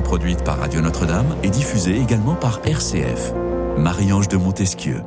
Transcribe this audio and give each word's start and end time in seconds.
produite 0.00 0.42
par 0.44 0.58
Radio 0.58 0.80
Notre-Dame 0.80 1.36
et 1.42 1.50
diffusée 1.50 2.00
également 2.00 2.34
par 2.34 2.60
RCF. 2.64 3.32
Marie-Ange 3.76 4.28
de 4.28 4.36
Montesquieu. 4.36 5.02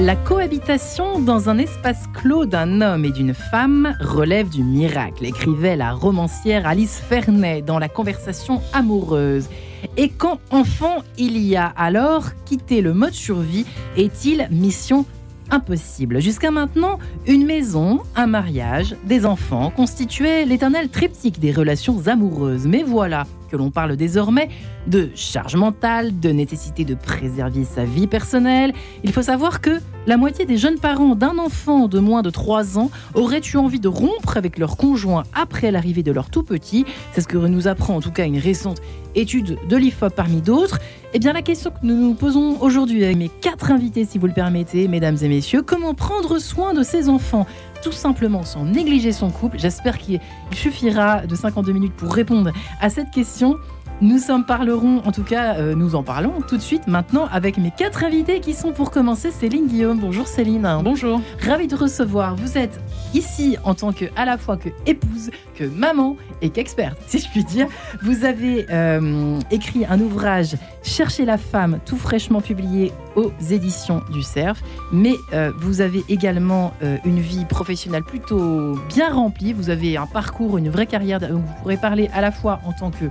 La 0.00 0.16
cohabitation 0.16 1.20
dans 1.20 1.48
un 1.48 1.58
espace 1.58 2.02
clos 2.14 2.46
d'un 2.46 2.80
homme 2.80 3.04
et 3.04 3.12
d'une 3.12 3.32
femme 3.32 3.96
relève 4.00 4.48
du 4.48 4.64
miracle, 4.64 5.24
écrivait 5.24 5.76
la 5.76 5.92
romancière 5.92 6.66
Alice 6.66 6.98
Fernet 6.98 7.62
dans 7.62 7.78
La 7.78 7.88
conversation 7.88 8.60
amoureuse. 8.72 9.48
Et 9.96 10.08
quand 10.08 10.40
enfant 10.50 11.04
il 11.16 11.38
y 11.38 11.54
a 11.54 11.66
alors, 11.76 12.30
quitter 12.44 12.80
le 12.80 12.92
mode 12.92 13.12
survie 13.12 13.66
est-il 13.96 14.48
mission 14.50 15.04
impossible? 15.50 16.20
Jusqu'à 16.20 16.50
maintenant, 16.50 16.98
une 17.26 17.46
maison, 17.46 18.00
un 18.16 18.26
mariage, 18.26 18.96
des 19.04 19.24
enfants 19.24 19.70
constituaient 19.70 20.44
l'éternel 20.44 20.88
triptyque 20.88 21.38
des 21.38 21.52
relations 21.52 22.08
amoureuses. 22.08 22.66
Mais 22.66 22.82
voilà 22.82 23.26
l'on 23.56 23.70
parle 23.70 23.96
désormais 23.96 24.48
de 24.86 25.10
charge 25.14 25.56
mentale, 25.56 26.18
de 26.20 26.30
nécessité 26.30 26.84
de 26.84 26.94
préserver 26.94 27.64
sa 27.64 27.84
vie 27.84 28.06
personnelle. 28.06 28.72
Il 29.02 29.12
faut 29.12 29.22
savoir 29.22 29.60
que 29.60 29.80
la 30.06 30.16
moitié 30.16 30.44
des 30.44 30.56
jeunes 30.56 30.78
parents 30.78 31.14
d'un 31.14 31.38
enfant 31.38 31.88
de 31.88 31.98
moins 31.98 32.22
de 32.22 32.30
3 32.30 32.78
ans 32.78 32.90
auraient 33.14 33.40
eu 33.52 33.56
envie 33.56 33.80
de 33.80 33.88
rompre 33.88 34.36
avec 34.36 34.58
leur 34.58 34.76
conjoint 34.76 35.24
après 35.34 35.70
l'arrivée 35.70 36.02
de 36.02 36.12
leur 36.12 36.30
tout 36.30 36.42
petit. 36.42 36.84
C'est 37.12 37.22
ce 37.22 37.28
que 37.28 37.38
nous 37.38 37.68
apprend 37.68 37.96
en 37.96 38.00
tout 38.00 38.10
cas 38.10 38.26
une 38.26 38.38
récente 38.38 38.80
étude 39.14 39.58
de 39.68 39.76
l'IFOP 39.76 40.14
parmi 40.14 40.40
d'autres. 40.40 40.78
Eh 41.14 41.18
bien, 41.20 41.32
la 41.32 41.42
question 41.42 41.70
que 41.70 41.86
nous 41.86 41.94
nous 41.94 42.14
posons 42.14 42.60
aujourd'hui 42.60 43.04
avec 43.04 43.16
mes 43.16 43.28
quatre 43.28 43.70
invités, 43.70 44.04
si 44.04 44.18
vous 44.18 44.26
le 44.26 44.32
permettez, 44.32 44.88
mesdames 44.88 45.16
et 45.22 45.28
messieurs, 45.28 45.62
comment 45.62 45.94
prendre 45.94 46.38
soin 46.40 46.74
de 46.74 46.82
ses 46.82 47.08
enfants 47.08 47.46
tout 47.84 47.92
simplement 47.92 48.44
sans 48.44 48.64
négliger 48.64 49.12
son 49.12 49.30
couple 49.30 49.58
J'espère 49.58 49.98
qu'il 49.98 50.18
suffira 50.52 51.26
de 51.26 51.34
52 51.34 51.72
minutes 51.72 51.92
pour 51.94 52.14
répondre 52.14 52.50
à 52.80 52.88
cette 52.88 53.10
question. 53.10 53.58
Nous 54.00 54.32
en 54.32 54.42
parlerons, 54.42 55.02
en 55.04 55.12
tout 55.12 55.22
cas, 55.22 55.54
euh, 55.54 55.76
nous 55.76 55.94
en 55.94 56.02
parlons 56.02 56.40
tout 56.40 56.56
de 56.56 56.62
suite 56.62 56.88
maintenant 56.88 57.28
avec 57.30 57.58
mes 57.58 57.70
quatre 57.70 58.02
invités 58.02 58.40
qui 58.40 58.52
sont 58.52 58.72
pour 58.72 58.90
commencer 58.90 59.30
Céline 59.30 59.68
Guillaume. 59.68 60.00
Bonjour 60.00 60.26
Céline. 60.26 60.68
Bonjour. 60.82 61.20
Ravi 61.40 61.68
de 61.68 61.76
recevoir. 61.76 62.34
Vous 62.34 62.58
êtes 62.58 62.80
ici 63.14 63.56
en 63.62 63.74
tant 63.74 63.92
que 63.92 64.06
à 64.16 64.24
la 64.24 64.36
fois 64.36 64.56
que 64.56 64.68
épouse, 64.86 65.30
que 65.54 65.62
maman 65.62 66.16
et 66.42 66.50
qu'experte, 66.50 66.98
si 67.06 67.20
je 67.20 67.28
puis 67.28 67.44
dire. 67.44 67.68
Vous 68.02 68.24
avez 68.24 68.66
euh, 68.70 69.38
écrit 69.52 69.86
un 69.88 70.00
ouvrage 70.00 70.56
Chercher 70.82 71.24
la 71.24 71.38
femme, 71.38 71.78
tout 71.86 71.96
fraîchement 71.96 72.40
publié 72.40 72.92
aux 73.16 73.30
éditions 73.50 74.02
du 74.12 74.22
Cerf. 74.22 74.60
Mais 74.92 75.14
euh, 75.32 75.52
vous 75.56 75.80
avez 75.80 76.04
également 76.08 76.74
une 77.04 77.20
vie 77.20 77.44
professionnelle 77.46 78.02
plutôt 78.02 78.74
bien 78.88 79.14
remplie. 79.14 79.52
Vous 79.52 79.70
avez 79.70 79.96
un 79.96 80.06
parcours, 80.06 80.58
une 80.58 80.68
vraie 80.68 80.86
carrière. 80.86 81.20
Donc 81.20 81.30
vous 81.30 81.54
pourrez 81.62 81.76
parler 81.76 82.10
à 82.12 82.20
la 82.20 82.32
fois 82.32 82.60
en 82.66 82.72
tant 82.72 82.90
que 82.90 83.06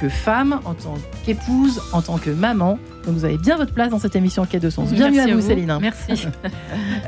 que 0.00 0.08
femme, 0.08 0.60
en 0.64 0.74
tant 0.74 0.94
qu'épouse, 1.24 1.80
en 1.92 2.02
tant 2.02 2.18
que 2.18 2.30
maman. 2.30 2.78
Donc 3.04 3.14
vous 3.14 3.24
avez 3.24 3.38
bien 3.38 3.56
votre 3.56 3.72
place 3.72 3.90
dans 3.90 3.98
cette 3.98 4.16
émission 4.16 4.44
Quai 4.44 4.60
de 4.60 4.70
Sens. 4.70 4.90
Bienvenue 4.92 5.20
à 5.20 5.34
vous, 5.34 5.40
Céline. 5.40 5.78
Merci. 5.80 6.26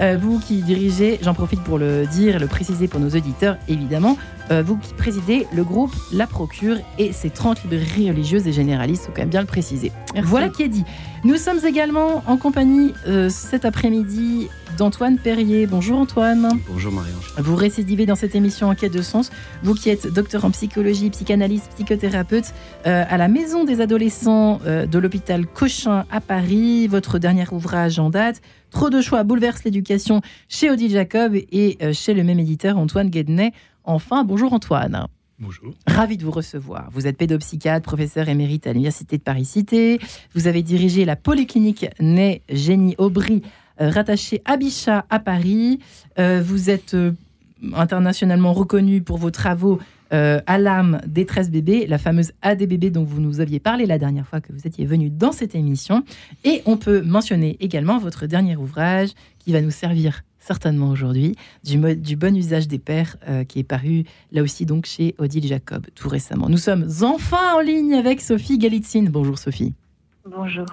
Euh, 0.01 0.17
vous 0.19 0.39
qui 0.39 0.63
dirigez, 0.63 1.19
j'en 1.21 1.35
profite 1.35 1.61
pour 1.61 1.79
le 1.79 2.07
dire 2.07 2.37
et 2.37 2.39
le 2.39 2.47
préciser 2.47 2.89
pour 2.89 3.01
nos 3.01 3.11
auditeurs, 3.11 3.59
évidemment, 3.69 4.17
euh, 4.51 4.63
vous 4.63 4.77
qui 4.79 4.95
présidez 4.95 5.47
le 5.53 5.63
groupe 5.63 5.95
La 6.11 6.27
Procure 6.27 6.77
et 6.99 7.13
ses 7.13 7.29
30 7.29 7.65
librairies 7.65 8.11
religieuses 8.11 8.47
et 8.47 8.53
généralistes, 8.53 9.03
il 9.03 9.07
faut 9.07 9.13
quand 9.15 9.23
même 9.23 9.29
bien 9.29 9.43
le 9.43 9.47
préciser. 9.47 9.93
Voilà 10.23 10.49
qui 10.49 10.63
est 10.63 10.69
dit. 10.69 10.85
Nous 11.25 11.37
sommes 11.37 11.61
également 11.67 12.23
en 12.27 12.39
compagnie 12.39 12.95
euh, 13.07 13.29
cet 13.29 13.67
après-midi 13.67 14.49
d'Antoine 14.81 15.19
Perrier. 15.19 15.67
Bonjour 15.67 15.99
Antoine. 15.99 16.59
Bonjour 16.67 16.91
marie 16.91 17.11
Vous 17.37 17.55
récidivez 17.55 18.07
dans 18.07 18.15
cette 18.15 18.35
émission 18.35 18.71
en 18.71 18.75
quête 18.75 18.95
de 18.95 19.03
sens. 19.03 19.31
Vous 19.63 19.75
qui 19.75 19.91
êtes 19.91 20.07
docteur 20.07 20.47
en 20.47 20.51
psychologie, 20.53 21.11
psychanalyste, 21.11 21.71
psychothérapeute 21.75 22.55
euh, 22.87 23.05
à 23.07 23.19
la 23.19 23.29
Maison 23.29 23.65
des 23.65 23.83
adolescents 23.83 24.59
euh, 24.65 24.87
de 24.87 24.99
l'hôpital 24.99 25.47
Cochin 25.47 26.07
à 26.11 26.23
Paris. 26.23 26.87
Votre 26.87 27.19
dernier 27.19 27.45
ouvrage 27.53 27.99
en 27.99 28.09
date, 28.09 28.41
Trop 28.71 28.89
de 28.89 29.03
choix 29.03 29.23
bouleverse 29.23 29.65
l'éducation 29.65 30.23
chez 30.49 30.71
Odile 30.71 30.93
Jacob 30.93 31.35
et 31.35 31.77
chez 31.93 32.15
le 32.15 32.25
même 32.25 32.39
éditeur 32.39 32.79
Antoine 32.79 33.11
Guedney. 33.11 33.53
Enfin, 33.85 34.25
bonjour 34.25 34.55
Antoine. 34.55 35.09
Bonjour. 35.41 35.73
Ravi 35.87 36.19
de 36.19 36.25
vous 36.25 36.31
recevoir. 36.31 36.89
Vous 36.93 37.07
êtes 37.07 37.17
pédopsychiatre, 37.17 37.83
professeur 37.83 38.29
émérite 38.29 38.67
à 38.67 38.73
l'Université 38.73 39.17
de 39.17 39.23
Paris-Cité. 39.23 39.99
Vous 40.35 40.47
avez 40.47 40.63
dirigé 40.63 41.07
la 41.07 41.17
polyclinique 41.17 41.87
Ney 41.99 42.43
Génie 42.51 42.95
Aubry, 42.99 43.43
euh, 43.81 43.91
rattachée 43.91 44.43
à 44.45 44.57
Bichat 44.57 45.05
à 45.11 45.19
Paris. 45.19 45.79
Euh, 46.19 46.43
vous 46.45 46.71
êtes 46.71 46.95
euh, 46.95 47.13
internationalement 47.75 48.53
reconnu 48.53 49.03
pour 49.03 49.19
vos 49.19 49.31
travaux 49.31 49.79
à 50.13 50.59
l'âme 50.59 51.01
détresse 51.07 51.53
bébé, 51.53 51.87
la 51.87 51.97
fameuse 51.97 52.33
ADBB 52.43 52.87
dont 52.87 53.05
vous 53.05 53.21
nous 53.21 53.39
aviez 53.39 53.61
parlé 53.61 53.87
la 53.87 53.97
dernière 53.97 54.27
fois 54.27 54.41
que 54.41 54.53
vous 54.53 54.67
étiez 54.67 54.85
venu 54.85 55.09
dans 55.09 55.31
cette 55.31 55.55
émission. 55.55 56.03
Et 56.43 56.63
on 56.67 56.77
peut 56.77 57.01
mentionner 57.03 57.57
également 57.61 57.97
votre 58.01 58.27
dernier 58.27 58.57
ouvrage 58.57 59.11
qui 59.39 59.53
va 59.53 59.61
nous 59.61 59.71
servir 59.71 60.23
certainement 60.41 60.89
aujourd'hui, 60.89 61.37
du, 61.63 61.79
du 61.97 62.17
bon 62.17 62.37
usage 62.37 62.67
des 62.67 62.79
pères 62.79 63.17
euh, 63.29 63.45
qui 63.45 63.61
est 63.61 63.65
paru 63.65 64.05
là 64.33 64.43
aussi 64.43 64.67
donc 64.67 64.87
chez 64.87 65.15
Odile 65.19 65.47
Jacob 65.47 65.87
tout 65.95 66.09
récemment. 66.09 66.49
Nous 66.49 66.59
sommes 66.59 66.89
enfin 67.03 67.55
en 67.57 67.61
ligne 67.61 67.95
avec 67.95 68.21
Sophie 68.21 68.59
Galitzine. 68.59 69.09
Bonjour 69.11 69.39
Sophie. 69.39 69.75
Bonjour. 70.27 70.67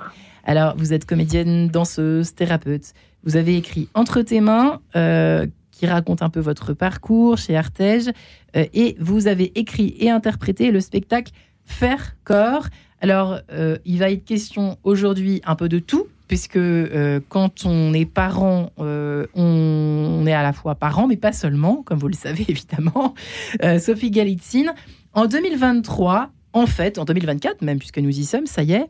Alors, 0.47 0.75
vous 0.75 0.93
êtes 0.93 1.05
comédienne, 1.05 1.67
danseuse, 1.67 2.33
thérapeute. 2.33 2.93
Vous 3.23 3.35
avez 3.35 3.55
écrit 3.55 3.89
Entre 3.93 4.23
tes 4.23 4.41
mains, 4.41 4.81
euh, 4.95 5.45
qui 5.71 5.85
raconte 5.85 6.23
un 6.23 6.29
peu 6.29 6.39
votre 6.39 6.73
parcours 6.73 7.37
chez 7.37 7.55
Artege, 7.55 8.07
euh, 8.55 8.65
et 8.73 8.95
vous 8.99 9.27
avez 9.27 9.51
écrit 9.59 9.95
et 9.99 10.09
interprété 10.09 10.71
le 10.71 10.79
spectacle 10.79 11.31
Faire 11.65 12.15
corps. 12.23 12.67
Alors, 13.01 13.39
il 13.85 13.99
va 13.99 14.09
être 14.09 14.25
question 14.25 14.77
aujourd'hui 14.83 15.41
un 15.45 15.55
peu 15.55 15.69
de 15.69 15.77
tout, 15.77 16.07
puisque 16.27 16.57
euh, 16.57 17.19
quand 17.29 17.65
on 17.65 17.93
est 17.93 18.05
parent, 18.05 18.71
euh, 18.79 19.25
on, 19.33 20.23
est 20.27 20.33
à 20.33 20.43
la 20.43 20.53
fois 20.53 20.75
parent, 20.75 21.07
mais 21.07 21.17
pas 21.17 21.31
seulement, 21.31 21.83
comme 21.83 21.99
vous 21.99 22.07
le 22.07 22.13
savez 22.13 22.45
évidemment. 22.49 23.15
Euh, 23.63 23.79
Sophie 23.79 24.11
Galitzine, 24.11 24.73
en 25.13 25.25
2023, 25.25 26.29
en 26.53 26.65
fait, 26.65 26.97
en 26.97 27.05
2024 27.05 27.61
même, 27.61 27.79
puisque 27.79 27.99
nous 27.99 28.17
y 28.17 28.25
sommes, 28.25 28.45
ça 28.45 28.63
y 28.63 28.73
est, 28.73 28.87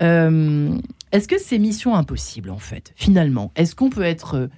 est-ce 0.00 1.28
que 1.28 1.38
c'est 1.38 1.58
mission 1.58 1.94
impossible 1.94 2.50
en 2.50 2.58
fait, 2.58 2.92
finalement 2.96 3.52
Est-ce 3.54 3.74
qu'on 3.74 3.90
peut 3.90 4.02
être 4.02 4.48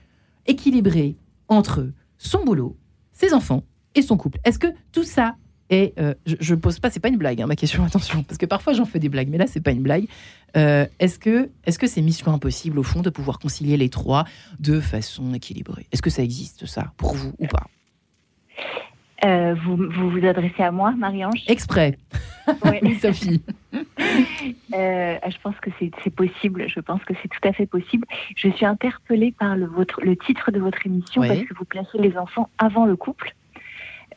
équilibré 0.47 1.17
entre 1.49 1.91
son 2.19 2.45
boulot, 2.45 2.77
ses 3.13 3.35
enfants 3.35 3.65
et 3.95 4.03
son 4.03 4.17
couple? 4.17 4.39
Est-ce 4.45 4.59
que 4.59 4.69
tout 4.93 5.05
ça 5.05 5.37
et 5.73 5.95
euh, 5.99 6.13
je, 6.27 6.55
ne 6.55 6.61
pose 6.61 6.79
pas, 6.81 6.91
c'est 6.91 7.01
pas 7.01 7.09
une 7.09 7.17
blague, 7.17 7.41
hein, 7.41 7.47
ma 7.47 7.57
question, 7.57 7.83
attention, 7.87 8.23
parce 8.25 8.37
que 8.37 8.45
parfois 8.45 8.75
j'en 8.75 8.85
fais 8.85 8.99
des 8.99 9.09
blagues, 9.09 9.29
mais 9.29 9.39
là 9.39 9.47
c'est 9.47 9.63
pas 9.63 9.71
une 9.71 9.83
blague. 9.83 10.07
Euh, 10.55 10.87
est-ce 10.99 11.19
que 11.19 11.49
est-ce 11.65 11.79
que 11.79 11.87
c'est 11.87 12.03
mission 12.03 12.31
impossible 12.31 12.79
au 12.79 12.83
fond 12.83 13.01
de 13.01 13.09
pouvoir 13.09 13.39
concilier 13.39 13.79
les 13.79 13.89
trois 13.89 14.25
de 14.61 14.81
façon 14.81 15.33
équilibrée? 15.33 15.87
Est-ce 15.91 16.03
que 16.03 16.11
ça 16.11 16.23
existe 16.23 16.67
ça 16.67 16.93
pour 16.99 17.15
vous 17.15 17.33
ou 17.39 17.47
pas? 17.47 17.67
Euh, 19.25 19.55
vous, 19.55 19.77
vous, 19.77 20.27
adressez 20.27 20.63
à 20.63 20.71
moi, 20.71 20.93
Marie-Ange 20.93 21.45
Exprès. 21.47 21.99
Oui, 22.65 22.97
Sophie. 23.01 23.43
je 24.73 25.43
pense 25.43 25.55
que 25.61 25.71
c'est 25.79 26.11
possible. 26.11 26.69
Je 26.69 26.81
pense 26.81 27.03
que 27.05 27.15
c'est 27.23 27.29
tout 27.29 27.49
à 27.49 27.53
fait 27.53 27.67
possible. 27.67 28.07
Je 28.37 28.49
suis 28.49 28.67
interpellée 28.67 29.33
par 29.39 29.57
le, 29.57 29.67
votre, 29.67 30.01
le 30.03 30.17
titre 30.17 30.51
de 30.51 30.59
votre 30.59 30.85
émission 30.87 31.23
parce 31.23 31.43
que 31.43 31.55
vous 31.55 31.65
placez 31.65 31.99
les 31.99 32.17
enfants 32.17 32.49
avant 32.59 32.85
le 32.85 32.97
couple. 32.97 33.35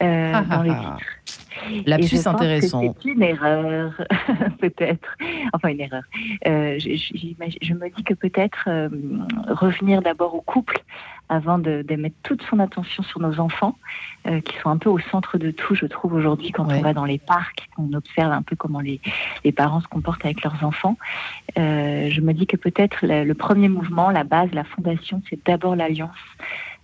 Euh, 0.03 0.31
ah, 0.33 0.41
dans 0.41 0.63
les 0.63 0.71
ah, 0.71 0.97
ah. 0.97 1.97
titres. 1.97 2.27
intéressant. 2.27 2.81
C'est 2.81 3.09
une 3.09 3.23
erreur, 3.23 3.93
peut-être. 4.59 5.15
Enfin, 5.53 5.69
une 5.69 5.81
erreur. 5.81 6.03
Euh, 6.47 6.77
je, 6.79 7.73
me 7.73 7.95
dis 7.95 8.03
que 8.03 8.13
peut-être 8.13 8.65
euh, 8.67 8.89
revenir 9.49 10.01
d'abord 10.01 10.35
au 10.35 10.41
couple 10.41 10.83
avant 11.29 11.57
de, 11.57 11.83
mettre 11.97 12.15
toute 12.23 12.43
son 12.43 12.59
attention 12.59 13.03
sur 13.03 13.19
nos 13.19 13.39
enfants, 13.39 13.77
qui 14.25 14.57
sont 14.61 14.69
un 14.69 14.77
peu 14.77 14.89
au 14.89 14.99
centre 14.99 15.37
de 15.37 15.51
tout, 15.51 15.75
je 15.75 15.85
trouve, 15.85 16.13
aujourd'hui, 16.13 16.51
quand 16.51 16.65
on 16.71 16.81
va 16.81 16.93
dans 16.93 17.05
les 17.05 17.19
parcs, 17.19 17.67
on 17.77 17.93
observe 17.93 18.31
un 18.31 18.41
peu 18.41 18.55
comment 18.55 18.79
les, 18.79 18.99
les 19.43 19.51
parents 19.51 19.81
se 19.81 19.87
comportent 19.87 20.25
avec 20.25 20.43
leurs 20.43 20.63
enfants. 20.63 20.97
je 21.55 22.21
me 22.21 22.33
dis 22.33 22.47
que 22.47 22.57
peut-être 22.57 23.05
le 23.05 23.33
premier 23.33 23.69
mouvement, 23.69 24.09
la 24.11 24.23
base, 24.23 24.51
la 24.53 24.63
fondation, 24.63 25.21
c'est 25.29 25.39
d'abord 25.45 25.75
l'alliance. 25.75 26.17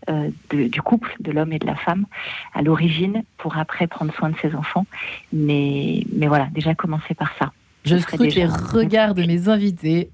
Euh, 0.09 0.31
du 0.49 0.81
couple, 0.81 1.15
de 1.19 1.31
l'homme 1.31 1.53
et 1.53 1.59
de 1.59 1.67
la 1.67 1.75
femme, 1.75 2.07
à 2.55 2.63
l'origine, 2.63 3.21
pour 3.37 3.59
après 3.59 3.85
prendre 3.85 4.11
soin 4.15 4.31
de 4.31 4.35
ses 4.41 4.55
enfants. 4.55 4.87
Mais, 5.31 6.07
mais 6.11 6.25
voilà, 6.25 6.47
déjà 6.51 6.73
commencer 6.73 7.13
par 7.13 7.31
ça. 7.37 7.51
Je 7.85 7.97
scrute 7.97 8.33
les 8.33 8.47
regards 8.47 9.13
de 9.13 9.23
mes 9.23 9.47
invités. 9.47 10.09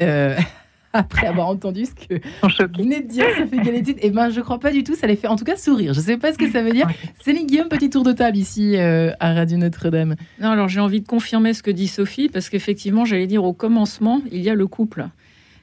Après 0.92 1.26
avoir 1.26 1.46
entendu 1.46 1.84
ce 1.84 1.94
que 1.94 2.14
vous 2.42 2.82
venez 2.82 3.00
de 3.00 3.08
dire, 3.08 3.24
Sophie 3.38 3.60
Galetti, 3.60 3.92
et 3.92 3.98
eh 4.02 4.10
ben 4.10 4.30
je 4.30 4.40
crois 4.40 4.58
pas 4.58 4.72
du 4.72 4.82
tout, 4.82 4.96
ça 4.96 5.06
les 5.06 5.14
fait 5.14 5.28
en 5.28 5.36
tout 5.36 5.44
cas 5.44 5.56
sourire. 5.56 5.94
Je 5.94 6.00
sais 6.00 6.16
pas 6.16 6.32
ce 6.32 6.38
que 6.38 6.50
ça 6.50 6.62
veut 6.62 6.72
dire. 6.72 6.88
Céline 7.20 7.46
Guillaume, 7.46 7.68
petit 7.68 7.90
tour 7.90 8.02
de 8.02 8.12
table 8.12 8.36
ici 8.36 8.76
euh, 8.76 9.12
à 9.20 9.32
Radio 9.32 9.56
Notre-Dame. 9.56 10.16
Non, 10.40 10.50
alors 10.50 10.68
j'ai 10.68 10.80
envie 10.80 11.00
de 11.00 11.06
confirmer 11.06 11.54
ce 11.54 11.62
que 11.62 11.70
dit 11.70 11.86
Sophie, 11.86 12.28
parce 12.28 12.48
qu'effectivement, 12.48 13.04
j'allais 13.04 13.28
dire 13.28 13.44
au 13.44 13.52
commencement, 13.52 14.20
il 14.32 14.42
y 14.42 14.50
a 14.50 14.54
le 14.54 14.66
couple. 14.66 15.06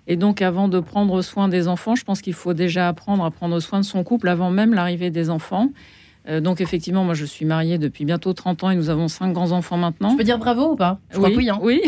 Et 0.07 0.15
donc, 0.15 0.41
avant 0.41 0.69
de 0.69 0.79
prendre 0.79 1.21
soin 1.21 1.49
des 1.49 1.67
enfants, 1.67 1.95
je 1.95 2.05
pense 2.05 2.21
qu'il 2.21 2.33
faut 2.33 2.53
déjà 2.53 2.87
apprendre 2.87 3.25
à 3.25 3.31
prendre 3.31 3.59
soin 3.59 3.79
de 3.81 3.85
son 3.85 4.05
couple 4.05 4.29
avant 4.29 4.49
même 4.49 4.73
l'arrivée 4.73 5.09
des 5.09 5.29
enfants. 5.29 5.71
Euh, 6.29 6.41
donc 6.41 6.61
effectivement, 6.61 7.03
moi 7.03 7.13
je 7.13 7.25
suis 7.25 7.45
mariée 7.45 7.77
depuis 7.77 8.03
bientôt 8.05 8.33
30 8.33 8.63
ans 8.65 8.69
et 8.69 8.75
nous 8.75 8.89
avons 8.89 9.07
cinq 9.07 9.31
grands-enfants 9.31 9.77
maintenant. 9.77 10.11
Je 10.11 10.17
peux 10.17 10.23
dire 10.23 10.37
bravo 10.37 10.73
ou 10.73 10.75
pas? 10.75 10.99
Je 11.11 11.17
crois 11.17 11.29
oui, 11.29 11.35
que 11.35 11.39
oui. 11.39 11.49
hein. 11.49 11.59
oui. 11.61 11.81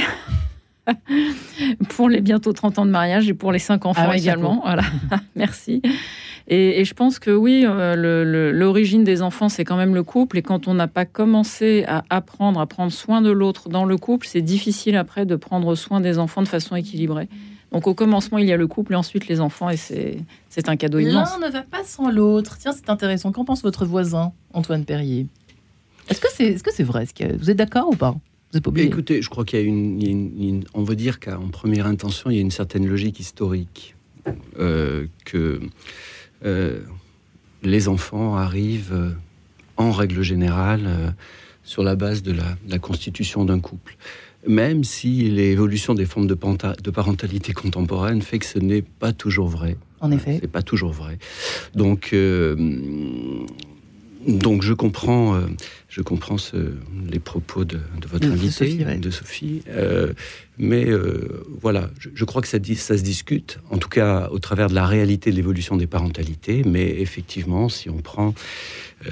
pour 1.89 2.09
les 2.09 2.21
bientôt 2.21 2.53
30 2.53 2.79
ans 2.79 2.85
de 2.85 2.91
mariage 2.91 3.29
et 3.29 3.33
pour 3.33 3.51
les 3.51 3.59
cinq 3.59 3.85
enfants 3.85 4.01
Ah 4.05 4.09
ouais, 4.09 4.19
également. 4.19 4.61
Voilà, 4.63 4.83
merci. 5.35 5.81
Et, 6.47 6.81
et 6.81 6.85
je 6.85 6.93
pense 6.95 7.19
que 7.19 7.29
oui, 7.29 7.63
euh, 7.65 8.51
l'origine 8.51 9.03
des 9.03 9.21
enfants, 9.21 9.49
c'est 9.49 9.63
quand 9.63 9.77
même 9.77 9.93
le 9.93 10.03
couple. 10.03 10.37
Et 10.39 10.41
quand 10.41 10.67
on 10.67 10.73
n'a 10.73 10.87
pas 10.87 11.05
commencé 11.05 11.85
à 11.87 12.03
apprendre 12.09 12.59
à 12.59 12.65
prendre 12.65 12.91
soin 12.91 13.21
de 13.21 13.29
l'autre 13.29 13.69
dans 13.69 13.85
le 13.85 13.97
couple, 13.97 14.25
c'est 14.27 14.41
difficile 14.41 14.95
après 14.95 15.25
de 15.25 15.35
prendre 15.35 15.75
soin 15.75 16.01
des 16.01 16.17
enfants 16.17 16.41
de 16.41 16.47
façon 16.47 16.75
équilibrée. 16.75 17.29
Donc 17.71 17.85
au 17.85 17.93
commencement, 17.93 18.39
il 18.39 18.47
y 18.47 18.51
a 18.51 18.57
le 18.57 18.65
couple 18.65 18.93
et 18.93 18.95
ensuite 18.95 19.27
les 19.27 19.39
enfants, 19.39 19.69
et 19.69 19.77
c'est 19.77 20.17
c'est 20.49 20.69
un 20.69 20.75
cadeau 20.75 20.97
immense. 20.97 21.37
L'un 21.39 21.47
ne 21.47 21.51
va 21.51 21.61
pas 21.61 21.83
sans 21.83 22.09
l'autre. 22.09 22.57
Tiens, 22.57 22.71
c'est 22.71 22.89
intéressant. 22.89 23.31
Qu'en 23.31 23.45
pense 23.45 23.61
votre 23.61 23.85
voisin, 23.85 24.31
Antoine 24.53 24.85
Perrier? 24.85 25.27
Est-ce 26.09 26.19
que 26.19 26.27
c'est 26.33 26.45
est 26.45 26.65
-ce 26.65 26.71
c'est 26.73 26.83
vrai? 26.83 27.05
Vous 27.37 27.51
êtes 27.51 27.57
d'accord 27.57 27.89
ou 27.89 27.95
pas? 27.95 28.15
Vous 28.51 28.57
êtes 28.57 28.63
pas 28.63 28.69
obligé. 28.69 28.87
Écoutez, 28.87 29.21
je 29.21 29.29
crois 29.29 29.45
qu'il 29.45 29.59
y 29.59 29.61
a 29.61 29.65
une, 29.65 30.63
on 30.73 30.83
va 30.83 30.95
dire 30.95 31.19
qu'en 31.19 31.49
première 31.49 31.85
intention, 31.85 32.29
il 32.29 32.35
y 32.35 32.39
a 32.39 32.41
une 32.41 32.51
certaine 32.51 32.87
logique 32.87 33.19
historique 33.19 33.95
euh, 34.57 35.05
que 35.25 35.59
euh, 36.45 36.79
les 37.63 37.87
enfants 37.87 38.35
arrivent 38.35 38.93
euh, 38.93 39.11
en 39.77 39.91
règle 39.91 40.23
générale 40.23 41.15
sur 41.63 41.83
la 41.83 41.95
base 41.95 42.23
de 42.23 42.31
la, 42.31 42.57
de 42.65 42.71
la 42.71 42.79
constitution 42.79 43.45
d'un 43.45 43.59
couple. 43.59 43.95
Même 44.47 44.83
si 44.83 45.29
l'évolution 45.29 45.93
des 45.93 46.05
formes 46.05 46.27
de, 46.27 46.33
parentalité 46.33 47.53
contemporaine 47.53 48.21
fait 48.21 48.39
que 48.39 48.45
ce 48.45 48.57
n'est 48.57 48.81
pas 48.81 49.11
toujours 49.11 49.47
vrai. 49.47 49.75
En 49.99 50.11
effet. 50.11 50.39
C'est 50.41 50.51
pas 50.51 50.61
toujours 50.61 50.93
vrai. 50.93 51.19
Donc, 51.75 52.11
euh, 52.13 52.55
donc 54.37 54.61
je 54.63 54.73
comprends, 54.73 55.35
euh, 55.35 55.41
je 55.89 56.01
comprends 56.01 56.37
ce- 56.37 56.73
les 57.09 57.19
propos 57.19 57.65
de, 57.65 57.77
de 58.01 58.07
votre 58.07 58.27
De- 58.27 58.31
invité, 58.31 58.51
Sophie, 58.69 58.85
ouais. 58.85 58.97
de 58.97 59.09
Sophie. 59.09 59.61
Euh, 59.69 60.13
mais 60.57 60.85
euh, 60.89 61.43
voilà, 61.61 61.89
je, 61.99 62.09
je 62.13 62.25
crois 62.25 62.41
que 62.41 62.47
ça, 62.47 62.57
se 62.57 63.03
discute, 63.03 63.59
en 63.69 63.77
tout 63.77 63.89
cas 63.89 64.29
au 64.31 64.39
travers 64.39 64.69
de 64.69 64.75
la 64.75 64.85
réalité 64.85 65.31
de 65.31 65.35
l'évolution 65.35 65.77
des 65.77 65.87
parentalités. 65.87 66.63
Mais 66.65 66.99
effectivement, 67.01 67.69
si 67.69 67.89
on 67.89 67.97
prend, 67.97 68.33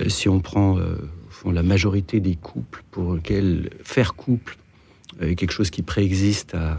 si 0.08 0.30
on 0.30 0.40
prend 0.40 0.76
au 0.78 1.30
fond, 1.30 1.52
la 1.52 1.64
majorité 1.64 2.20
des 2.20 2.36
couples 2.36 2.84
pour 2.92 3.16
lesquels 3.16 3.70
faire 3.84 4.14
couple 4.16 4.58
est 5.22 5.36
quelque 5.36 5.52
chose 5.52 5.70
qui 5.70 5.82
préexiste 5.84 6.54
à, 6.56 6.78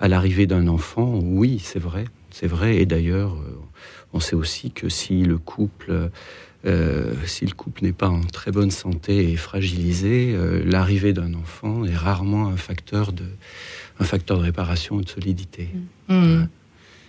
à 0.00 0.08
l'arrivée 0.08 0.46
d'un 0.46 0.66
enfant, 0.66 1.18
oui, 1.22 1.60
c'est 1.62 1.78
vrai, 1.78 2.04
c'est 2.30 2.46
vrai. 2.48 2.76
Et 2.78 2.86
d'ailleurs, 2.86 3.36
on 4.16 4.20
sait 4.20 4.34
aussi 4.34 4.70
que 4.70 4.88
si 4.88 5.22
le 5.24 5.36
couple, 5.36 6.10
euh, 6.64 7.14
si 7.26 7.44
le 7.44 7.52
couple 7.52 7.84
n'est 7.84 7.92
pas 7.92 8.08
en 8.08 8.22
très 8.22 8.50
bonne 8.50 8.70
santé 8.70 9.30
et 9.30 9.36
fragilisé, 9.36 10.32
euh, 10.34 10.62
l'arrivée 10.64 11.12
d'un 11.12 11.34
enfant 11.34 11.84
est 11.84 11.94
rarement 11.94 12.48
un 12.48 12.56
facteur 12.56 13.12
de, 13.12 13.24
un 14.00 14.04
facteur 14.04 14.38
de 14.38 14.44
réparation 14.44 14.98
et 15.00 15.04
de 15.04 15.08
solidité. 15.08 15.68
Hmm. 16.08 16.44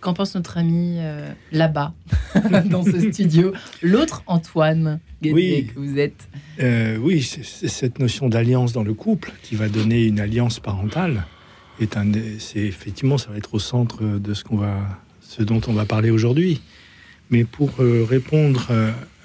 Qu'en 0.01 0.13
pense 0.13 0.36
notre 0.36 0.57
ami 0.57 0.98
euh, 1.00 1.31
là-bas, 1.54 1.94
dans 2.65 2.83
ce 2.83 3.12
studio? 3.12 3.53
L'autre 3.81 4.21
Antoine 4.27 5.00
Guédé, 5.24 5.33
Oui. 5.33 5.71
que 5.74 5.80
vous 5.80 5.98
êtes. 5.98 6.27
Euh, 6.60 6.98
oui, 6.98 7.24
c'est 7.24 7.68
cette 7.69 8.00
notion 8.00 8.27
d'alliance 8.27 8.74
dans 8.74 8.83
le 8.83 8.94
couple 8.94 9.31
qui 9.44 9.56
va 9.56 9.69
donner 9.69 10.03
une 10.03 10.19
alliance 10.19 10.60
parentale. 10.60 11.25
Est 11.80 11.95
un, 11.95 12.06
c'est 12.39 12.60
effectivement, 12.60 13.18
ça 13.18 13.30
va 13.31 13.38
être 13.38 13.53
au 13.53 13.60
centre 13.60 14.03
de 14.03 14.33
ce 14.33 14.44
qu'on 14.44 14.57
va, 14.57 14.77
ce 15.21 15.42
dont 15.42 15.62
on 15.68 15.74
va 15.74 15.86
parler 15.86 16.10
aujourd'hui. 16.12 16.62
Mais 17.29 17.44
pour 17.44 17.81
euh, 17.81 18.06
répondre 18.07 18.71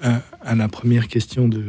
à, 0.01 0.21
à 0.41 0.55
la 0.55 0.67
première 0.67 1.07
question 1.07 1.47
de 1.47 1.63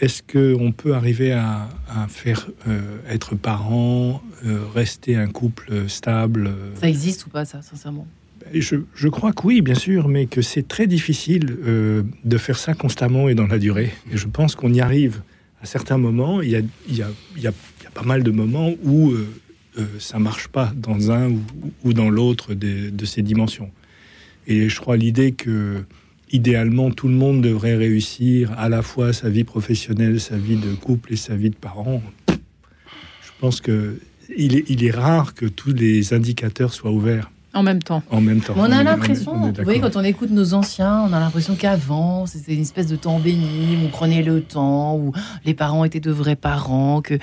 est-ce 0.00 0.22
que 0.22 0.56
on 0.58 0.72
peut 0.72 0.94
arriver 0.94 1.32
à, 1.32 1.68
à 1.88 2.08
faire 2.08 2.48
euh, 2.66 2.80
être 3.08 3.34
parent, 3.36 4.22
euh, 4.46 4.60
rester 4.74 5.14
un 5.16 5.26
couple 5.26 5.88
stable 5.88 6.50
Ça 6.74 6.88
existe 6.88 7.26
ou 7.26 7.30
pas, 7.30 7.44
ça, 7.44 7.60
sincèrement? 7.62 8.06
Je, 8.54 8.76
je 8.94 9.08
crois 9.08 9.32
que 9.32 9.46
oui, 9.46 9.60
bien 9.60 9.74
sûr, 9.74 10.08
mais 10.08 10.24
que 10.24 10.40
c'est 10.40 10.66
très 10.66 10.86
difficile 10.86 11.58
euh, 11.64 12.02
de 12.24 12.38
faire 12.38 12.58
ça 12.58 12.72
constamment 12.72 13.28
et 13.28 13.34
dans 13.34 13.46
la 13.46 13.58
durée. 13.58 13.92
Et 14.10 14.16
je 14.16 14.26
pense 14.26 14.54
qu'on 14.54 14.72
y 14.72 14.80
arrive 14.80 15.20
à 15.62 15.66
certains 15.66 15.98
moments. 15.98 16.40
Il 16.40 16.48
y 16.48 16.56
a, 16.56 16.62
il 16.88 16.96
y 16.96 17.02
a, 17.02 17.10
il 17.36 17.42
y 17.42 17.46
a, 17.46 17.52
pas 17.92 18.02
mal 18.02 18.22
de 18.22 18.30
moments 18.30 18.72
où 18.84 19.12
ça 19.98 20.20
marche 20.20 20.46
pas 20.46 20.72
dans 20.76 21.10
un 21.10 21.28
ou, 21.30 21.40
ou 21.82 21.92
dans 21.92 22.08
l'autre 22.08 22.54
de, 22.54 22.88
de 22.88 23.04
ces 23.04 23.20
dimensions. 23.20 23.68
Et 24.50 24.68
je 24.68 24.80
crois 24.80 24.96
l'idée 24.96 25.30
que 25.30 25.84
idéalement 26.32 26.90
tout 26.90 27.06
le 27.06 27.14
monde 27.14 27.40
devrait 27.40 27.76
réussir 27.76 28.50
à 28.58 28.68
la 28.68 28.82
fois 28.82 29.12
sa 29.12 29.28
vie 29.28 29.44
professionnelle, 29.44 30.18
sa 30.18 30.36
vie 30.36 30.56
de 30.56 30.74
couple 30.74 31.12
et 31.12 31.16
sa 31.16 31.36
vie 31.36 31.50
de 31.50 31.54
parent. 31.54 32.02
Je 32.28 33.30
pense 33.38 33.60
que 33.60 34.00
il 34.36 34.56
est, 34.56 34.64
il 34.68 34.84
est 34.84 34.90
rare 34.90 35.34
que 35.34 35.46
tous 35.46 35.72
les 35.72 36.14
indicateurs 36.14 36.72
soient 36.72 36.90
ouverts 36.90 37.30
En 37.52 37.62
même 37.64 37.82
temps. 37.82 38.02
en 38.10 38.20
même 38.20 38.40
temps. 38.40 38.54
On 38.56 38.70
a 38.70 38.82
l'impression, 38.84 39.34
vous 39.34 39.64
voyez, 39.64 39.80
quand 39.80 39.96
on 39.96 40.04
écoute 40.04 40.30
nos 40.30 40.54
anciens, 40.54 41.04
on 41.08 41.12
a 41.12 41.18
l'impression 41.18 41.56
qu'avant, 41.56 42.24
c'était 42.26 42.54
une 42.54 42.60
espèce 42.62 42.86
de 42.86 42.94
temps 42.96 43.18
béni, 43.18 43.76
où 43.76 43.86
on 43.86 43.88
prenait 43.88 44.22
le 44.22 44.40
temps, 44.40 44.96
où 44.96 45.12
les 45.44 45.54
parents 45.54 45.84
étaient 45.84 45.98
de 46.00 46.12
vrais 46.12 46.36
parents, 46.36 47.00
que 47.02 47.14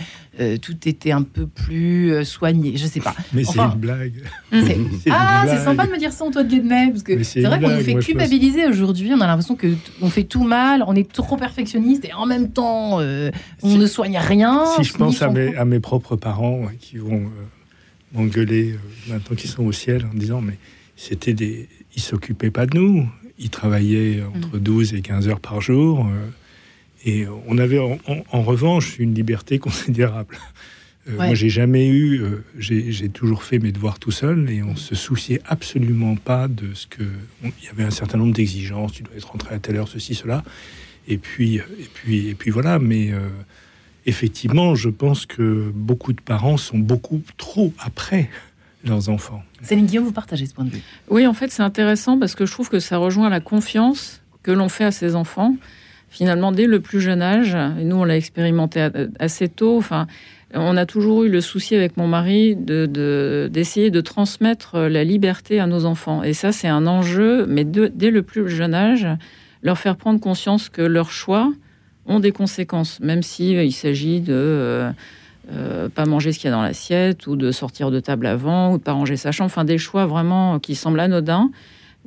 euh, 0.41 0.57
tout 0.57 0.75
était 0.85 1.11
un 1.11 1.21
peu 1.23 1.47
plus 1.47 2.11
euh, 2.11 2.23
soigné. 2.25 2.75
Je 2.75 2.85
sais 2.87 2.99
pas. 2.99 3.15
Mais 3.33 3.43
c'est 3.45 3.57
une 3.57 3.69
blague. 3.79 4.13
C'est- 4.51 4.77
Ah, 5.09 5.43
c'est 5.45 5.51
blague. 5.53 5.63
sympa 5.63 5.85
de 5.87 5.91
me 5.93 5.97
dire 5.97 6.11
ça, 6.11 6.25
Antoine 6.25 6.47
Guedmet, 6.47 6.89
parce 6.91 7.03
que 7.03 7.23
c'est 7.23 7.41
c'est 7.41 7.47
vrai 7.47 7.59
qu'on 7.61 7.69
nous 7.69 7.77
fait 7.77 7.91
moi, 7.93 8.01
je 8.01 8.05
pense. 8.05 8.05
culpabiliser 8.05 8.67
aujourd'hui. 8.67 9.11
On 9.13 9.21
a 9.21 9.27
l'impression 9.27 9.55
que 9.55 9.67
t- 9.67 9.77
on 10.01 10.09
fait 10.09 10.23
tout 10.25 10.43
mal, 10.43 10.83
on 10.87 10.93
est 10.95 11.09
trop 11.11 11.37
perfectionniste 11.37 12.03
et 12.05 12.13
en 12.13 12.25
même 12.25 12.49
temps, 12.51 12.99
euh, 12.99 13.31
on 13.63 13.69
Si- 13.71 13.77
ne 13.77 13.87
soigne 13.87 14.17
rien. 14.17 14.65
Si 14.75 14.83
je 14.83 14.93
pense 14.93 15.21
à 15.21 15.29
mes, 15.29 15.45
couple. 15.47 15.57
à 15.57 15.65
mes 15.65 15.79
propres 15.79 16.15
parents 16.17 16.63
qui 16.79 16.97
vont 16.97 17.13
euh, 17.15 17.27
m'engueuler 18.13 18.71
euh, 18.73 18.77
maintenant 19.13 19.35
qu'ils 19.35 19.49
sont 19.49 19.63
au 19.65 19.71
ciel 19.71 20.05
en 20.11 20.13
disant 20.15 20.41
mais 20.41 20.57
c'était 20.95 21.33
des 21.33 21.67
ils 21.95 22.01
s'occupaient 22.01 22.51
pas 22.51 22.65
de 22.65 22.77
nous 22.77 23.07
ils 23.39 23.49
travaillaient 23.49 24.21
Mm. 24.21 24.37
entre 24.37 24.57
12 24.57 24.93
et 24.95 25.01
15 25.01 25.27
heures 25.27 25.39
par 25.39 25.61
jour 25.61 26.05
euh, 26.07 26.27
et 27.05 27.25
on 27.47 27.57
avait 27.57 27.79
en, 27.79 27.99
en- 28.07 28.23
en 28.31 28.41
revanche 28.41 28.97
une 28.99 29.13
liberté 29.13 29.59
considérable 29.67 30.37
Euh, 30.37 31.15
Ouais. 31.17 31.27
Moi, 31.27 31.35
j'ai 31.35 31.47
jamais 31.47 31.87
eu, 31.87 32.19
euh, 32.21 32.43
j'ai 32.59 33.07
toujours 33.07 33.43
fait 33.43 33.59
mes 33.59 33.71
devoirs 33.71 33.97
tout 33.97 34.11
seul 34.11 34.49
et 34.49 34.61
on 34.61 34.75
se 34.75 34.93
souciait 34.93 35.39
absolument 35.45 36.17
pas 36.17 36.49
de 36.49 36.73
ce 36.73 36.85
que. 36.85 37.01
Il 37.43 37.65
y 37.65 37.69
avait 37.69 37.85
un 37.85 37.91
certain 37.91 38.17
nombre 38.17 38.33
d'exigences, 38.33 38.91
tu 38.91 39.03
dois 39.03 39.15
être 39.15 39.31
rentré 39.31 39.55
à 39.55 39.59
telle 39.59 39.77
heure, 39.77 39.87
ceci, 39.87 40.15
cela. 40.15 40.43
Et 41.07 41.17
puis, 41.17 41.59
euh, 41.59 41.63
et 41.79 41.87
puis, 41.93 42.27
et 42.27 42.35
puis 42.35 42.51
voilà. 42.51 42.77
Mais 42.77 43.13
euh, 43.13 43.19
effectivement, 44.07 44.73
je 44.73 44.89
pense 44.89 45.25
que 45.27 45.69
beaucoup 45.75 46.13
de 46.13 46.21
parents 46.21 46.57
sont 46.57 46.79
beaucoup 46.79 47.21
trop 47.37 47.71
après 47.79 48.29
leurs 48.85 49.09
enfants. 49.09 49.43
Céline 49.61 49.85
Guillaume, 49.85 50.05
vous 50.05 50.11
partagez 50.13 50.45
ce 50.45 50.53
point 50.53 50.65
de 50.65 50.69
vue. 50.71 50.81
Oui, 51.09 51.27
en 51.27 51.33
fait, 51.33 51.51
c'est 51.51 51.61
intéressant 51.63 52.17
parce 52.17 52.33
que 52.33 52.45
je 52.45 52.51
trouve 52.51 52.69
que 52.69 52.79
ça 52.79 52.97
rejoint 52.97 53.29
la 53.29 53.39
confiance 53.41 54.21
que 54.43 54.51
l'on 54.51 54.69
fait 54.69 54.85
à 54.85 54.91
ses 54.91 55.15
enfants. 55.15 55.55
Finalement, 56.09 56.53
dès 56.53 56.67
le 56.67 56.79
plus 56.79 57.01
jeune 57.01 57.21
âge, 57.21 57.53
et 57.79 57.83
nous, 57.83 57.97
on 57.97 58.05
l'a 58.05 58.15
expérimenté 58.15 58.87
assez 59.19 59.49
tôt. 59.49 59.77
Enfin, 59.77 60.07
on 60.53 60.77
a 60.77 60.85
toujours 60.85 61.25
eu 61.25 61.29
le 61.29 61.41
souci 61.41 61.75
avec 61.75 61.97
mon 61.97 62.07
mari 62.07 62.55
de- 62.55 62.85
de- 62.85 63.49
d'essayer 63.51 63.91
de, 63.91 63.99
transmettre 63.99 64.77
la 64.79 65.03
liberté 65.03 65.59
à 65.59 65.67
nos 65.67 65.83
enfants. 65.83 66.23
Et 66.23 66.31
ça, 66.31 66.53
c'est 66.53 66.69
un 66.69 66.87
enjeu, 66.87 67.45
mais 67.47 67.65
de- 67.65 67.91
dès 67.93 68.09
le 68.09 68.21
plus 68.23 68.47
jeune 68.47 68.73
âge, 68.73 69.05
leur 69.63 69.77
faire 69.77 69.97
prendre 69.97 70.21
conscience 70.21 70.69
que 70.69 70.81
leurs 70.81 71.11
choix 71.11 71.51
ont 72.07 72.19
des 72.19 72.31
conséquences, 72.31 72.99
même 72.99 73.21
si 73.23 73.55
euh, 73.55 73.63
il 73.63 73.71
s'agit 73.71 74.19
de 74.21 74.33
euh, 74.33 74.91
euh, 75.51 75.89
pas 75.89 76.05
manger 76.05 76.31
ce 76.31 76.39
qu'il 76.39 76.49
y 76.49 76.53
a 76.53 76.55
dans 76.55 76.61
l'assiette, 76.61 77.27
ou 77.27 77.35
de 77.35 77.51
sortir 77.51 77.91
de 77.91 77.99
table 77.99 78.25
avant, 78.27 78.73
ou 78.73 78.77
de 78.77 78.83
pas 78.83 78.93
ranger 78.93 79.17
sa 79.17 79.31
chambre. 79.31 79.45
Enfin, 79.51 79.65
des 79.65 79.77
choix 79.77 80.05
vraiment 80.05 80.59
qui 80.59 80.75
semblent 80.75 80.99
anodins, 80.99 81.49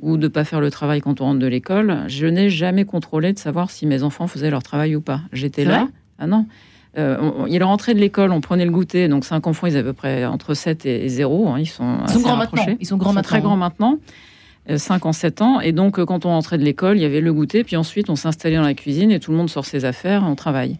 ou 0.01 0.17
de 0.17 0.27
pas 0.27 0.43
faire 0.43 0.61
le 0.61 0.71
travail 0.71 1.01
quand 1.01 1.21
on 1.21 1.25
rentre 1.25 1.39
de 1.39 1.47
l'école. 1.47 1.99
Je 2.07 2.25
n'ai 2.27 2.49
jamais 2.49 2.85
contrôlé 2.85 3.33
de 3.33 3.39
savoir 3.39 3.69
si 3.69 3.85
mes 3.85 4.03
enfants 4.03 4.27
faisaient 4.27 4.49
leur 4.49 4.63
travail 4.63 4.95
ou 4.95 5.01
pas. 5.01 5.21
J'étais 5.33 5.63
là. 5.65 5.87
Ah 6.19 6.27
non. 6.27 6.45
Euh, 6.97 7.17
on- 7.21 7.43
on- 7.43 7.47
ils 7.47 7.63
rentraient 7.63 7.93
de 7.93 7.99
l'école, 7.99 8.31
on 8.31 8.41
prenait 8.41 8.65
le 8.65 8.71
goûter. 8.71 9.07
Donc, 9.07 9.23
cinq 9.25 9.47
enfants, 9.47 9.65
ils 9.67 9.77
avaient 9.77 9.87
à 9.89 9.91
peu 9.91 9.93
près 9.93 10.25
entre 10.25 10.53
7 10.55 10.85
et 10.85 11.07
0. 11.07 11.47
hein, 11.49 11.57
ils 11.59 11.65
sont, 11.67 11.99
Ils 12.07 12.13
sont 12.13 12.19
grands 12.19 12.35
rapprochés. 12.35 12.61
maintenant. 12.63 12.77
Ils 12.81 12.85
sont 12.85 12.97
grands 12.97 13.09
Ils 13.09 13.13
sont 13.13 13.15
maintenant. 13.15 13.29
très 13.29 13.41
grands 13.41 13.55
maintenant. 13.57 13.97
5 14.67 15.05
ans, 15.05 15.13
7 15.13 15.41
ans. 15.41 15.59
Et 15.59 15.71
donc, 15.71 15.99
euh, 15.99 16.05
quand 16.05 16.25
on 16.25 16.29
rentrait 16.29 16.57
de 16.57 16.63
l'école, 16.63 16.97
il 16.97 17.01
y 17.01 17.05
avait 17.05 17.21
le 17.21 17.33
goûter. 17.33 17.63
Puis 17.63 17.75
ensuite, 17.75 18.09
on 18.09 18.15
s'installait 18.15 18.57
dans 18.57 18.61
la 18.61 18.73
cuisine 18.73 19.11
et 19.11 19.19
tout 19.19 19.31
le 19.31 19.37
monde 19.37 19.49
sort 19.49 19.65
ses 19.65 19.85
affaires 19.85 20.23
on 20.25 20.35
travaille. 20.35 20.77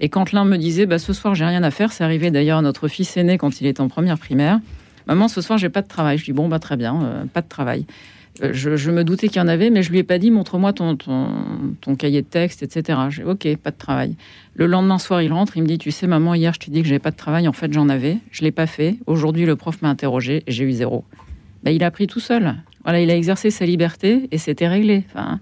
Et 0.00 0.08
quand 0.08 0.32
l'un 0.32 0.44
me 0.44 0.56
disait, 0.56 0.86
bah, 0.86 0.98
ce 0.98 1.12
soir, 1.12 1.34
j'ai 1.34 1.44
rien 1.44 1.62
à 1.62 1.70
faire, 1.70 1.92
c'est 1.92 2.04
arrivé 2.04 2.30
d'ailleurs 2.30 2.58
à 2.58 2.62
notre 2.62 2.88
fils 2.88 3.16
aîné 3.16 3.38
quand 3.38 3.60
il 3.60 3.66
était 3.66 3.80
en 3.80 3.88
première 3.88 4.18
primaire. 4.18 4.60
Maman, 5.06 5.28
ce 5.28 5.40
soir, 5.40 5.58
j'ai 5.58 5.68
pas 5.68 5.82
de 5.82 5.88
travail. 5.88 6.18
Je 6.18 6.24
dis, 6.24 6.32
bon, 6.32 6.48
bah, 6.48 6.58
très 6.58 6.76
bien, 6.76 7.02
euh, 7.02 7.24
pas 7.26 7.40
de 7.40 7.48
travail. 7.48 7.86
Euh, 8.42 8.50
je, 8.52 8.90
me 8.90 9.04
doutais 9.04 9.28
qu'il 9.28 9.36
y 9.36 9.40
en 9.40 9.48
avait, 9.48 9.70
mais 9.70 9.82
je 9.82 9.90
lui 9.90 9.98
ai 9.98 10.02
pas 10.02 10.18
dit, 10.18 10.30
montre-moi 10.30 10.72
ton 10.72 10.96
cahier 11.98 12.22
de 12.22 12.26
texte, 12.26 12.62
etc. 12.62 12.98
J'ai 13.10 13.24
ok, 13.24 13.56
pas 13.56 13.70
de 13.70 13.76
travail. 13.76 14.16
Le 14.54 14.66
lendemain 14.66 14.98
soir, 14.98 15.22
il 15.22 15.32
rentre, 15.32 15.56
il 15.56 15.62
me 15.62 15.68
dit, 15.68 15.78
tu 15.78 15.90
sais, 15.90 16.06
maman, 16.06 16.34
hier, 16.34 16.54
je 16.54 16.60
t'ai 16.60 16.70
dit 16.70 16.82
que 16.82 16.88
j'avais 16.88 16.98
pas 16.98 17.10
de 17.10 17.16
travail. 17.16 17.46
En 17.46 17.52
fait, 17.52 17.72
j'en 17.72 17.88
avais. 17.88 18.18
Je 18.30 18.42
l'ai 18.42 18.52
pas 18.52 18.66
fait. 18.66 18.96
Aujourd'hui, 19.06 19.44
le 19.44 19.56
prof 19.56 19.82
m'a 19.82 19.88
interrogé 19.88 20.42
et 20.46 20.52
j'ai 20.52 20.64
eu 20.64 20.72
zéro. 20.72 21.04
Bah, 21.62 21.70
il 21.70 21.84
a 21.84 21.86
appris 21.86 22.06
tout 22.06 22.20
seul. 22.20 22.56
Voilà, 22.84 23.00
il 23.00 23.10
a 23.10 23.16
exercé 23.16 23.50
sa 23.50 23.64
liberté 23.64 24.28
et 24.30 24.38
c'était 24.38 24.68
réglé. 24.68 25.04
Enfin, 25.08 25.40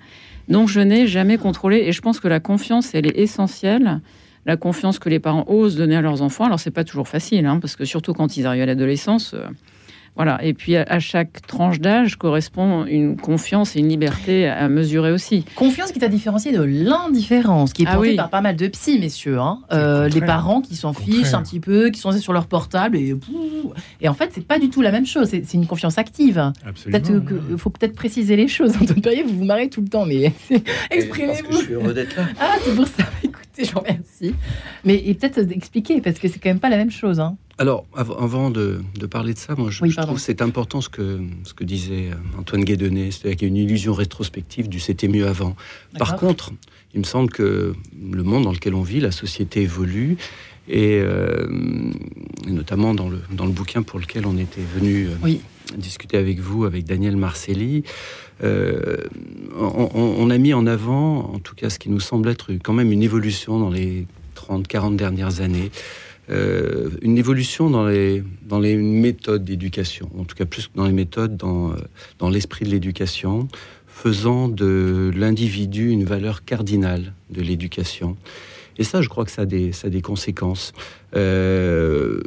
Donc 0.49 0.68
je 0.68 0.80
n'ai 0.80 1.06
jamais 1.06 1.38
contrôlé 1.38 1.78
et 1.87 1.92
je 1.92 2.00
pense 2.00 2.20
que 2.20 2.28
la 2.28 2.40
confiance, 2.40 2.94
elle 2.94 3.06
est 3.06 3.18
essentielle. 3.18 4.00
La 4.47 4.56
confiance 4.56 4.99
que 4.99 5.09
les 5.09 5.18
parents 5.18 5.44
osent 5.49 5.76
donner 5.76 5.97
à 5.97 6.00
leurs 6.00 6.23
enfants. 6.23 6.44
Alors 6.44 6.59
c'est 6.61 6.70
pas 6.70 6.85
toujours 6.85 7.09
facile, 7.09 7.44
hein, 7.47 7.59
parce 7.61 7.76
que 7.76 7.85
surtout 7.85 8.14
quand 8.14 8.37
ils 8.37 8.47
arrivent 8.47 8.62
à 8.62 8.66
l'adolescence, 8.66 9.35
euh, 9.35 9.44
voilà. 10.17 10.43
Et 10.45 10.52
puis 10.55 10.76
à, 10.76 10.99
chaque 10.99 11.47
tranche 11.47 11.81
d'âge 11.81 12.17
correspond 12.17 12.85
une 12.85 13.17
confiance 13.17 13.76
et 13.76 13.81
une 13.81 13.88
liberté 13.88 14.47
à 14.49 14.69
mesurer 14.69 15.12
aussi. 15.12 15.45
Confiance 15.57 15.93
qui 15.93 15.99
t'a 15.99 16.09
différencié 16.09 16.52
de 16.52 16.62
l'indifférence, 16.62 17.73
qui 17.73 17.83
est 17.83 17.87
Ah 17.88 17.95
portée 17.95 18.11
oui. 18.11 18.17
par 18.17 18.31
pas 18.31 18.40
mal 18.40 18.57
de 18.57 18.67
psy, 18.69 18.99
messieurs. 18.99 19.38
hein. 19.38 19.61
Euh, 19.73 20.09
les 20.09 20.21
parents 20.21 20.61
qui 20.61 20.76
s'en 20.76 20.93
fichent 20.93 21.35
un 21.35 21.43
petit 21.43 21.61
peu, 21.61 21.90
qui 21.90 22.00
sont 22.00 22.12
sur 22.12 22.33
leur 22.33 22.47
portable 22.47 22.97
et 22.97 23.17
et 24.00 24.09
en 24.09 24.14
fait 24.14 24.31
c'est 24.35 24.47
pas 24.47 24.59
du 24.59 24.69
tout 24.69 24.83
la 24.83 24.93
même 24.93 25.07
chose. 25.07 25.29
C'est 25.31 25.55
une 25.55 25.67
confiance 25.67 25.99
active. 25.99 26.52
Absolument. 26.67 27.21
Que 27.25 27.57
faut 27.57 27.71
peut-être 27.71 27.95
préciser 27.95 28.37
les 28.37 28.49
choses. 28.49 28.75
Antoine 28.81 29.00
Perrier, 29.00 29.23
vous 29.23 29.37
vous 29.38 29.45
marrez 29.45 29.69
tout 29.69 29.81
le 29.81 29.88
temps, 29.88 30.07
mais 30.07 30.33
exprimez-vous. 30.90 31.57
suis 31.59 31.73
heureux 31.73 31.95
d'être 31.95 32.17
là. 32.17 32.26
Ah, 32.40 32.57
c'est 32.64 32.75
pour 32.75 32.87
ça. 32.87 33.05
Écoutez, 33.23 33.64
je 33.64 33.73
vous 33.73 33.81
remercie. 33.81 34.35
Mais 34.85 34.97
et 34.97 35.14
peut-être 35.14 35.38
expliquer 35.50 36.00
parce 36.00 36.19
que 36.19 36.29
c'est 36.29 36.38
quand 36.38 36.50
même 36.50 36.61
pas 36.61 36.69
la 36.71 36.76
même 36.76 36.90
chose. 36.90 37.21
Hein. 37.21 37.37
Alors, 37.61 37.85
av- 37.95 38.14
avant 38.19 38.49
de, 38.49 38.81
de 38.99 39.07
parler 39.07 39.35
de 39.35 39.38
ça, 39.38 39.55
moi, 39.55 39.71
je, 39.71 39.83
Oui, 39.83 39.90
je 39.90 39.97
pardon. 39.97 40.12
trouve 40.12 40.19
que 40.19 40.25
c'est 40.25 40.40
important 40.40 40.81
ce 40.81 40.88
que, 40.88 41.21
ce 41.45 41.52
que 41.52 41.62
disait 41.62 42.09
euh, 42.11 42.38
Antoine 42.40 42.64
Guédonnet, 42.64 43.11
c'est-à-dire 43.11 43.37
qu'il 43.37 43.49
y 43.49 43.50
a 43.50 43.52
une 43.55 43.59
illusion 43.69 43.93
rétrospective 43.93 44.67
du 44.71 44.81
c'était 44.81 45.09
mieux 45.09 45.26
avant. 45.26 45.55
Par 45.99 46.17
contre, 46.17 46.52
il 46.95 47.00
me 47.00 47.05
semble 47.05 47.29
que 47.31 47.75
le 48.11 48.23
monde 48.23 48.45
dans 48.45 48.52
lequel 48.52 48.75
on 48.75 48.83
vit, 48.83 48.99
la 49.00 49.11
société 49.12 49.61
évolue, 49.61 50.17
et, 50.71 51.00
euh, 51.02 51.47
et 52.49 52.50
notamment 52.50 52.95
dans 52.95 53.11
le, 53.11 53.21
dans 53.31 53.45
le 53.45 53.52
bouquin 53.52 53.83
pour 53.83 53.99
lequel 53.99 54.25
on 54.26 54.38
était 54.38 54.62
venu 54.62 55.09
euh, 55.09 55.14
Oui. 55.23 55.43
discuter 55.76 56.17
avec 56.17 56.38
vous, 56.40 56.64
avec 56.64 56.85
Daniel 56.87 57.17
Marcelli, 57.17 57.85
euh, 58.43 58.97
on, 59.59 60.31
a 60.31 60.38
mis 60.38 60.55
en 60.55 60.67
avant, 60.67 61.31
en 61.35 61.38
tout 61.40 61.55
cas, 61.55 61.69
ce 61.69 61.79
qui 61.79 61.90
nous 61.90 62.00
semble 62.00 62.31
être 62.31 62.52
quand 62.64 62.73
même 62.73 62.90
une 62.90 63.02
évolution 63.02 63.59
dans 63.59 63.69
les 63.69 64.07
30-40 64.35 64.97
dernières 64.97 65.43
années. 65.43 65.71
Euh, 66.30 66.90
une 67.02 67.18
évolution 67.18 67.70
dans 67.70 67.87
les, 67.87 68.22
dans 68.46 68.60
les 68.60 68.76
méthodes 68.76 69.44
d'éducation, 69.44 70.08
en 70.18 70.25
tout 70.25 70.37
cas 70.37 70.44
plus 70.44 70.68
que 70.68 70.76
dans 70.76 70.87
les 70.87 70.92
méthodes, 70.92 71.37
dans, 71.37 71.72
euh, 71.72 71.75
dans 72.18 72.30
l'esprit 72.30 72.64
de 72.64 72.70
l'éducation, 72.70 73.49
faisant 73.88 74.49
de 74.49 75.10
l'individu 75.16 75.90
une 75.90 76.04
valeur 76.04 76.44
cardinale 76.44 77.14
de 77.30 77.42
l'éducation. 77.42 78.16
Et 78.78 78.84
ça, 78.84 79.02
je 79.02 79.08
crois 79.08 79.25
que 79.25 79.30
ça 79.30 79.42
a 79.42 79.46
des, 79.46 79.72
ça 79.72 79.88
a 79.88 79.90
des 79.90 80.02
conséquences. 80.02 80.72
Euh, 81.16 82.22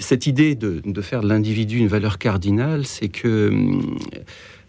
cette 0.00 0.26
idée 0.26 0.56
de, 0.56 0.82
de 0.84 1.00
faire 1.00 1.22
de 1.22 1.28
l'individu 1.28 1.78
une 1.78 1.88
valeur 1.88 2.18
cardinale, 2.18 2.84
c'est 2.84 3.08
que 3.08 3.48
hum, 3.48 3.96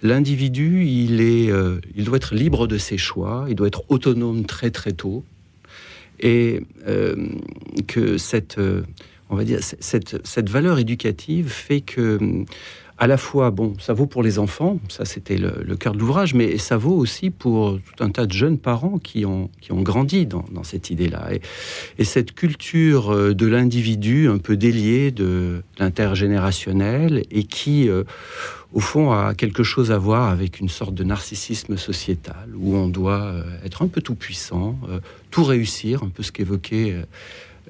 l'individu, 0.04 0.86
il, 0.86 1.20
il 1.20 2.04
doit 2.04 2.18
être 2.18 2.36
libre 2.36 2.68
de 2.68 2.78
ses 2.78 2.98
choix, 2.98 3.46
il 3.50 3.56
doit 3.56 3.68
être 3.68 3.84
autonome 3.90 4.46
très 4.46 4.70
très 4.70 4.92
tôt, 4.92 5.26
et 6.20 6.62
euh, 6.88 7.16
que 7.88 8.18
cette, 8.18 8.58
euh, 8.58 8.84
on 9.30 9.36
va 9.36 9.44
dire, 9.44 9.60
cette, 9.62 10.50
valeur 10.50 10.80
éducative 10.80 11.50
fait 11.50 11.82
que, 11.82 12.46
à 13.00 13.08
la 13.08 13.16
fois, 13.16 13.50
bon, 13.50 13.76
ça 13.80 13.94
vaut 13.94 14.08
pour 14.08 14.24
les 14.24 14.40
enfants, 14.40 14.78
ça 14.90 15.06
c'était 15.06 15.38
le, 15.38 15.76
cœur 15.78 15.94
de 15.94 16.00
l'ouvrage, 16.00 16.34
mais 16.34 16.58
ça 16.58 16.76
vaut 16.76 16.96
aussi 16.96 17.30
pour 17.30 17.80
tout 17.80 18.04
un 18.04 18.10
tas 18.10 18.26
de 18.26 18.34
jeunes 18.34 18.58
parents 18.58 19.00
qui 19.00 19.26
ont, 19.26 19.50
qui 19.62 19.72
ont 19.72 19.82
grandi 19.82 20.26
dans, 20.26 20.44
cette 20.64 20.90
idée-là. 20.90 21.34
Et, 21.34 21.42
et 21.98 22.04
cette 22.04 22.34
culture 22.34 23.14
euh, 23.14 23.34
de 23.34 23.48
l'individu 23.48 24.28
un 24.28 24.38
peu 24.38 24.58
déliée 24.58 25.12
de 25.12 25.64
l'intergénérationnel 25.80 27.24
et 27.32 27.46
qui, 27.46 27.88
euh, 27.88 28.04
au 28.74 28.82
fond, 28.82 29.14
a 29.14 29.34
quelque 29.34 29.64
chose 29.64 29.92
à 29.94 29.98
voir 29.98 30.30
avec 30.30 30.60
une 30.60 30.70
sorte 30.70 30.94
de 30.94 31.06
narcissisme 31.06 31.78
sociétal 31.78 32.50
où 32.58 32.76
on 32.76 32.90
doit 32.90 33.22
euh, 33.22 33.44
être 33.64 33.82
un 33.82 33.88
peu 33.88 34.02
tout 34.02 34.16
puissant, 34.16 34.78
tout 35.32 35.46
réussir, 35.46 36.04
un 36.04 36.10
peu 36.10 36.22
ce 36.22 36.34
qu'évoquait 36.34 36.98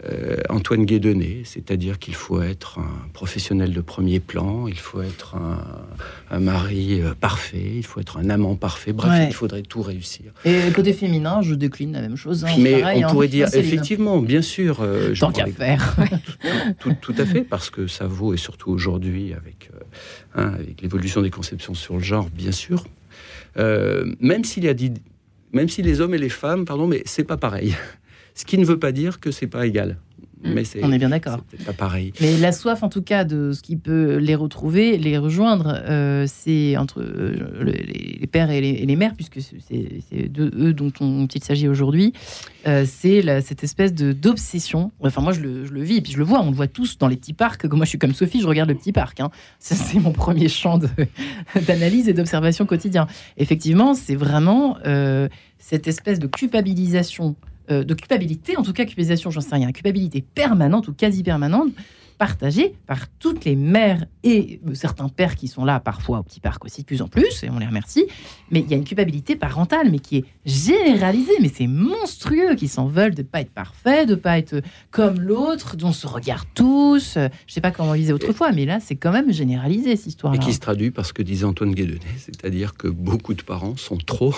euh, 0.05 0.37
Antoine 0.49 0.85
Guédonnet, 0.85 1.41
c'est-à-dire 1.43 1.99
qu'il 1.99 2.15
faut 2.15 2.41
être 2.41 2.79
un 2.79 3.07
professionnel 3.11 3.73
de 3.73 3.81
premier 3.81 4.19
plan, 4.19 4.67
il 4.67 4.77
faut 4.79 5.01
être 5.01 5.35
un, 5.35 5.59
un 6.31 6.39
mari 6.39 7.01
euh, 7.01 7.13
parfait, 7.19 7.73
il 7.75 7.85
faut 7.85 7.99
être 7.99 8.17
un 8.17 8.29
amant 8.29 8.55
parfait, 8.55 8.93
bref, 8.93 9.09
Ouais. 9.11 9.27
il 9.27 9.33
faudrait 9.33 9.61
tout 9.61 9.81
réussir. 9.81 10.31
Et 10.45 10.71
côté 10.73 10.93
féminin, 10.93 11.41
je 11.41 11.53
décline 11.53 11.91
la 11.93 12.01
même 12.01 12.15
chose. 12.15 12.45
hein, 12.45 12.49
Mais 12.59 12.79
pareil, 12.79 13.03
on 13.03 13.09
hein. 13.09 13.11
pourrait 13.11 13.27
dire, 13.27 13.47
effectivement, 13.53 14.19
bien 14.21 14.41
sûr, 14.41 14.79
euh, 14.81 15.13
Tant 15.19 15.31
qu'à 15.33 15.47
faire. 15.47 15.95
tout, 16.79 16.95
tout 17.01 17.15
à 17.17 17.25
fait, 17.25 17.41
parce 17.41 17.69
que 17.69 17.87
ça 17.87 18.07
vaut, 18.07 18.33
et 18.33 18.37
surtout 18.37 18.71
aujourd'hui, 18.71 19.33
avec, 19.33 19.69
euh, 19.73 19.79
hein, 20.35 20.53
avec 20.59 20.81
l'évolution 20.81 21.21
des 21.21 21.29
conceptions 21.29 21.73
sur 21.73 21.95
le 21.95 22.03
genre, 22.03 22.29
bien 22.29 22.51
sûr. 22.53 22.85
Même 23.57 24.43
s'il 24.45 24.63
y 24.63 24.69
a 24.69 24.73
dit, 24.73 24.93
même 25.51 25.67
si 25.67 25.81
les 25.81 25.99
hommes 25.99 26.13
et 26.13 26.17
les 26.19 26.29
femmes, 26.29 26.63
pardon, 26.63 26.87
mais 26.87 27.01
c'est 27.05 27.23
pas 27.25 27.35
pareil. 27.37 27.75
Ce 28.35 28.45
qui 28.45 28.57
ne 28.57 28.65
veut 28.65 28.79
pas 28.79 28.91
dire 28.91 29.19
que 29.19 29.31
c'est 29.31 29.47
pas 29.47 29.65
égal. 29.67 29.97
Mais 30.41 30.63
c'est 30.63 30.79
On 30.85 30.91
est 30.93 30.97
bien 30.99 31.09
d'accord. 31.09 31.43
c'est 31.51 31.65
pas 31.65 31.73
pareil. 31.73 32.13
Mais 32.21 32.37
la 32.37 32.53
soif, 32.53 32.81
en 32.81 32.87
tout 32.87 33.01
cas, 33.01 33.25
de 33.25 33.51
ce 33.51 33.61
qui 33.61 33.75
peut 33.75 34.15
les 34.19 34.35
retrouver, 34.35 34.97
les 34.97 35.17
rejoindre, 35.17 35.77
euh, 35.85 36.27
c'est 36.29 36.77
entre 36.77 37.01
euh, 37.01 37.35
le- 37.59 37.71
les 37.73 38.17
les 38.21 38.27
pères 38.27 38.49
et 38.49 38.61
les, 38.61 38.69
et 38.69 38.85
les 38.85 38.95
mères, 38.95 39.15
puisque 39.15 39.39
c'est 39.41 40.29
de 40.31 40.49
eux 40.57 40.71
dont, 40.73 40.93
on- 41.01 41.21
dont 41.23 41.27
il 41.27 41.43
s'agit 41.43 41.67
aujourd'hui. 41.67 42.13
Euh, 42.67 42.85
c'est 42.87 43.21
cette 43.41 43.65
espèce 43.65 43.93
d'obsession. 43.93 44.93
Enfin, 45.01 45.21
moi, 45.21 45.33
je 45.33 45.41
le, 45.41 45.65
je 45.65 45.73
le 45.73 45.81
vis, 45.83 45.97
et 45.97 46.01
puis 46.01 46.13
je 46.13 46.17
le 46.17 46.23
vois. 46.23 46.41
On 46.41 46.51
le 46.51 46.55
voit 46.55 46.67
tous 46.67 46.97
dans 46.97 47.09
les 47.09 47.17
petits 47.17 47.33
parcs. 47.33 47.65
Moi, 47.65 47.83
je 47.83 47.89
suis 47.89 47.99
comme 47.99 48.13
Sophie, 48.13 48.39
je 48.39 48.47
regarde 48.47 48.69
le 48.69 48.75
petit 48.75 48.93
parc. 48.93 49.19
hein. 49.19 49.31
C'est 49.59 49.99
mon 49.99 50.13
premier 50.13 50.47
champ 50.47 50.79
d'analyse 51.67 52.07
et 52.07 52.13
d'observation 52.13 52.65
quotidien. 52.65 53.07
Effectivement, 53.35 53.93
c'est 53.93 54.15
vraiment 54.15 54.77
cette 55.57 55.87
espèce 55.89 56.19
de 56.19 56.27
culpabilisation 56.27 57.35
euh, 57.71 57.83
de 57.83 57.93
culpabilité, 57.93 58.57
en 58.57 58.63
tout 58.63 58.73
cas 58.73 58.85
culpabilisation, 58.85 59.31
j'en 59.31 59.41
sais 59.41 59.55
rien, 59.55 59.71
culpabilité 59.71 60.21
permanente 60.21 60.87
ou 60.87 60.93
quasi 60.93 61.23
permanente, 61.23 61.69
partagée 62.17 62.73
par 62.85 63.07
toutes 63.19 63.45
les 63.45 63.55
mères 63.55 64.05
et 64.23 64.59
euh, 64.67 64.73
certains 64.73 65.07
pères 65.07 65.35
qui 65.37 65.47
sont 65.47 65.63
là 65.63 65.79
parfois 65.79 66.19
au 66.19 66.23
petit 66.23 66.41
parc 66.41 66.65
aussi 66.65 66.81
de 66.81 66.85
plus 66.85 67.01
en 67.01 67.07
plus, 67.07 67.43
et 67.43 67.49
on 67.49 67.59
les 67.59 67.65
remercie. 67.65 68.07
Mais 68.51 68.59
il 68.59 68.69
y 68.69 68.73
a 68.73 68.77
une 68.77 68.83
culpabilité 68.83 69.37
parentale, 69.37 69.89
mais 69.89 69.99
qui 69.99 70.17
est 70.17 70.25
généralisée, 70.45 71.31
mais 71.41 71.47
c'est 71.53 71.67
monstrueux, 71.67 72.55
qui 72.55 72.67
s'en 72.67 72.87
veulent 72.87 73.15
de 73.15 73.23
pas 73.23 73.39
être 73.41 73.51
parfait, 73.51 74.05
de 74.05 74.15
pas 74.15 74.37
être 74.37 74.61
comme 74.91 75.19
l'autre, 75.21 75.77
dont 75.77 75.89
on 75.89 75.93
se 75.93 76.07
regarde 76.07 76.45
tous. 76.55 77.15
Euh, 77.15 77.29
Je 77.47 77.53
sais 77.53 77.61
pas 77.61 77.71
comment 77.71 77.91
on 77.91 77.95
disait 77.95 78.11
autrefois, 78.13 78.51
mais 78.51 78.65
là 78.65 78.79
c'est 78.81 78.95
quand 78.97 79.11
même 79.13 79.31
généralisé 79.31 79.95
cette 79.95 80.05
Et 80.07 80.09
histoire-là. 80.09 80.39
qui 80.39 80.53
se 80.53 80.59
traduit 80.59 80.91
par 80.91 81.05
ce 81.05 81.13
que 81.13 81.23
disait 81.23 81.45
Antoine 81.45 81.73
Guédonnet, 81.73 81.99
c'est-à-dire 82.17 82.75
que 82.75 82.87
beaucoup 82.89 83.33
de 83.33 83.41
parents 83.43 83.77
sont 83.77 83.97
trop, 83.97 84.35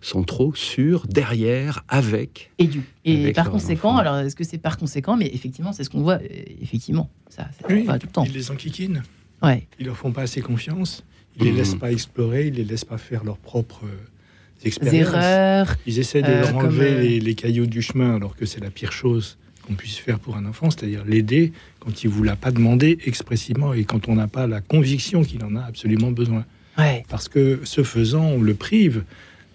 sont 0.00 0.22
trop 0.24 0.54
sûrs, 0.54 1.06
derrière, 1.08 1.84
avec. 1.88 2.50
Et, 2.58 2.66
du, 2.66 2.82
et 3.04 3.22
Avec 3.24 3.34
par 3.36 3.50
conséquent, 3.50 3.96
alors 3.96 4.18
est-ce 4.18 4.36
que 4.36 4.44
c'est 4.44 4.58
par 4.58 4.76
conséquent, 4.78 5.16
mais 5.16 5.30
effectivement, 5.32 5.72
c'est 5.72 5.84
ce 5.84 5.90
qu'on 5.90 6.02
voit, 6.02 6.14
euh, 6.22 6.28
effectivement, 6.60 7.10
ça, 7.28 7.48
ça 7.60 7.66
Oui, 7.68 7.84
pas 7.84 7.98
tout 7.98 8.06
le 8.06 8.12
temps. 8.12 8.24
ils 8.24 8.32
les 8.32 8.50
enquiquinent. 8.50 9.02
Ouais. 9.42 9.66
Ils 9.80 9.86
leur 9.86 9.96
font 9.96 10.12
pas 10.12 10.22
assez 10.22 10.40
confiance. 10.40 11.04
Ils 11.38 11.44
les 11.44 11.50
Mhm. 11.52 11.56
laissent 11.56 11.74
pas 11.74 11.90
explorer. 11.92 12.46
Ils 12.48 12.54
les 12.54 12.64
laissent 12.64 12.84
pas 12.84 12.98
faire 12.98 13.24
leurs 13.24 13.38
propres 13.38 13.84
euh, 13.84 14.66
expériences. 14.66 14.94
Erreurs. 15.14 15.74
Ils 15.86 15.98
essaient 15.98 16.22
de 16.22 16.28
Euh, 16.28 16.40
leur 16.42 16.56
enlever 16.56 16.90
euh, 16.92 17.00
les, 17.02 17.20
les 17.20 17.34
cailloux 17.34 17.66
du 17.66 17.82
chemin, 17.82 18.14
alors 18.16 18.36
que 18.36 18.46
c'est 18.46 18.60
la 18.60 18.70
pire 18.70 18.92
chose 18.92 19.38
qu'on 19.66 19.74
puisse 19.74 19.96
faire 19.96 20.18
pour 20.18 20.36
un 20.36 20.44
enfant, 20.44 20.70
c'est-à-dire 20.70 21.04
l'aider 21.04 21.52
quand 21.80 22.02
il 22.04 22.10
vous 22.10 22.22
l'a 22.24 22.34
pas 22.36 22.50
demandé 22.50 22.98
expressivement 23.06 23.72
et 23.74 23.84
quand 23.84 24.08
on 24.08 24.16
n'a 24.16 24.26
pas 24.26 24.46
la 24.48 24.60
conviction 24.60 25.22
qu'il 25.22 25.44
en 25.44 25.54
a 25.56 25.62
absolument 25.62 26.10
besoin. 26.10 26.44
Ouais. 26.78 27.04
Parce 27.08 27.28
que 27.28 27.60
ce 27.64 27.82
faisant, 27.84 28.24
on 28.24 28.40
le 28.42 28.54
prive 28.54 29.04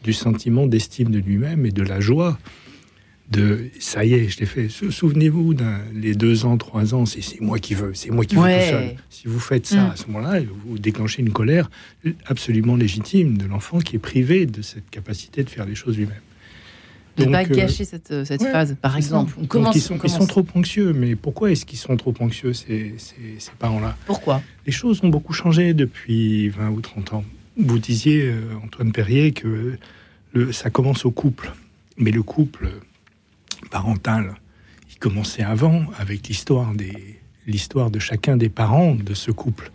du 0.04 0.14
sentiment 0.14 0.68
d'estime 0.68 1.10
de 1.12 1.20
lui-même 1.20 1.66
et 1.66 1.72
de 1.72 1.84
la 1.84 2.00
joie 2.00 2.38
de 3.30 3.66
ça 3.80 4.06
y 4.06 4.14
est, 4.14 4.30
je 4.30 4.40
l'ai 4.40 4.46
fait. 4.46 4.70
Sou- 4.70 4.90
Souvenez-vous 4.90 5.54
les 5.94 6.16
deux 6.16 6.46
ans, 6.46 6.56
trois 6.56 6.96
ans, 6.96 7.06
c'est 7.06 7.42
moi 7.42 7.60
qui 7.60 7.74
veux, 7.74 7.94
c'est 7.94 8.10
moi 8.10 8.24
qui 8.24 8.36
veux 8.36 8.42
tout 8.42 8.48
seul. 8.70 8.96
Si 9.10 9.28
vous 9.28 9.40
faites 9.40 9.66
ça 9.66 9.84
Mm. 9.88 9.92
à 9.92 9.96
ce 9.98 10.08
moment-là, 10.08 10.40
vous 10.66 10.80
déclenchez 10.80 11.22
une 11.22 11.32
colère 11.34 11.70
absolument 12.26 12.78
légitime 12.78 13.38
de 13.38 13.46
l'enfant 13.46 13.80
qui 13.80 13.98
est 13.98 14.00
privé 14.00 14.46
de 14.46 14.62
cette 14.62 14.90
capacité 14.90 15.44
de 15.44 15.50
faire 15.50 15.66
les 15.66 15.76
choses 15.76 15.98
lui-même. 15.98 16.22
De 17.18 17.24
Donc, 17.26 17.34
pas 17.34 17.42
euh, 17.44 17.48
gâcher 17.56 17.84
cette, 17.84 18.12
euh, 18.12 18.24
cette 18.24 18.42
ouais, 18.44 18.52
phase, 18.52 18.78
par 18.82 18.96
exemple. 18.96 19.34
On 19.38 19.42
Donc, 19.42 19.50
commence, 19.50 19.76
ils, 19.76 19.82
sont, 19.82 19.96
on 19.96 20.04
ils 20.04 20.10
sont 20.10 20.28
trop 20.28 20.46
anxieux, 20.56 20.94
mais 20.94 21.16
pourquoi 21.16 21.52
est-ce 21.52 21.66
qu'ils 21.66 21.80
sont 21.80 21.98
trop 21.98 22.14
anxieux, 22.22 22.54
ces, 22.54 22.94
ces, 22.98 23.16
ces 23.40 23.52
parents-là? 23.60 23.98
Pourquoi? 24.06 24.42
Les 24.66 24.72
choses 24.72 25.02
ont 25.04 25.10
beaucoup 25.10 25.34
changé 25.34 25.74
depuis 25.74 26.48
20 26.50 26.70
ou 26.70 26.80
30 26.80 27.14
ans. 27.14 27.26
Vous 27.58 27.80
disiez, 27.80 28.24
euh, 28.30 28.42
Antoine 28.64 28.92
Perrier, 28.92 29.32
que 29.32 29.78
le, 30.34 30.52
ça 30.52 30.70
commence 30.70 31.06
au 31.06 31.12
couple. 31.12 31.52
Mais 31.98 32.12
le 32.12 32.22
couple 32.24 32.70
parental, 33.72 34.36
il 34.92 34.98
commençait 35.00 35.44
avant 35.44 35.86
avec 35.98 36.28
l'histoire 36.28 36.74
des 36.74 37.16
l'histoire 37.48 37.90
de 37.90 37.98
chacun 38.00 38.36
des 38.36 38.50
parents 38.50 38.94
de 38.94 39.14
ce 39.14 39.32
couple. 39.32 39.72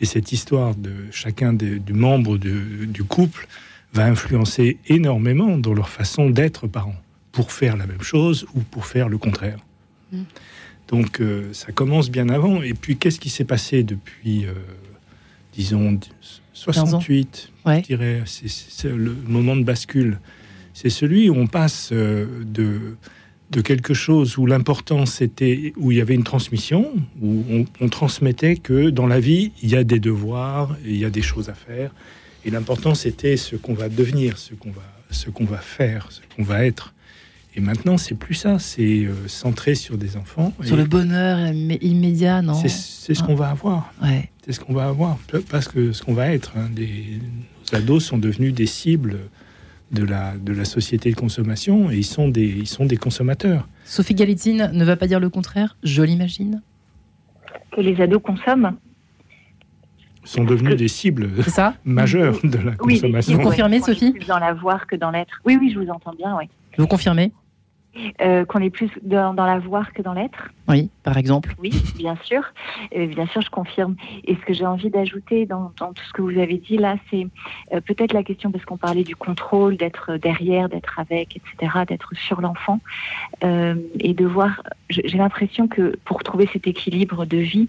Et 0.00 0.06
cette 0.06 0.32
histoire 0.32 0.74
de 0.74 0.92
chacun 1.12 1.52
des, 1.52 1.78
du 1.78 1.92
membre 1.92 2.36
de- 2.36 2.84
du 2.84 3.04
couple 3.04 3.46
va 3.92 4.06
influencer 4.06 4.78
énormément 4.88 5.56
dans 5.56 5.72
leur 5.72 5.88
façon 5.88 6.30
d'être 6.30 6.66
parents, 6.66 6.96
pour 7.30 7.52
faire 7.52 7.76
la 7.76 7.86
même 7.86 8.02
chose 8.02 8.44
ou 8.54 8.60
pour 8.60 8.86
faire 8.86 9.08
le 9.08 9.18
contraire. 9.18 9.60
Donc 10.88 11.20
euh, 11.20 11.52
ça 11.52 11.70
commence 11.70 12.10
bien 12.10 12.28
avant. 12.28 12.60
Et 12.60 12.74
puis 12.74 12.96
qu'est-ce 12.96 13.20
qui 13.20 13.30
s'est 13.30 13.44
passé 13.44 13.84
depuis, 13.84 14.44
euh, 14.46 14.52
disons 15.52 15.98
68, 16.52 17.52
je 17.66 17.80
dirais, 17.80 18.22
c'est 18.26 18.88
le 18.88 19.14
moment 19.26 19.56
de 19.56 19.64
bascule. 19.64 20.18
C'est 20.74 20.90
celui 20.90 21.28
où 21.28 21.36
on 21.36 21.46
passe 21.46 21.90
euh, 21.92 22.26
de, 22.44 22.96
de 23.52 23.60
quelque 23.60 23.92
chose 23.92 24.38
où 24.38 24.46
l'importance 24.46 25.20
était, 25.20 25.74
où 25.76 25.92
il 25.92 25.98
y 25.98 26.00
avait 26.00 26.14
une 26.14 26.24
transmission, 26.24 26.94
où 27.20 27.44
on, 27.80 27.88
transmettait 27.88 28.56
que 28.56 28.88
dans 28.88 29.06
la 29.06 29.20
vie, 29.20 29.52
il 29.62 29.70
y 29.70 29.76
a 29.76 29.84
des 29.84 30.00
devoirs, 30.00 30.74
il 30.86 30.96
y 30.96 31.04
a 31.04 31.10
des 31.10 31.20
choses 31.20 31.50
à 31.50 31.54
faire. 31.54 31.94
Et 32.46 32.50
l'importance 32.50 33.04
était 33.04 33.36
ce 33.36 33.54
qu'on 33.54 33.74
va 33.74 33.90
devenir, 33.90 34.38
ce 34.38 34.54
qu'on 34.54 34.70
va, 34.70 34.82
ce 35.10 35.28
qu'on 35.28 35.44
va 35.44 35.58
faire, 35.58 36.10
ce 36.10 36.20
qu'on 36.34 36.42
va 36.42 36.64
être. 36.64 36.94
Et 37.54 37.60
maintenant, 37.60 37.98
c'est 37.98 38.14
plus 38.14 38.34
ça, 38.34 38.58
c'est 38.58 39.04
euh, 39.04 39.28
centré 39.28 39.74
sur 39.74 39.98
des 39.98 40.16
enfants. 40.16 40.52
Sur 40.62 40.76
le 40.76 40.84
bonheur 40.84 41.38
immédiat, 41.82 42.40
non 42.40 42.54
C'est 42.54 43.14
ce 43.14 43.22
qu'on 43.22 43.34
va 43.34 43.50
avoir. 43.50 43.92
Ouais. 44.02 44.30
C'est 44.44 44.52
ce 44.52 44.60
qu'on 44.60 44.72
va 44.72 44.86
avoir, 44.86 45.18
parce 45.50 45.68
que 45.68 45.92
ce 45.92 46.02
qu'on 46.02 46.14
va 46.14 46.28
être. 46.28 46.52
Hein. 46.56 46.68
Les, 46.74 47.20
nos 47.72 47.78
ados 47.78 48.04
sont 48.04 48.18
devenus 48.18 48.54
des 48.54 48.66
cibles 48.66 49.18
de 49.92 50.04
la, 50.04 50.34
de 50.36 50.52
la 50.52 50.64
société 50.64 51.10
de 51.10 51.16
consommation 51.16 51.90
et 51.90 51.96
ils 51.96 52.04
sont 52.04 52.28
des, 52.28 52.46
ils 52.46 52.66
sont 52.66 52.86
des 52.86 52.96
consommateurs. 52.96 53.68
Sophie 53.84 54.14
Galitzine 54.14 54.70
ne 54.72 54.84
va 54.84 54.96
pas 54.96 55.06
dire 55.06 55.20
le 55.20 55.28
contraire, 55.28 55.76
je 55.82 56.02
l'imagine? 56.02 56.62
Que 57.70 57.80
les 57.82 58.00
ados 58.00 58.22
consomment 58.22 58.76
sont 60.24 60.44
devenus 60.44 60.76
des 60.76 60.88
cibles 60.88 61.28
majeures 61.84 62.38
de 62.44 62.58
la 62.58 62.72
consommation. 62.72 63.36
Vous 63.36 63.42
confirmez, 63.42 63.80
Sophie? 63.80 64.12
Plus 64.12 64.26
dans 64.26 64.38
l'avoir 64.38 64.86
que 64.86 64.96
dans 64.96 65.10
l'être. 65.10 65.40
Oui, 65.44 65.58
oui, 65.60 65.72
je 65.74 65.80
vous 65.80 65.90
entends 65.90 66.14
bien, 66.14 66.36
oui. 66.36 66.44
Vous 66.78 66.86
confirmez? 66.86 67.32
Euh, 68.22 68.46
qu'on 68.46 68.60
est 68.60 68.70
plus 68.70 68.90
dans, 69.02 69.34
dans 69.34 69.44
l'avoir 69.44 69.92
que 69.92 70.00
dans 70.00 70.14
l'être. 70.14 70.48
Oui, 70.66 70.88
par 71.02 71.18
exemple. 71.18 71.54
Oui, 71.58 71.70
bien 71.96 72.16
sûr. 72.22 72.42
Euh, 72.96 73.06
bien 73.06 73.26
sûr, 73.26 73.42
je 73.42 73.50
confirme. 73.50 73.96
Et 74.24 74.34
ce 74.34 74.40
que 74.40 74.54
j'ai 74.54 74.64
envie 74.64 74.88
d'ajouter 74.88 75.44
dans, 75.44 75.72
tout 75.76 76.02
ce 76.08 76.12
que 76.14 76.22
vous 76.22 76.38
avez 76.38 76.56
dit 76.56 76.78
là, 76.78 76.96
c'est 77.10 77.26
euh, 77.74 77.82
peut-être 77.82 78.14
la 78.14 78.22
question, 78.22 78.50
parce 78.50 78.64
qu'on 78.64 78.78
parlait 78.78 79.04
du 79.04 79.14
contrôle, 79.14 79.76
d'être 79.76 80.16
derrière, 80.16 80.70
d'être 80.70 80.98
avec, 80.98 81.36
etc., 81.36 81.80
d'être 81.86 82.14
sur 82.14 82.40
l'enfant, 82.40 82.80
et 83.42 84.14
de 84.14 84.24
voir, 84.24 84.62
j'ai 84.88 85.18
l'impression 85.18 85.68
que 85.68 85.96
pour 86.04 86.22
trouver 86.22 86.48
cet 86.52 86.66
équilibre 86.66 87.26
de 87.26 87.38
vie, 87.38 87.68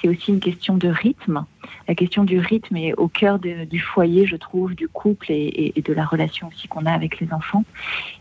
c'est 0.00 0.08
aussi 0.08 0.30
une 0.30 0.40
question 0.40 0.76
de 0.76 0.88
rythme. 0.88 1.44
La 1.86 1.94
question 1.94 2.24
du 2.24 2.38
rythme 2.38 2.76
est 2.76 2.94
au 2.94 3.08
cœur 3.08 3.38
du 3.38 3.80
foyer, 3.80 4.26
je 4.26 4.36
trouve, 4.36 4.74
du 4.74 4.88
couple 4.88 5.26
et, 5.30 5.72
de 5.84 5.92
la 5.92 6.04
relation 6.04 6.48
aussi 6.48 6.68
qu'on 6.68 6.86
a 6.86 6.92
avec 6.92 7.20
les 7.20 7.32
enfants. 7.32 7.64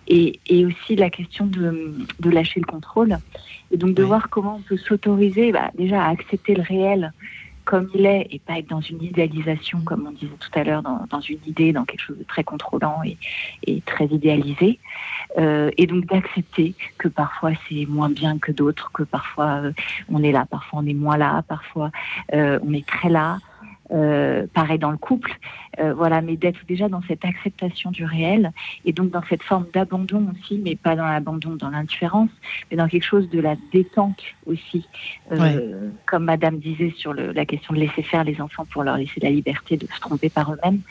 Et, 0.07 0.39
aussi 0.65 0.96
la 0.96 1.10
question 1.10 1.46
de, 1.46 1.96
lâcher 2.29 2.60
le 2.60 2.65
contrôle. 2.65 3.17
Et 3.72 3.77
donc 3.77 3.93
de 3.93 4.03
voir 4.03 4.29
comment 4.29 4.55
on 4.55 4.62
peut 4.62 4.77
s'autoriser 4.77 5.51
bah, 5.51 5.72
déjà 5.77 6.03
à 6.03 6.10
accepter 6.10 6.55
le 6.55 6.63
réel 6.63 7.13
comme 7.67 7.89
il 7.93 8.05
est 8.05 8.27
et 8.31 8.39
pas 8.39 8.57
être 8.57 8.69
dans 8.69 8.79
une 8.79 9.03
idéalisation, 9.03 9.81
comme 9.81 10.07
on 10.07 10.12
disait 10.12 10.31
tout 10.39 10.57
à 10.57 10.63
l'heure, 10.63 10.81
dans, 10.81 11.19
une 11.19 11.39
idée, 11.45 11.74
dans 11.74 11.83
quelque 11.83 12.01
chose 12.01 12.17
de 12.17 12.24
très 12.24 12.45
contrôlant 12.45 13.01
et, 13.03 13.81
très 13.81 14.05
idéalisé. 14.05 14.79
Euh, 15.38 15.69
et 15.75 15.86
donc 15.86 16.05
d'accepter 16.05 16.75
que 16.97 17.09
parfois 17.09 17.51
c'est 17.67 17.86
moins 17.86 18.09
bien 18.09 18.39
que 18.39 18.53
d'autres, 18.53 18.89
que 18.93 19.03
parfois 19.03 19.62
euh, 19.63 19.71
on 20.09 20.24
est 20.24 20.31
là, 20.31 20.45
parfois 20.50 20.79
on 20.81 20.86
est 20.88 20.93
moins 20.93 21.17
là, 21.17 21.43
parfois 21.45 21.91
euh, 22.33 22.57
on 22.63 22.71
est 22.71 22.88
très 22.88 23.09
là, 23.09 23.39
euh, 23.91 24.48
pareil 24.53 24.79
dans 24.79 24.91
le 24.91 24.98
couple, 24.98 25.38
euh, 25.79 25.94
voilà, 25.94 26.22
mais 26.22 26.36
d'être 26.36 26.60
déjà 26.67 26.89
dans 26.89 27.01
cette 27.08 27.24
acceptation 27.24 27.91
du 27.91 28.03
réel 28.03 28.51
et 28.86 28.94
donc 28.94 29.12
dans 29.12 29.22
cette 29.29 29.44
forme 29.44 29.65
d'abandon 29.74 30.27
aussi, 30.34 30.60
mais 30.63 30.75
pas 30.75 30.96
dans 30.96 31.06
l'abandon, 31.06 31.56
dans 31.56 31.70
l'indifférence, 31.70 32.29
mais 32.70 32.77
dans 32.77 32.88
quelque 32.88 33.06
chose 33.06 33.29
de 33.29 33.39
la 33.39 33.56
détente 33.72 34.22
aussi, 34.46 34.88
euh, 35.32 35.89
comme 36.06 36.25
Madame 36.25 36.58
disait 36.58 36.94
sur 36.98 37.13
le, 37.13 37.31
la 37.31 37.46
question 37.46 37.74
de 37.74 37.79
laisser 37.79 38.03
faire 38.03 38.24
les 38.24 38.42
enfants 38.42 38.66
pour 38.66 38.83
leur 38.83 38.98
laisser 38.98 39.20
la 39.22 39.29
liberté 39.29 39.77
de 39.77 39.88
se 39.88 40.00
tromper 40.00 40.29
par 40.29 40.51
eux-mêmes. 40.53 40.81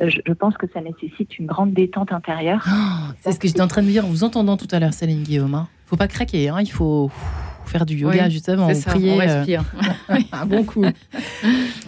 Euh, 0.00 0.08
je, 0.08 0.20
je, 0.26 0.32
pense 0.32 0.56
que 0.56 0.66
ça 0.72 0.80
nécessite 0.80 1.38
une 1.38 1.46
grande 1.46 1.72
détente 1.72 2.12
intérieure. 2.12 2.64
Oh, 2.68 3.12
c'est 3.20 3.32
ce 3.32 3.40
que 3.40 3.48
j'étais 3.48 3.62
en 3.62 3.68
train 3.68 3.82
de 3.82 3.88
dire 3.88 4.04
en 4.04 4.08
vous 4.08 4.24
entendant 4.24 4.56
tout 4.56 4.68
à 4.70 4.78
l'heure, 4.78 4.92
Céline 4.92 5.22
Guillaume. 5.22 5.54
Hein. 5.54 5.68
Faut 5.86 5.96
pas 5.96 6.08
craquer, 6.08 6.48
hein, 6.48 6.60
il 6.60 6.70
faut 6.70 7.10
faire 7.68 7.86
du 7.86 7.96
yoga 7.96 8.28
justement, 8.28 8.68
ou 8.68 8.80
prier. 8.80 9.12
On 9.12 9.20
euh, 9.20 9.36
respire. 9.36 9.64
un 10.32 10.46
bon 10.46 10.64
coup. 10.64 10.84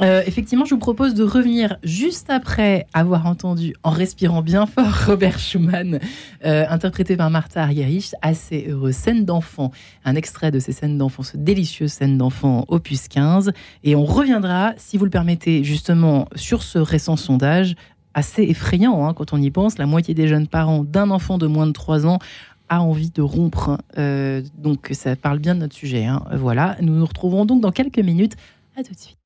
Euh, 0.00 0.22
effectivement, 0.26 0.64
je 0.64 0.74
vous 0.74 0.80
propose 0.80 1.14
de 1.14 1.24
revenir 1.24 1.78
juste 1.82 2.30
après 2.30 2.86
avoir 2.92 3.26
entendu, 3.26 3.74
en 3.82 3.90
respirant 3.90 4.42
bien 4.42 4.66
fort, 4.66 4.92
Robert 5.06 5.38
Schumann, 5.38 6.00
euh, 6.44 6.64
interprété 6.68 7.16
par 7.16 7.30
Martha 7.30 7.62
Argerich, 7.62 8.14
assez 8.22 8.66
heureux 8.68 8.92
scène 8.92 9.24
d'enfant. 9.24 9.70
Un 10.04 10.14
extrait 10.14 10.50
de 10.50 10.58
ces 10.58 10.72
scènes 10.72 10.98
d'enfants, 10.98 11.22
ce 11.22 11.36
délicieux 11.36 11.88
scène 11.88 12.18
d'enfant 12.18 12.64
opus 12.68 13.08
15. 13.08 13.52
Et 13.84 13.96
on 13.96 14.04
reviendra, 14.04 14.74
si 14.76 14.96
vous 14.98 15.04
le 15.04 15.10
permettez, 15.10 15.64
justement 15.64 16.28
sur 16.34 16.62
ce 16.62 16.78
récent 16.78 17.16
sondage 17.16 17.74
assez 18.16 18.44
effrayant 18.44 19.06
hein, 19.06 19.14
quand 19.14 19.32
on 19.32 19.40
y 19.40 19.50
pense. 19.50 19.78
La 19.78 19.86
moitié 19.86 20.14
des 20.14 20.26
jeunes 20.26 20.48
parents 20.48 20.82
d'un 20.82 21.10
enfant 21.10 21.38
de 21.38 21.46
moins 21.46 21.66
de 21.66 21.72
3 21.72 22.06
ans 22.06 22.18
a 22.68 22.80
envie 22.80 23.10
de 23.10 23.22
rompre. 23.22 23.78
Euh, 23.98 24.42
donc 24.58 24.90
ça 24.92 25.16
parle 25.16 25.38
bien 25.38 25.54
de 25.54 25.60
notre 25.60 25.74
sujet. 25.74 26.04
Hein. 26.04 26.22
Voilà, 26.32 26.76
nous 26.80 26.94
nous 26.94 27.06
retrouvons 27.06 27.44
donc 27.44 27.60
dans 27.60 27.72
quelques 27.72 27.98
minutes. 27.98 28.34
À 28.76 28.82
tout 28.82 28.92
de 28.92 28.98
suite. 28.98 29.18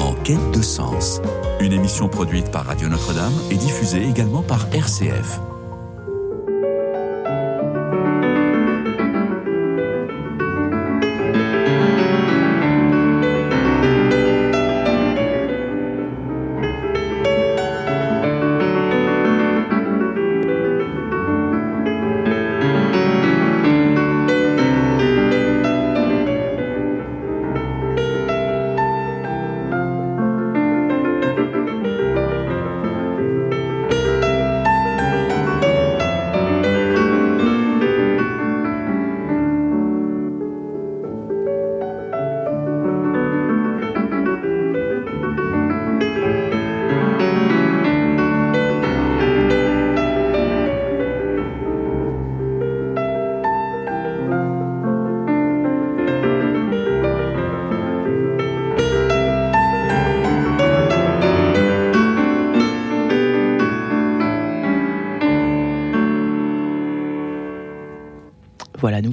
En 0.00 0.14
quête 0.22 0.50
de 0.52 0.62
sens, 0.62 1.20
une 1.60 1.72
émission 1.72 2.08
produite 2.08 2.50
par 2.50 2.66
Radio 2.66 2.88
Notre-Dame 2.88 3.32
et 3.50 3.56
diffusée 3.56 4.06
également 4.06 4.42
par 4.42 4.66
RCF. 4.74 5.40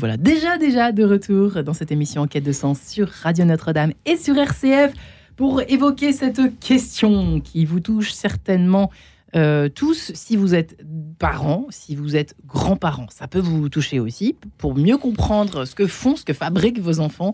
Voilà 0.02 0.18
déjà, 0.18 0.58
déjà 0.58 0.92
de 0.92 1.04
retour 1.04 1.64
dans 1.64 1.76
cette 1.76 1.92
émission 1.92 2.24
Enquête 2.24 2.44
de 2.44 2.52
sens 2.52 2.82
sur 2.82 3.08
Radio 3.08 3.46
Notre-Dame 3.46 3.94
et 4.08 4.18
sur 4.18 4.36
RCF 4.36 4.94
pour 5.36 5.62
évoquer 5.62 6.12
cette 6.12 6.60
question 6.60 7.40
qui 7.40 7.66
vous 7.66 7.80
touche 7.80 8.12
certainement 8.12 8.90
euh, 9.36 9.70
tous, 9.70 10.12
si 10.16 10.38
vous 10.38 10.56
êtes 10.56 10.76
parents, 11.20 11.68
si 11.70 11.96
vous 11.96 12.16
êtes 12.16 12.36
grands-parents, 12.48 13.06
ça 13.12 13.28
peut 13.28 13.40
vous 13.40 13.70
toucher 13.70 14.00
aussi 14.00 14.36
pour 14.58 14.76
mieux 14.76 14.98
comprendre 14.98 15.66
ce 15.66 15.76
que 15.76 15.86
font, 15.86 16.16
ce 16.16 16.26
que 16.26 16.34
fabriquent 16.34 16.80
vos 16.80 17.00
enfants 17.00 17.34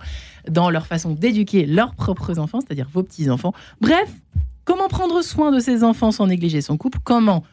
dans 0.49 0.69
leur 0.69 0.87
façon 0.87 1.11
d'éduquer 1.11 1.65
leurs 1.65 1.95
propres 1.95 2.37
enfants, 2.37 2.59
c'est-à-dire 2.59 2.89
vos 2.91 3.01
petits-enfants. 3.01 3.53
Bref, 3.79 4.11
comment 4.65 4.89
prendre 4.89 5.21
soin 5.21 5.53
de 5.53 5.61
ses 5.61 5.85
enfants 5.85 6.11
sans 6.11 6.27
négliger 6.27 6.59
son 6.59 6.75
couple? 6.75 6.99
Comment 7.01 7.45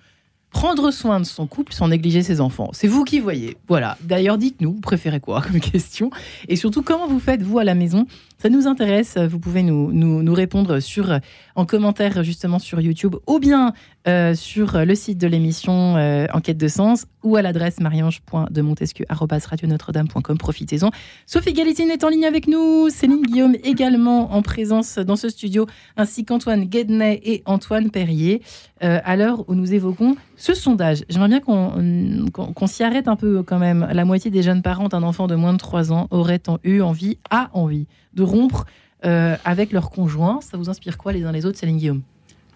prendre 0.54 0.92
soin 0.92 1.18
de 1.18 1.24
son 1.24 1.48
couple 1.48 1.72
sans 1.72 1.88
négliger 1.88 2.22
ses 2.22 2.40
enfants 2.40 2.70
C'est 2.72 2.86
vous 2.86 3.02
qui 3.02 3.18
voyez. 3.18 3.56
Voilà. 3.66 3.98
D'ailleurs, 4.02 4.38
dites-nous, 4.38 4.74
vous 4.74 4.80
préférez 4.80 5.18
quoi 5.18 5.42
comme 5.42 5.60
question 5.60 6.10
Et 6.48 6.54
surtout, 6.56 6.82
comment 6.82 7.08
vous 7.08 7.18
faites, 7.18 7.42
vous, 7.42 7.58
à 7.58 7.64
la 7.64 7.74
maison? 7.74 8.06
Ça 8.38 8.48
nous 8.48 8.66
intéresse. 8.68 9.18
Vous 9.18 9.40
pouvez 9.40 9.64
nous, 9.64 9.92
nous, 9.92 10.34
répondre 10.34 10.78
sur, 10.78 11.18
en 11.56 11.66
commentaire, 11.66 12.22
justement, 12.22 12.60
sur 12.60 12.80
YouTube, 12.80 13.16
ou 13.26 13.40
bien 13.40 13.74
euh, 14.06 14.34
sur 14.34 14.84
le 14.84 14.94
site 14.94 15.16
de 15.16 15.26
l'émission 15.26 15.96
euh, 15.96 16.26
Enquête 16.34 16.58
de 16.58 16.68
Sens, 16.68 17.06
ou 17.22 17.36
à 17.36 17.42
l'adresse 17.42 17.80
mariange.demontesquieu.radionotre-dame.com. 17.80 20.36
Profitez-en. 20.36 20.90
Sophie 21.24 21.54
Galitine 21.54 21.90
est 21.90 22.04
en 22.04 22.10
ligne 22.10 22.26
avec 22.26 22.46
nous. 22.46 22.90
Céline 22.90 23.22
Guillaume 23.22 23.56
également 23.64 24.34
en 24.34 24.42
présence 24.42 24.98
dans 24.98 25.16
ce 25.16 25.30
studio, 25.30 25.64
ainsi 25.96 26.26
qu'Antoine 26.26 26.66
Guedney 26.66 27.18
et 27.24 27.42
Antoine 27.46 27.90
Perrier. 27.90 28.42
Euh, 28.82 29.00
à 29.04 29.16
l'heure 29.16 29.48
où 29.48 29.54
nous 29.54 29.72
évoquons 29.72 30.16
ce 30.36 30.52
sondage, 30.52 31.06
j'aimerais 31.08 31.28
bien 31.28 31.40
qu'on 31.40 32.66
s'y 32.66 32.82
arrête 32.82 33.08
un 33.08 33.16
peu 33.16 33.42
quand 33.42 33.58
même. 33.58 33.88
La 33.90 34.04
moitié 34.04 34.30
des 34.30 34.42
jeunes 34.42 34.60
parents 34.60 34.88
d'un 34.88 35.02
enfant 35.02 35.28
de 35.28 35.34
moins 35.34 35.54
de 35.54 35.58
3 35.58 35.94
ans 35.94 36.08
auraient 36.10 36.42
eu 36.62 36.82
envie, 36.82 37.16
a 37.30 37.48
envie, 37.54 37.86
de 38.12 38.22
rompre 38.22 38.66
avec 39.02 39.72
leur 39.72 39.88
conjoint. 39.88 40.42
Ça 40.42 40.58
vous 40.58 40.68
inspire 40.68 40.98
quoi 40.98 41.14
les 41.14 41.24
uns 41.24 41.32
les 41.32 41.46
autres, 41.46 41.58
Céline 41.58 41.78
Guillaume? 41.78 42.02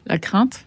La 0.05 0.19
crainte. 0.19 0.67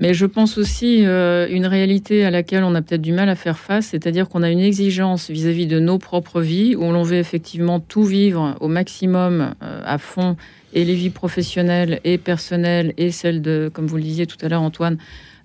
Mais 0.00 0.14
je 0.14 0.24
pense 0.24 0.56
aussi 0.56 1.04
euh, 1.04 1.46
une 1.50 1.66
réalité 1.66 2.24
à 2.24 2.30
laquelle 2.30 2.64
on 2.64 2.74
a 2.74 2.80
peut-être 2.80 3.02
du 3.02 3.12
mal 3.12 3.28
à 3.28 3.34
faire 3.34 3.58
face, 3.58 3.88
c'est-à-dire 3.88 4.30
qu'on 4.30 4.42
a 4.42 4.50
une 4.50 4.60
exigence 4.60 5.30
vis-à-vis 5.30 5.66
de 5.66 5.78
nos 5.78 5.98
propres 5.98 6.40
vies, 6.40 6.74
où 6.74 6.90
l'on 6.90 7.02
veut 7.02 7.18
effectivement 7.18 7.80
tout 7.80 8.04
vivre 8.04 8.56
au 8.60 8.68
maximum, 8.68 9.54
euh, 9.62 9.82
à 9.84 9.98
fond, 9.98 10.36
et 10.72 10.86
les 10.86 10.94
vies 10.94 11.10
professionnelles 11.10 12.00
et 12.04 12.16
personnelles, 12.16 12.94
et 12.96 13.10
celles 13.10 13.42
de, 13.42 13.70
comme 13.72 13.86
vous 13.86 13.96
le 13.96 14.02
disiez 14.02 14.26
tout 14.26 14.38
à 14.40 14.48
l'heure, 14.48 14.62
Antoine, 14.62 14.96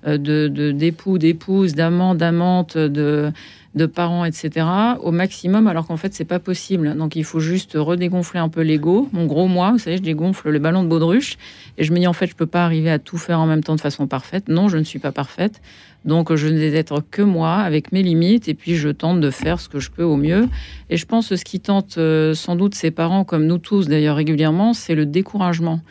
euh, 0.06 0.18
de 0.18 0.72
d'époux, 0.72 1.18
d'épouses, 1.18 1.74
d'amants, 1.74 2.16
d'amantes, 2.16 2.78
de 2.78 3.32
de 3.76 3.86
parents, 3.86 4.24
etc., 4.24 4.66
au 5.02 5.12
maximum, 5.12 5.68
alors 5.68 5.86
qu'en 5.86 5.98
fait, 5.98 6.14
c'est 6.14 6.24
pas 6.26 6.40
possible. 6.40 6.96
Donc, 6.96 7.18
il 7.18 7.26
faut 7.26 7.42
juste 7.42 7.74
redégonfler 7.76 8.40
un 8.40 8.48
peu 8.48 8.62
l'ego. 8.62 9.10
Mon 9.12 9.26
gros 9.26 9.48
moi, 9.48 9.72
vous 9.72 9.80
savez, 9.80 9.98
je 9.98 10.02
dégonfle 10.02 10.50
le 10.50 10.60
ballon 10.60 10.82
de 10.82 10.88
baudruche 10.88 11.38
et 11.78 11.84
je 11.84 11.92
me 11.92 12.00
dis, 12.00 12.08
en 12.08 12.14
fait, 12.14 12.28
je 12.28 12.36
peux 12.36 12.46
pas 12.46 12.64
arriver 12.64 12.90
à 12.90 13.00
tout 13.00 13.18
faire 13.18 13.40
en 13.40 13.46
même 13.46 13.64
temps 13.64 13.76
de 13.76 13.82
façon 13.82 14.08
parfaite. 14.08 14.48
Non, 14.48 14.70
je 14.70 14.78
ne 14.78 14.84
suis 14.84 15.00
pas 15.00 15.12
parfaite. 15.12 15.62
Donc, 16.06 16.34
je 16.34 16.48
n'ai 16.48 16.72
d'être 16.72 17.04
que 17.12 17.22
moi, 17.22 17.56
avec 17.56 17.92
mes 17.92 18.02
limites, 18.02 18.48
et 18.48 18.54
puis 18.54 18.76
je 18.76 18.90
tente 18.90 19.20
de 19.20 19.30
faire 19.30 19.60
ce 19.60 19.68
que 19.68 19.80
je 19.80 19.92
peux 19.92 20.04
au 20.04 20.16
mieux. 20.16 20.48
Et 20.90 20.96
je 20.96 21.06
pense 21.06 21.30
que 21.30 21.36
ce 21.36 21.44
qui 21.44 21.60
tente 21.60 21.98
euh, 21.98 22.34
sans 22.34 22.56
doute 22.56 22.76
ses 22.76 22.92
parents, 22.92 23.26
comme 23.26 23.46
nous 23.46 23.58
tous 23.58 23.88
d'ailleurs 23.88 24.16
régulièrement, 24.16 24.74
c'est 24.74 24.96
le 24.96 25.06
découragement. 25.06 25.82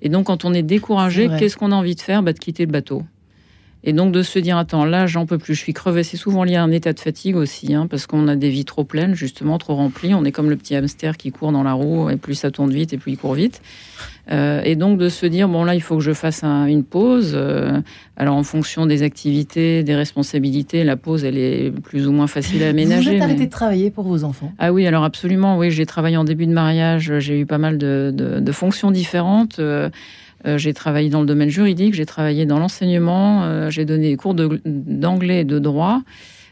Et 0.00 0.08
donc, 0.08 0.26
quand 0.26 0.46
on 0.46 0.54
est 0.54 0.62
découragé, 0.62 1.28
qu'est-ce 1.38 1.56
qu'on 1.56 1.72
a 1.72 1.74
envie 1.74 1.94
de 1.94 2.00
faire? 2.00 2.22
Bah, 2.22 2.32
De 2.32 2.38
quitter 2.38 2.64
le 2.64 2.72
bateau. 2.72 3.02
Et 3.86 3.92
donc 3.92 4.12
de 4.12 4.22
se 4.22 4.38
dire, 4.38 4.56
attends, 4.56 4.86
là, 4.86 5.06
j'en 5.06 5.26
peux 5.26 5.36
plus, 5.36 5.54
je 5.54 5.60
suis 5.60 5.74
crevé. 5.74 6.02
C'est 6.02 6.16
souvent 6.16 6.42
lié 6.42 6.56
à 6.56 6.62
un 6.62 6.70
état 6.70 6.94
de 6.94 7.00
fatigue 7.00 7.36
aussi, 7.36 7.74
hein, 7.74 7.86
parce 7.86 8.06
qu'on 8.06 8.28
a 8.28 8.34
des 8.34 8.48
vies 8.48 8.64
trop 8.64 8.84
pleines, 8.84 9.14
justement, 9.14 9.58
trop 9.58 9.74
remplies. 9.74 10.14
On 10.14 10.24
est 10.24 10.32
comme 10.32 10.48
le 10.48 10.56
petit 10.56 10.74
hamster 10.74 11.18
qui 11.18 11.30
court 11.30 11.52
dans 11.52 11.62
la 11.62 11.74
roue, 11.74 12.08
et 12.08 12.16
plus 12.16 12.34
ça 12.34 12.50
tourne 12.50 12.72
vite, 12.72 12.94
et 12.94 12.96
plus 12.96 13.12
il 13.12 13.18
court 13.18 13.34
vite. 13.34 13.60
Euh, 14.30 14.62
et 14.64 14.74
donc 14.74 14.98
de 14.98 15.10
se 15.10 15.26
dire, 15.26 15.48
bon, 15.50 15.64
là, 15.64 15.74
il 15.74 15.82
faut 15.82 15.96
que 15.96 16.02
je 16.02 16.14
fasse 16.14 16.44
une 16.44 16.82
pause. 16.82 17.32
Euh, 17.34 17.78
alors 18.16 18.36
en 18.36 18.42
fonction 18.42 18.86
des 18.86 19.02
activités, 19.02 19.82
des 19.82 19.94
responsabilités, 19.94 20.82
la 20.82 20.96
pause, 20.96 21.24
elle 21.26 21.36
est 21.36 21.70
plus 21.70 22.08
ou 22.08 22.12
moins 22.12 22.26
facile 22.26 22.62
à 22.62 22.68
aménager. 22.68 23.10
Vous 23.10 23.16
avez 23.16 23.20
arrêté 23.20 23.44
de 23.44 23.50
travailler 23.50 23.90
pour 23.90 24.04
vos 24.04 24.24
enfants? 24.24 24.50
Ah 24.58 24.72
oui, 24.72 24.86
alors 24.86 25.04
absolument, 25.04 25.58
oui. 25.58 25.70
J'ai 25.70 25.84
travaillé 25.84 26.16
en 26.16 26.24
début 26.24 26.46
de 26.46 26.52
mariage, 26.52 27.12
j'ai 27.18 27.38
eu 27.38 27.44
pas 27.44 27.58
mal 27.58 27.76
de, 27.76 28.10
de 28.16 28.52
fonctions 28.52 28.90
différentes. 28.90 29.58
Euh, 29.58 29.90
j'ai 30.44 30.74
travaillé 30.74 31.08
dans 31.08 31.20
le 31.20 31.26
domaine 31.26 31.48
juridique, 31.48 31.94
j'ai 31.94 32.06
travaillé 32.06 32.46
dans 32.46 32.58
l'enseignement, 32.58 33.44
euh, 33.44 33.70
j'ai 33.70 33.84
donné 33.84 34.10
des 34.10 34.16
cours 34.16 34.34
d'anglais 34.34 35.40
et 35.40 35.44
de 35.44 35.58
droit. 35.58 36.02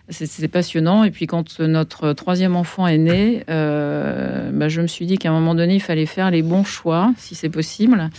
C'est 0.08 0.48
passionnant. 0.48 1.04
Et 1.04 1.10
puis 1.10 1.26
quand 1.26 1.60
notre 1.60 2.12
troisième 2.12 2.56
enfant 2.56 2.86
est 2.86 2.98
né, 2.98 3.44
euh, 3.48 4.50
bah, 4.52 4.68
je 4.68 4.82
me 4.82 4.86
suis 4.86 5.06
dit 5.06 5.16
qu'à 5.16 5.30
un 5.30 5.32
moment 5.32 5.54
donné, 5.54 5.76
il 5.76 5.80
fallait 5.80 6.06
faire 6.06 6.30
les 6.30 6.42
bons 6.42 6.64
choix, 6.64 7.14
si 7.16 7.34
c'est 7.34 7.48
possible, 7.48 8.10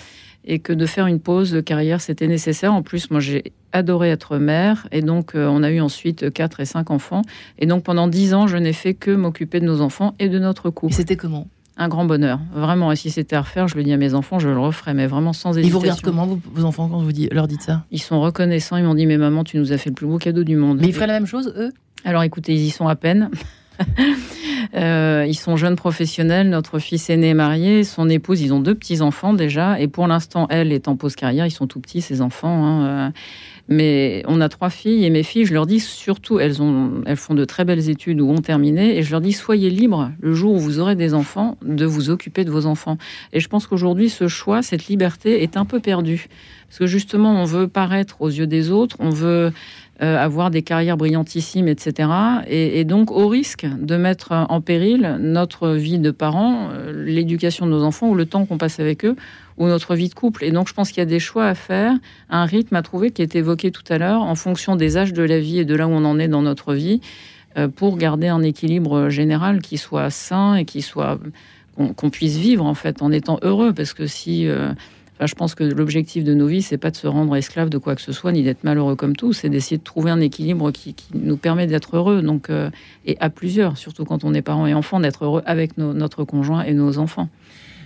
et 0.46 0.60
que 0.60 0.74
de 0.74 0.86
faire 0.86 1.08
une 1.08 1.20
pause 1.20 1.52
de 1.52 1.62
carrière, 1.62 2.02
c'était 2.02 2.28
nécessaire. 2.28 2.74
En 2.74 2.82
plus, 2.82 3.12
moi, 3.12 3.20
j'ai 3.20 3.52
adoré 3.74 4.10
être 4.10 4.38
mère, 4.38 4.88
et 4.92 5.02
donc 5.02 5.32
on 5.36 5.62
a 5.62 5.72
eu 5.72 5.82
ensuite 5.82 6.32
quatre 6.32 6.62
et 6.62 6.66
cinq 6.66 6.90
enfants. 6.90 7.22
Et 7.60 7.66
donc 7.66 7.84
pendant 7.84 8.08
dix 8.08 8.34
ans, 8.34 8.48
je 8.48 8.58
n'ai 8.58 8.74
fait 8.74 8.94
que 8.94 9.12
m'occuper 9.12 9.60
de 9.60 9.66
nos 9.66 9.82
enfants 9.82 10.16
et 10.20 10.30
de 10.30 10.40
notre 10.40 10.70
couple. 10.70 10.94
C'était 10.94 11.18
comment? 11.18 11.48
Un 11.78 11.88
grand 11.88 12.06
bonheur, 12.06 12.40
vraiment. 12.54 12.92
Et 12.92 12.96
si 12.96 13.10
c'était 13.10 13.36
à 13.36 13.42
refaire, 13.42 13.68
je 13.68 13.76
le 13.76 13.84
dis 13.84 13.94
à 13.94 13.98
mes 13.98 14.14
enfants, 14.14 14.40
je 14.40 14.48
le 14.48 14.60
referais, 14.60 14.94
mais 14.94 15.08
vraiment 15.08 15.34
sans 15.34 15.58
hésitation. 15.58 15.68
Ils 15.68 15.72
vous 15.72 15.80
regardent 15.80 16.02
comment, 16.02 16.40
vos 16.54 16.66
enfants, 16.66 16.88
quand 16.88 17.00
vous 17.00 17.12
leur 17.32 17.48
dites 17.48 17.62
ça? 17.62 17.84
Ils 17.92 18.02
sont 18.02 18.22
reconnaissants. 18.22 18.78
Ils 18.78 18.84
m'ont 18.84 18.96
dit, 18.96 19.06
mais 19.06 19.18
maman, 19.18 19.44
tu 19.44 19.58
nous 19.58 19.72
as 19.72 19.78
fait 19.78 19.90
le 19.90 19.96
plus 19.96 20.08
beau 20.08 20.18
cadeau 20.18 20.44
du 20.44 20.56
monde. 20.56 20.80
Mais 20.82 20.88
ils 20.88 20.94
feraient 20.94 21.08
la 21.08 21.14
même 21.14 21.26
chose, 21.26 21.54
eux? 21.58 21.72
Alors 22.06 22.24
écoutez, 22.24 22.54
ils 22.54 22.66
y 22.66 22.70
sont 22.70 22.88
à 22.88 22.96
peine. 22.96 23.30
Euh, 24.76 25.26
ils 25.28 25.36
sont 25.36 25.56
jeunes 25.56 25.76
professionnels. 25.76 26.50
Notre 26.50 26.80
fils 26.80 27.10
aîné 27.10 27.30
est 27.30 27.34
marié. 27.34 27.84
Son 27.84 28.10
épouse, 28.10 28.42
ils 28.42 28.54
ont 28.54 28.60
deux 28.60 28.74
petits-enfants 28.74 29.34
déjà. 29.34 29.80
Et 29.80 29.88
pour 29.88 30.08
l'instant, 30.08 30.48
elle 30.50 30.72
est 30.72 30.88
en 30.88 30.96
pause 30.96 31.16
carrière. 31.16 31.46
Ils 31.46 31.52
sont 31.52 31.68
tout 31.68 31.80
petits, 31.80 32.02
ces 32.02 32.22
enfants. 32.22 32.66
Hein. 32.66 32.86
Euh, 32.86 33.10
mais 33.70 34.24
on 34.28 34.42
a 34.42 34.50
trois 34.50 34.70
filles 34.70 35.06
et 35.06 35.10
mes 35.10 35.24
filles, 35.24 35.46
je 35.46 35.54
leur 35.54 35.66
dis 35.66 35.80
surtout, 35.80 36.40
elles, 36.40 36.62
ont, 36.62 37.02
elles 37.06 37.18
font 37.18 37.34
de 37.34 37.46
très 37.46 37.64
belles 37.64 37.90
études 37.90 38.20
ou 38.20 38.30
ont 38.30 38.42
terminé, 38.42 38.98
et 38.98 39.04
je 39.04 39.12
leur 39.12 39.22
dis 39.22 39.32
soyez 39.32 39.70
libres 39.70 40.12
le 40.20 40.34
jour 40.34 40.54
où 40.54 40.60
vous 40.60 40.80
aurez 40.80 40.96
des 40.96 41.14
enfants 41.14 41.58
de 41.64 41.86
vous 41.86 42.10
occuper 42.10 42.44
de 42.44 42.52
vos 42.52 42.66
enfants. 42.66 42.98
Et 43.32 43.40
je 43.40 43.48
pense 43.48 43.66
qu'aujourd'hui, 43.68 44.10
ce 44.10 44.28
choix, 44.28 44.62
cette 44.62 44.88
liberté 44.88 45.44
est 45.44 45.56
un 45.56 45.66
peu 45.66 45.80
perdue. 45.80 46.28
Parce 46.68 46.80
que 46.80 46.88
justement, 46.88 47.42
on 47.42 47.46
veut 47.46 47.68
paraître 47.68 48.22
aux 48.22 48.30
yeux 48.30 48.48
des 48.48 48.72
autres, 48.72 48.98
on 49.00 49.12
veut 49.12 49.54
avoir 50.04 50.52
des 50.52 50.62
carrières 50.62 50.98
brillantissimes, 50.98 51.68
etc. 51.68 52.10
Et, 52.48 52.84
donc, 52.84 53.12
au 53.12 53.28
risque 53.28 53.66
de 53.66 53.96
mettre 53.96 54.32
en 54.32 54.62
péril 54.62 55.18
notre 55.20 55.70
vie 55.70 56.00
de 56.00 56.12
parents, 56.12 56.70
euh, 56.72 57.06
l'éducation 57.06 57.66
de 57.66 57.72
nos 57.72 57.84
enfants 57.84 58.10
ou 58.10 58.16
le 58.16 58.26
temps 58.26 58.46
qu'on 58.46 58.58
passe 58.58 58.80
avec 58.80 59.06
eux, 59.06 59.16
ou 59.58 59.68
notre 59.68 59.96
vie 59.96 60.10
de 60.10 60.14
couple. 60.14 60.44
Et 60.44 60.52
donc, 60.52 60.68
je 60.68 60.74
pense 60.74 60.90
qu'il 60.90 61.00
y 61.00 61.02
a 61.02 61.06
des 61.06 61.20
choix 61.20 61.46
à 61.46 61.56
faire, 61.56 61.94
un 62.30 62.46
rythme 62.46 62.76
à 62.76 62.82
trouver 62.82 63.12
qui 63.12 63.22
est 63.22 63.36
évoqué 63.36 63.72
tout 63.72 63.84
à 63.90 63.98
l'heure, 63.98 64.22
en 64.22 64.36
fonction 64.36 64.76
des 64.76 64.98
âges 64.98 65.14
de 65.14 65.24
la 65.24 65.40
vie 65.40 65.60
et 65.60 65.66
de 65.66 65.76
là 65.76 65.88
où 65.88 65.92
on 65.92 66.06
en 66.06 66.20
est 66.20 66.28
dans 66.28 66.42
notre 66.42 66.74
vie, 66.74 67.00
euh, 67.58 67.68
pour 67.68 67.98
garder 67.98 68.28
un 68.28 68.42
équilibre 68.42 69.10
général 69.10 69.62
qui 69.62 69.78
soit 69.78 70.10
sain 70.10 70.56
et 70.56 70.66
qui 70.66 70.82
soit 70.82 71.20
qu'on 71.96 72.10
puisse 72.12 72.38
vivre 72.38 72.66
en 72.66 72.76
fait 72.76 73.02
en 73.02 73.12
étant 73.12 73.40
heureux. 73.42 73.74
Parce 73.74 73.94
que 73.94 74.06
si 74.06 74.48
je 75.22 75.36
pense 75.36 75.56
que 75.56 75.64
l'objectif 75.64 76.24
de 76.24 76.34
nos 76.34 76.48
vies, 76.48 76.62
c'est 76.62 76.78
pas 76.78 76.92
de 76.92 76.96
se 76.96 77.08
rendre 77.08 77.36
esclave 77.36 77.70
de 77.70 77.78
quoi 77.78 77.96
que 77.96 78.02
ce 78.02 78.12
soit, 78.12 78.32
ni 78.32 78.44
d'être 78.44 78.64
malheureux 78.64 78.96
comme 78.96 79.16
tout, 79.16 79.34
c'est 79.34 79.50
d'essayer 79.50 79.78
de 79.78 79.84
trouver 79.84 80.12
un 80.12 80.20
équilibre 80.20 80.72
qui, 80.72 80.96
nous 81.14 81.38
permet 81.38 81.68
d'être 81.68 81.96
heureux, 81.96 82.22
donc 82.22 82.50
euh, 82.50 82.70
et 83.06 83.18
à 83.20 83.30
plusieurs, 83.30 83.78
surtout 83.78 84.06
quand 84.06 84.24
on 84.24 84.34
est 84.34 84.42
parents 84.42 84.68
et 84.68 84.74
enfants, 84.74 85.00
d'être 85.00 85.26
heureux 85.26 85.44
avec 85.46 85.78
notre 85.78 86.24
conjoint 86.24 86.64
et 86.64 86.74
nos 86.74 86.98
enfants. 86.98 87.30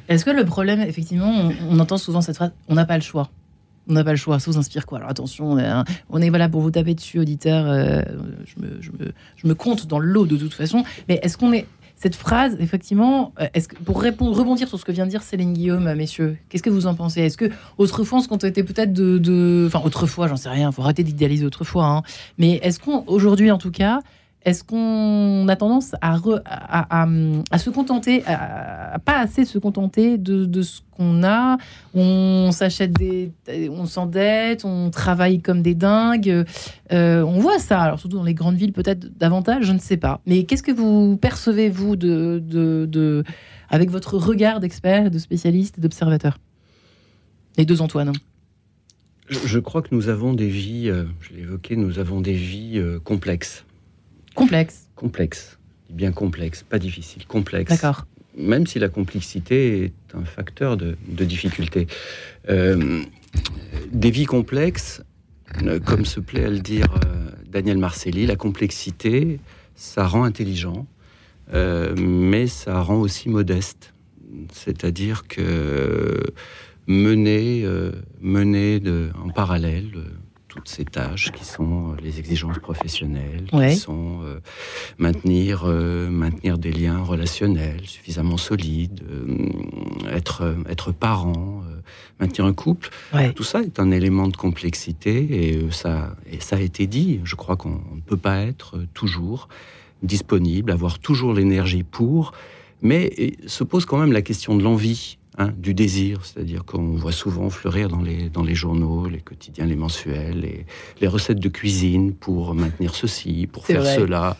Est-ce 0.09 0.23
que 0.23 0.31
le 0.31 0.45
problème, 0.45 0.79
effectivement, 0.81 1.51
on, 1.69 1.79
entend 1.79 1.97
souvent 1.97 2.21
cette 2.21 2.37
phrase, 2.37 2.51
on 2.69 2.75
n'a 2.75 2.85
pas 2.85 2.95
le 2.95 3.03
choix. 3.03 3.29
On 3.89 3.93
n'a 3.93 4.03
pas 4.03 4.11
le 4.11 4.17
choix. 4.17 4.39
Ça 4.39 4.51
vous 4.51 4.57
inspire 4.57 4.85
quoi? 4.85 4.97
Alors 4.99 5.09
attention, 5.09 5.51
on 5.51 5.57
est, 5.57 5.69
on 6.09 6.21
est 6.21 6.29
voilà 6.29 6.49
pour 6.49 6.61
vous 6.61 6.71
taper 6.71 6.93
dessus, 6.93 7.19
auditeur. 7.19 7.65
Euh, 7.67 8.01
je 9.35 9.47
me 9.47 9.53
compte 9.53 9.87
dans 9.87 9.99
l'eau 9.99 10.25
de 10.25 10.37
toute 10.37 10.53
façon. 10.53 10.83
Mais 11.07 11.19
est-ce 11.23 11.37
qu'on 11.37 11.53
est 11.53 11.65
cette 11.97 12.15
phrase, 12.15 12.55
effectivement, 12.59 13.33
euh, 13.39 13.47
est-ce 13.53 13.67
pour 13.67 14.01
répondre, 14.01 14.37
rebondir 14.37 14.67
sur 14.67 14.79
ce 14.79 14.85
que 14.85 14.91
vient 14.91 15.05
de 15.05 15.09
dire 15.09 15.23
Céline 15.23 15.53
Guillaume, 15.53 15.93
messieurs, 15.95 16.37
qu'est-ce 16.47 16.63
que 16.63 16.69
vous 16.69 16.85
en 16.87 16.95
pensez? 16.95 17.21
Est-ce 17.21 17.37
que 17.37 17.49
autrefois, 17.77 18.21
ce 18.21 18.27
qu'on 18.27 18.37
était 18.37 18.63
peut-être 18.63 18.93
de, 18.93 19.65
enfin 19.67 19.81
autrefois, 19.83 20.27
j'en 20.27 20.37
sais 20.37 20.49
rien, 20.49 20.71
faut 20.71 20.83
arrêter 20.83 21.03
d'idéaliser 21.03 21.45
autrefois, 21.45 21.85
hein. 21.85 22.03
mais 22.37 22.59
est-ce 22.63 22.79
qu'on 22.79 23.03
aujourd'hui 23.07 23.51
en 23.51 23.57
tout 23.57 23.71
cas, 23.71 24.01
est-ce 24.47 24.63
qu'on 24.63 25.45
a 25.49 25.57
tendance 25.57 25.93
à, 25.99 26.17
à, 27.51 27.57
se 27.57 27.69
contenter, 27.69 28.23
à, 28.25 28.97
pas 29.03 29.19
assez 29.19 29.43
se 29.43 29.59
contenter 29.59 30.17
de, 30.17 30.61
ce 30.61 30.79
qu'on 30.95 31.21
a? 31.25 31.57
On 31.93 32.51
s'achète 32.53 32.93
des, 32.93 33.33
on 33.69 33.85
s'endette, 33.85 34.63
on 34.63 34.89
travaille 34.89 35.41
comme 35.41 35.61
des 35.61 35.75
dingues. 35.75 36.45
Euh, 36.93 37.23
on 37.23 37.39
voit 37.39 37.59
ça, 37.59 37.93
surtout 37.97 38.15
dans 38.15 38.23
les 38.23 38.33
grandes 38.33 38.55
villes 38.55 38.71
peut-être 38.71 39.17
davantage, 39.17 39.65
je 39.65 39.73
ne 39.73 39.79
sais 39.79 39.97
pas. 39.97 40.21
Mais 40.25 40.45
qu'est-ce 40.45 40.63
que 40.63 40.71
vous 40.71 41.17
percevez 41.17 41.69
vous 41.69 41.97
de, 41.97 42.41
de, 42.41 43.25
avec 43.69 43.89
votre 43.91 44.15
regard 44.15 44.61
d'expert, 44.61 45.11
de 45.11 45.19
spécialiste 45.19 45.81
d'observateur? 45.81 46.39
Les 47.57 47.65
deux 47.65 47.81
Antoine. 47.81 48.13
Je 49.29 49.59
crois 49.59 49.81
que 49.81 49.93
nous 49.93 50.07
avons 50.07 50.33
des 50.33 50.47
vies, 50.47 50.89
euh, 50.89 51.03
je 51.19 51.33
l'ai 51.33 51.41
évoqué, 51.41 51.75
nous 51.75 51.99
avons 51.99 52.21
des 52.21 52.31
vies 52.31 52.77
euh, 52.77 52.97
complexes 53.01 53.65
Complexe. 54.37 54.87
Complexe. 54.95 55.57
Bien 55.89 56.11
complexe, 56.11 56.61
pas 56.61 56.77
difficile, 56.77 57.25
complexe. 57.25 57.71
D'accord. 57.71 58.05
Même 58.37 58.67
si 58.67 58.77
la 58.77 58.87
complexité 58.87 59.85
est 59.85 59.93
un 60.13 60.25
facteur 60.25 60.77
de, 60.77 60.95
difficulté. 61.07 61.87
Euh, 62.47 63.01
des 63.91 64.11
vies 64.11 64.25
complexes, 64.25 65.01
euh, 65.63 65.79
comme 65.79 66.05
se 66.05 66.19
plaît 66.19 66.45
à 66.45 66.51
le 66.51 66.59
dire 66.59 66.85
euh, 67.03 67.31
Daniel 67.49 67.79
Marcelli, 67.79 68.27
la 68.27 68.35
complexité, 68.35 69.39
ça 69.75 70.05
rend 70.05 70.23
intelligent, 70.23 70.85
mais 71.51 72.45
ça 72.45 72.79
rend 72.81 72.97
aussi 72.97 73.29
modeste. 73.29 73.95
C'est-à-dire 74.53 75.27
que 75.27 76.23
mener, 76.85 77.65
mener 78.21 78.79
de, 78.79 79.09
en 79.23 79.29
parallèle 79.29 79.89
toutes 80.57 80.69
ces 80.69 80.85
tâches 80.85 81.31
qui 81.31 81.45
sont 81.45 81.91
euh, 81.91 81.95
les 82.01 82.17
exigences 82.17 82.57
professionnelles, 82.57 83.45
qui 83.51 83.75
sont 83.75 84.21
euh, 84.23 84.39
maintenir, 84.97 85.65
euh, 85.65 86.09
maintenir 86.09 86.57
des 86.57 86.71
liens 86.71 86.97
relationnels 87.03 87.85
suffisamment 87.85 88.37
solides, 88.37 89.03
être, 90.11 90.55
être 90.67 90.91
parent, 90.91 91.61
maintenir 92.19 92.45
un 92.47 92.53
couple. 92.53 92.89
Tout 93.35 93.43
ça 93.43 93.61
est 93.61 93.79
un 93.79 93.91
élément 93.91 94.27
de 94.27 94.35
complexité 94.35 95.51
et 95.51 95.71
ça, 95.71 96.15
et 96.31 96.39
ça 96.39 96.55
a 96.55 96.59
été 96.59 96.87
dit. 96.87 97.19
Je 97.23 97.35
crois 97.35 97.55
qu'on 97.55 97.79
ne 97.93 98.01
peut 98.05 98.17
pas 98.17 98.39
être 98.41 98.79
toujours 98.95 99.49
disponible, 100.01 100.71
avoir 100.71 100.97
toujours 100.97 101.33
l'énergie 101.33 101.83
pour, 101.83 102.31
mais 102.81 103.35
se 103.45 103.63
pose 103.63 103.85
quand 103.85 103.97
même 103.97 104.11
la 104.11 104.23
question 104.23 104.55
de 104.55 104.63
l'envie. 104.63 105.19
Hein, 105.39 105.53
du 105.55 105.75
désir, 105.75 106.25
c'est-à-dire 106.25 106.65
qu'on 106.65 106.95
voit 106.95 107.11
souvent 107.11 107.51
fleurir 107.51 107.89
dans 107.89 108.01
les, 108.01 108.27
dans 108.27 108.41
les 108.41 108.55
journaux, 108.55 109.07
les 109.07 109.19
quotidiens, 109.19 109.67
les 109.67 109.75
mensuels, 109.75 110.39
les, 110.39 110.65
les 110.99 111.07
recettes 111.07 111.37
de 111.37 111.47
cuisine 111.47 112.15
pour 112.15 112.55
maintenir 112.55 112.95
ceci, 112.95 113.45
pour 113.45 113.67
faire 113.67 113.85
cela, 113.85 114.35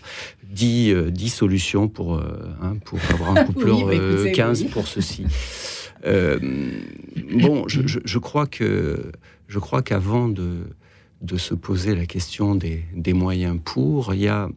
10, 0.50 0.94
euh, 0.94 1.12
solutions 1.28 1.88
pour, 1.88 2.16
euh, 2.16 2.52
hein, 2.64 2.78
pour 2.84 2.98
avoir 3.12 3.38
un 3.38 3.44
couple 3.46 4.32
15 4.34 4.64
pour 4.72 4.88
ceci. 4.88 5.26
bon, 6.04 7.68
je, 7.68 8.18
crois 8.18 8.48
que 8.48 9.12
je 9.48 9.60
crois 9.60 9.84
qu'avant 9.84 10.28
de, 10.28 10.64
de 11.22 11.38
se 11.38 11.54
poser 11.54 11.94
la 11.94 12.08
question 12.08 12.56
des, 12.56 12.84
des 12.96 13.14
moyens 13.14 13.60
pour, 13.64 14.16
il 14.16 14.22
y, 14.22 14.28
a, 14.28 14.50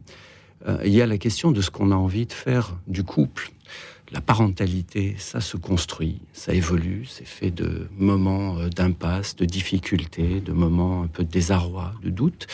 il 0.83 0.91
y 0.91 1.03
a 1.03 1.05
la 1.05 1.19
question 1.19 1.51
de 1.51 1.61
ce 1.61 1.69
qu'on 1.69 1.91
a 1.91 1.95
envie 1.95 2.25
de 2.25 2.33
faire 2.33 2.79
du 2.87 3.03
couple 3.03 3.51
la 4.11 4.19
parentalité, 4.19 5.15
ça 5.17 5.39
se 5.39 5.55
construit, 5.55 6.21
ça 6.33 6.53
évolue, 6.53 7.05
c'est 7.07 7.27
fait 7.27 7.49
de 7.49 7.87
moments 7.97 8.57
euh, 8.57 8.67
d'impasse, 8.67 9.37
de 9.37 9.45
difficultés, 9.45 10.41
de 10.41 10.51
moments 10.51 11.03
un 11.03 11.07
peu 11.07 11.23
de 11.23 11.29
désarroi, 11.29 11.93
de 12.03 12.09
doute. 12.09 12.47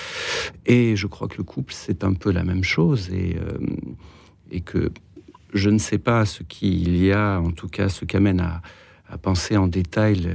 Et 0.67 0.96
je 0.96 1.08
crois 1.08 1.28
que 1.28 1.38
le 1.38 1.43
couple, 1.43 1.74
c'est 1.74 2.04
un 2.04 2.13
peu 2.13 2.32
la 2.32 2.43
même 2.43 2.63
chose. 2.63 3.10
Et, 3.12 3.38
euh, 3.38 4.60
que 4.65 4.91
je 5.54 5.70
ne 5.70 5.78
sais 5.78 5.98
pas 5.98 6.26
ce 6.26 6.43
qu'il 6.43 6.96
y 7.04 7.12
a, 7.12 7.39
en 7.39 7.52
tout 7.52 7.67
cas, 7.67 7.89
ce 7.89 8.06
qu'amène 8.06 8.39
à, 8.39 8.62
à, 9.10 9.17
penser 9.17 9.58
en 9.58 9.67
détail 9.67 10.28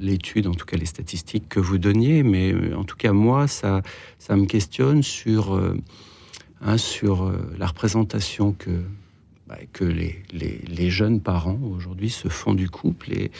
l'étude, 0.00 0.46
en 0.46 0.54
tout 0.54 0.66
cas 0.66 0.76
les 0.76 0.86
statistiques 0.86 1.48
que 1.48 1.60
vous 1.60 1.78
donniez, 1.78 2.22
mais 2.22 2.52
euh, 2.52 2.76
en 2.76 2.84
tout 2.84 2.96
cas, 2.96 3.12
moi, 3.12 3.46
ça, 3.46 3.82
ça 4.18 4.36
me 4.36 4.46
questionne 4.46 5.02
sur, 5.02 5.60
hein, 6.62 6.78
sur 6.78 7.32
la 7.58 7.66
représentation 7.66 8.52
que 8.52 8.70
que 9.72 9.84
les, 9.84 10.24
les, 10.32 10.90
jeunes 10.90 11.20
parents 11.20 11.58
aujourd'hui 11.62 12.10
se 12.10 12.28
font 12.28 12.54
du 12.54 12.68
couple 12.68 13.12
et, 13.12 13.30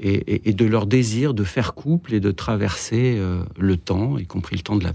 et, 0.00 0.52
de 0.52 0.64
leur 0.64 0.86
désir 0.86 1.34
de 1.34 1.44
faire 1.44 1.74
couple 1.74 2.14
et 2.14 2.20
de 2.20 2.30
traverser 2.30 3.16
euh, 3.16 3.42
le 3.58 3.76
temps, 3.76 4.18
y 4.18 4.26
compris 4.26 4.56
le 4.56 4.62
temps 4.62 4.76
de 4.76 4.84
la, 4.84 4.92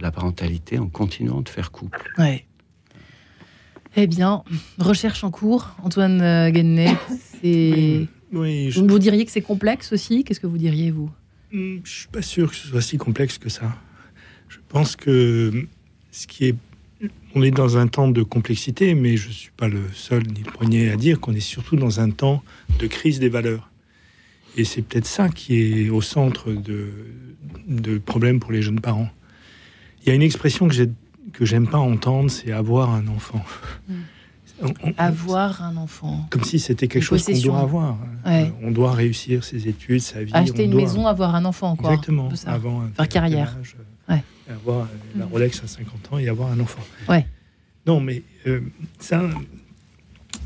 la 0.00 0.10
parentalité, 0.10 0.78
en 0.78 0.88
continuant 0.88 1.40
de 1.40 1.48
faire 1.48 1.70
couple. 1.70 2.12
Ouais. 2.18 2.44
Eh 3.96 4.06
bien, 4.06 4.42
recherche 4.78 5.24
en 5.24 5.30
cours, 5.30 5.74
Antoine 5.82 6.20
euh, 6.20 6.50
Guennet. 6.50 6.94
Oui, 8.32 8.70
Vous 8.70 8.98
diriez 8.98 9.24
que 9.24 9.30
c'est 9.30 9.40
complexe 9.40 9.92
aussi? 9.92 10.24
Qu'est-ce 10.24 10.40
que 10.40 10.46
vous 10.46 10.58
diriez, 10.58 10.90
vous? 10.90 11.10
Hmm, 11.52 11.76
Je 11.76 11.80
ne 11.80 11.86
suis 11.86 12.08
pas 12.08 12.22
sûr 12.22 12.50
que 12.50 12.56
ce 12.56 12.68
soit 12.68 12.82
si 12.82 12.98
complexe 12.98 13.38
que 13.38 13.48
ça. 13.48 13.74
Je 14.48 14.58
pense 14.68 14.96
que 14.96 15.66
ce 16.10 16.26
qui 16.26 16.46
est 16.46 16.54
on 17.34 17.42
est 17.42 17.50
dans 17.50 17.76
un 17.76 17.86
temps 17.86 18.08
de 18.08 18.22
complexité, 18.22 18.94
mais 18.94 19.16
je 19.16 19.28
ne 19.28 19.32
suis 19.32 19.50
pas 19.56 19.68
le 19.68 19.82
seul 19.92 20.22
ni 20.26 20.42
le 20.42 20.50
premier 20.50 20.90
à 20.90 20.96
dire 20.96 21.20
qu'on 21.20 21.34
est 21.34 21.40
surtout 21.40 21.76
dans 21.76 22.00
un 22.00 22.10
temps 22.10 22.42
de 22.78 22.86
crise 22.86 23.20
des 23.20 23.28
valeurs. 23.28 23.70
Et 24.56 24.64
c'est 24.64 24.82
peut-être 24.82 25.06
ça 25.06 25.28
qui 25.28 25.84
est 25.84 25.90
au 25.90 26.00
centre 26.00 26.50
de, 26.50 26.88
de 27.68 27.98
problèmes 27.98 28.40
pour 28.40 28.52
les 28.52 28.62
jeunes 28.62 28.80
parents. 28.80 29.10
Il 30.02 30.08
y 30.08 30.12
a 30.12 30.14
une 30.14 30.22
expression 30.22 30.68
que 30.68 30.74
que 31.32 31.44
j'aime 31.44 31.68
pas 31.68 31.78
entendre, 31.78 32.30
c'est 32.30 32.52
avoir 32.52 32.90
un 32.90 33.06
enfant. 33.08 33.44
Hmm. 33.88 34.90
avoir 34.96 35.62
un 35.62 35.76
enfant. 35.76 36.26
Comme 36.30 36.44
si 36.44 36.58
c'était 36.58 36.88
quelque 36.88 37.02
chose 37.02 37.24
qu'on 37.24 37.38
doit 37.40 37.60
avoir. 37.60 37.98
On 38.62 38.70
doit 38.70 38.92
réussir 38.92 39.44
ses 39.44 39.68
études, 39.68 40.00
sa 40.00 40.24
vie. 40.24 40.32
Acheter 40.32 40.64
une 40.64 40.74
maison, 40.74 41.06
avoir 41.06 41.34
un 41.34 41.44
enfant, 41.44 41.76
quoi. 41.76 41.90
Exactement. 41.90 42.30
Avant 42.46 42.82
Faire 42.96 43.08
carrière 43.08 43.56
avoir 44.48 44.88
la 45.16 45.26
mm. 45.26 45.28
Rolex 45.28 45.62
à 45.62 45.66
50 45.66 46.12
ans 46.12 46.18
et 46.18 46.28
avoir 46.28 46.50
un 46.50 46.60
enfant. 46.60 46.82
Ouais. 47.08 47.26
Non, 47.86 48.00
mais 48.00 48.22
euh, 48.46 48.60
ça, 48.98 49.22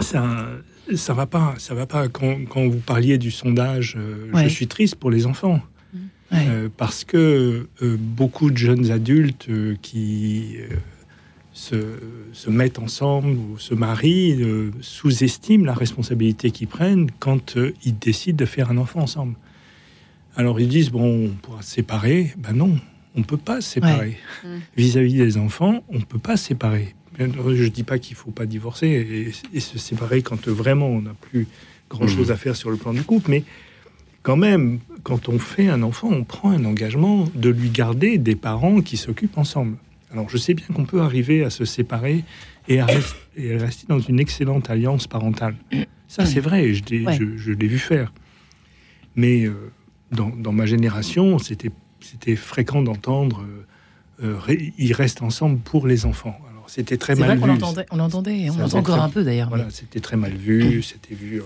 ça, 0.01 0.49
ça 0.95 1.15
va 1.15 1.27
pas. 1.27 1.55
Ça 1.59 1.75
va 1.75 1.87
pas. 1.87 2.09
Quand, 2.09 2.45
quand 2.49 2.69
vous 2.69 2.79
parliez 2.79 3.19
du 3.19 3.31
sondage, 3.31 3.97
euh, 3.99 4.31
je 4.35 4.49
suis 4.49 4.67
triste 4.67 4.97
pour 4.97 5.11
les 5.11 5.27
enfants. 5.27 5.61
Mm. 5.93 5.99
Euh, 6.33 6.69
parce 6.77 7.05
que 7.05 7.69
beaucoup 7.99 8.51
de 8.51 8.57
jeunes 8.57 8.91
adultes 8.91 9.49
qui 9.83 10.59
se, 11.53 11.99
se, 12.33 12.51
mettent 12.51 12.79
ensemble 12.79 13.37
ou 13.37 13.59
se 13.59 13.75
marient 13.75 14.39
sous-estiment 14.81 15.65
la 15.65 15.75
responsabilité 15.75 16.53
qu'ils 16.53 16.69
prennent 16.69 17.11
quand 17.19 17.59
ils 17.85 17.99
décident 17.99 18.37
de 18.37 18.45
faire 18.45 18.71
un 18.71 18.77
enfant 18.77 19.01
ensemble. 19.01 19.35
Alors 20.37 20.61
ils 20.61 20.69
disent 20.69 20.91
bon, 20.91 21.27
on 21.27 21.29
pourra 21.31 21.63
se 21.63 21.73
séparer. 21.73 22.33
Ben 22.39 22.53
non, 22.53 22.79
on 23.21 23.23
ne 23.23 23.27
peut 23.27 23.37
pas 23.37 23.61
se 23.61 23.73
séparer. 23.73 24.17
Mm. 24.43 24.49
Vis-à-vis 24.79 25.15
des 25.15 25.37
enfants, 25.37 25.85
on 25.91 25.99
ne 25.99 26.05
peut 26.05 26.19
pas 26.19 26.39
se 26.39 26.47
séparer. 26.47 26.95
Je 27.19 27.25
ne 27.25 27.69
dis 27.69 27.83
pas 27.83 27.99
qu'il 27.99 28.15
ne 28.15 28.19
faut 28.19 28.31
pas 28.31 28.47
divorcer 28.47 29.33
et, 29.53 29.61
se 29.61 29.79
séparer 29.79 30.23
quand 30.23 30.49
vraiment 30.49 30.89
on 30.89 31.03
n'a 31.03 31.13
plus 31.13 31.47
grand-chose 31.91 32.29
mm. 32.29 32.33
à 32.33 32.37
faire 32.37 32.57
sur 32.57 32.71
le 32.71 32.79
plan 32.79 32.95
du 32.95 33.03
couple, 33.03 33.31
mais 33.31 33.45
quand 34.23 34.39
même, 34.39 34.79
quand 35.03 35.29
on 35.29 35.39
fait 35.39 35.69
un 35.69 35.83
enfant, 35.83 36.09
on 36.11 36.25
prend 36.25 36.51
un 36.51 36.65
engagement 36.65 37.29
de 37.35 37.51
lui 37.51 37.69
garder 37.69 38.17
des 38.17 38.37
parents 38.37 38.81
qui 38.81 38.97
s'occupent 38.97 39.37
ensemble. 39.37 39.77
Alors 40.13 40.31
je 40.31 40.39
sais 40.39 40.55
bien 40.55 40.67
qu'on 40.75 40.87
peut 40.87 41.03
arriver 41.03 41.45
à 41.45 41.51
se 41.51 41.67
séparer 41.67 42.25
et 42.69 42.81
à, 42.81 42.87
rester, 42.87 43.87
dans 43.89 44.01
une 44.01 44.19
excellente 44.19 44.71
alliance 44.71 45.07
parentale. 45.07 45.57
Ça 46.09 46.25
c'est 46.25 46.41
vrai, 46.41 46.73
je, 46.73 46.83
je, 47.37 47.53
l'ai 47.53 47.69
vu 47.69 47.79
faire. 47.79 48.13
Mais 49.15 49.45
euh, 49.45 49.71
dans, 50.11 50.31
dans, 50.31 50.53
ma 50.53 50.67
génération, 50.67 51.39
c'était 51.39 51.71
c'était 52.01 52.37
fréquent 52.37 52.83
d'entendre 52.83 53.43
euh, 53.43 53.65
euh, 54.23 54.57
ils 54.79 54.93
restent 54.93 55.23
ensemble 55.23 55.59
pour 55.59 55.87
les 55.87 56.07
enfants. 56.07 56.39
Alors 56.51 56.69
c'était 56.69 56.97
très 56.97 57.15
mal 57.15 57.29
vrai 57.29 57.37
vu. 57.37 57.43
On 57.43 57.47
l'entendait, 57.97 58.51
on 58.51 58.57
l'entend 58.59 58.79
encore 58.79 59.01
un 59.01 59.09
peu 59.09 59.25
d'ailleurs. 59.25 59.49
Voilà, 59.49 59.71
c'était 59.71 60.01
très 60.01 60.17
mal 60.17 60.33
vu, 60.33 60.83
c'était 60.83 61.15
vu. 61.15 61.41
Euh, 61.41 61.45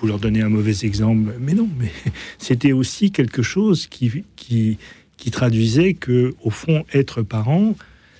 vous 0.00 0.06
leur 0.08 0.18
donnez 0.18 0.42
un 0.42 0.48
mauvais 0.48 0.84
exemple, 0.84 1.34
mais 1.40 1.54
non, 1.54 1.68
mais 1.78 1.90
c'était 2.38 2.72
aussi 2.72 3.10
quelque 3.10 3.42
chose 3.42 3.86
qui, 3.86 4.24
qui, 4.36 4.78
qui 5.16 5.30
traduisait 5.30 5.94
que, 5.94 6.34
au 6.42 6.50
fond, 6.50 6.84
être 6.92 7.22
parent, 7.22 7.74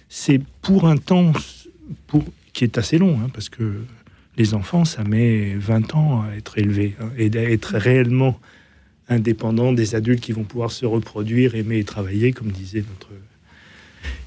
c'est 0.08 0.40
pour 0.62 0.86
un 0.86 0.96
temps 0.96 1.32
pour, 2.06 2.24
qui 2.52 2.64
est 2.64 2.78
assez 2.78 2.96
long, 2.96 3.18
hein, 3.20 3.28
parce 3.32 3.48
que 3.48 3.82
les 4.36 4.54
enfants, 4.54 4.84
ça 4.84 5.04
met 5.04 5.54
20 5.54 5.94
ans 5.94 6.22
à 6.22 6.34
être 6.36 6.58
élevés 6.58 6.94
hein, 7.00 7.10
et 7.18 7.28
d'être 7.28 7.76
réellement 7.76 8.38
indépendants 9.08 9.72
des 9.72 9.94
adultes 9.94 10.20
qui 10.20 10.32
vont 10.32 10.44
pouvoir 10.44 10.70
se 10.70 10.86
reproduire, 10.86 11.54
aimer 11.54 11.78
et 11.78 11.84
travailler, 11.84 12.32
comme 12.32 12.50
disait 12.50 12.84
notre. 12.88 13.10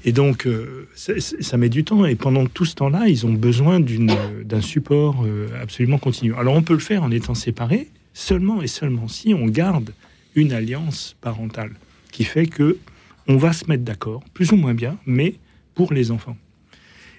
Et 0.04 0.12
donc, 0.12 0.46
euh, 0.46 0.88
ça, 0.94 1.56
met 1.56 1.68
du 1.68 1.84
temps. 1.84 2.04
Et 2.04 2.14
pendant 2.14 2.46
tout 2.46 2.64
ce 2.64 2.74
temps-là, 2.76 3.08
ils 3.08 3.26
ont 3.26 3.32
besoin 3.32 3.80
d'un 3.80 4.60
support 4.60 5.24
euh, 5.24 5.48
absolument 5.60 5.98
continu. 5.98 6.34
Alors, 6.34 6.54
on 6.54 6.62
peut 6.62 6.74
le 6.74 6.78
faire 6.80 7.02
en 7.02 7.10
étant 7.10 7.34
séparés, 7.34 7.88
seulement 8.14 8.62
et 8.62 8.66
seulement 8.66 9.08
si 9.08 9.34
on 9.34 9.46
garde 9.46 9.92
une 10.34 10.52
alliance 10.52 11.16
parentale 11.20 11.72
qui 12.12 12.24
fait 12.24 12.46
que 12.46 12.78
on 13.26 13.36
va 13.36 13.52
se 13.52 13.66
mettre 13.66 13.84
d'accord, 13.84 14.22
plus 14.32 14.52
ou 14.52 14.56
moins 14.56 14.74
bien, 14.74 14.96
mais 15.04 15.34
pour 15.74 15.92
les 15.92 16.10
enfants. 16.10 16.36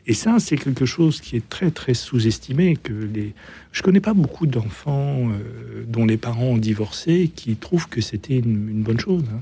Et 0.10 0.14
ça, 0.14 0.38
c'est 0.40 0.58
quelque 0.58 0.88
chose 0.88 1.22
qui 1.22 1.36
est 1.36 1.48
très 1.48 1.70
très 1.70 1.94
sous-estimé. 1.94 2.76
Que 2.82 2.94
les, 2.94 3.36
je 3.72 3.84
connais 3.84 4.00
pas 4.00 4.16
beaucoup 4.16 4.48
d'enfants 4.48 5.30
euh, 5.30 5.84
dont 5.88 6.04
les 6.04 6.18
parents 6.18 6.46
ont 6.46 6.58
divorcé 6.58 7.32
qui 7.36 7.56
trouvent 7.56 7.88
que 7.88 8.02
c'était 8.02 8.40
une, 8.40 8.82
bonne 8.82 9.00
chose. 9.00 9.24
Hein. 9.32 9.42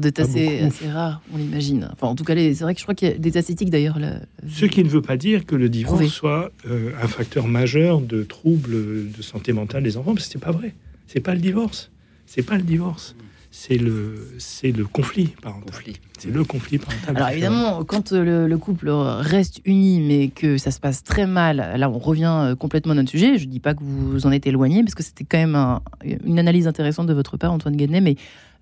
C'est 0.00 0.20
assez, 0.20 0.58
assez, 0.60 0.90
rare, 0.90 1.22
on 1.32 1.38
l'imagine. 1.38 1.88
Enfin, 1.90 2.08
en 2.08 2.14
tout 2.14 2.22
cas, 2.22 2.34
c'est 2.34 2.60
vrai 2.60 2.74
que 2.74 2.80
je 2.80 2.84
crois 2.84 2.94
qu'il 2.94 3.08
y 3.08 3.12
a 3.12 3.16
des 3.16 3.30
statistiques 3.30 3.70
d'ailleurs. 3.70 3.98
Ce 4.46 4.66
qui 4.66 4.84
ne 4.84 4.90
veut 4.90 5.00
pas 5.00 5.16
dire 5.16 5.46
que 5.46 5.56
le 5.56 5.70
divorce 5.70 6.04
soit 6.08 6.52
euh, 6.66 6.92
un 7.02 7.08
facteur 7.08 7.48
majeur 7.48 8.02
de 8.02 8.24
troubles 8.24 9.10
de 9.10 9.22
santé 9.22 9.54
mentale 9.54 9.84
des 9.84 9.96
enfants, 9.96 10.12
parce 10.12 10.26
que 10.26 10.32
c'est 10.34 10.38
pas 10.38 10.52
vrai. 10.52 10.74
C'est 11.06 11.20
pas 11.20 11.34
le 11.34 11.40
divorce. 11.40 11.90
C'est 12.26 12.42
pas 12.42 12.56
le 12.56 12.62
divorce 12.62 13.16
c'est 13.50 13.78
le, 13.78 14.34
c'est 14.38 14.72
le 14.72 14.84
conflit 14.84 15.28
parental. 15.40 15.70
Conflit. 15.70 15.96
C'est 16.18 16.30
le 16.30 16.44
conflit 16.44 16.78
parental. 16.78 17.16
Alors 17.16 17.28
évidemment, 17.30 17.84
quand 17.84 18.12
euh, 18.12 18.46
le, 18.46 18.58
couple 18.58 18.90
reste 18.90 19.60
uni, 19.64 20.00
mais 20.00 20.28
que 20.28 20.58
ça 20.58 20.70
se 20.70 20.80
passe 20.80 21.02
très 21.02 21.26
mal, 21.26 21.74
là 21.76 21.88
on 21.88 21.98
revient 21.98 22.32
euh, 22.32 22.54
complètement 22.54 22.92
à 22.92 22.96
notre 22.96 23.10
sujet. 23.10 23.38
Je 23.38 23.46
ne 23.46 23.50
dis 23.50 23.60
pas 23.60 23.74
que 23.74 23.82
vous 23.82 24.10
vous 24.10 24.26
en 24.26 24.32
êtes 24.32 24.46
éloigné, 24.46 24.82
parce 24.82 24.94
que 24.94 25.02
c'était 25.02 25.24
quand 25.24 25.38
même 25.38 25.80
une 26.24 26.38
analyse 26.38 26.66
intéressante 26.66 27.06
de 27.06 27.14
votre 27.14 27.36
père, 27.38 27.52
Antoine 27.52 27.76
Guénet, 27.76 28.02
mais 28.02 28.16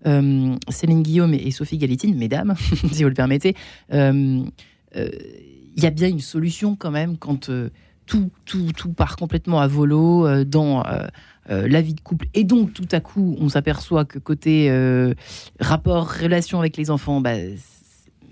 euh, 0.07 0.55
Céline 0.69 1.03
Guillaume 1.03 1.35
et 1.35 1.51
Sophie 1.51 1.79
Galitine, 1.79 2.17
mesdames, 2.17 2.55
si 2.93 3.03
vous 3.03 3.09
le 3.09 3.15
permettez, 3.15 3.57
il 3.93 4.53
y 5.83 5.87
a 5.87 5.91
bien 5.91 6.09
une 6.09 6.21
solution 6.21 6.77
quand 6.77 6.93
même 6.93 7.19
quand 7.19 7.51
tout, 8.07 8.31
tout, 8.45 8.71
tout 8.77 8.93
part 8.93 9.17
complètement 9.17 9.61
à 9.61 9.67
volo 9.67 10.45
dans 10.45 10.85
euh, 11.51 11.69
la 11.69 11.81
vie 11.81 11.95
de 11.95 12.01
couple. 12.01 12.27
Et 12.35 12.45
donc, 12.45 12.73
tout 12.73 12.89
à 12.93 13.01
coup, 13.01 13.37
on 13.41 13.49
s'aperçoit 13.49 14.05
que 14.05 14.19
côté 14.19 14.71
euh, 14.71 15.15
rapport, 15.61 16.13
relation 16.13 16.59
avec 16.59 16.77
les 16.77 16.91
enfants, 16.91 17.21
bah, 17.21 17.35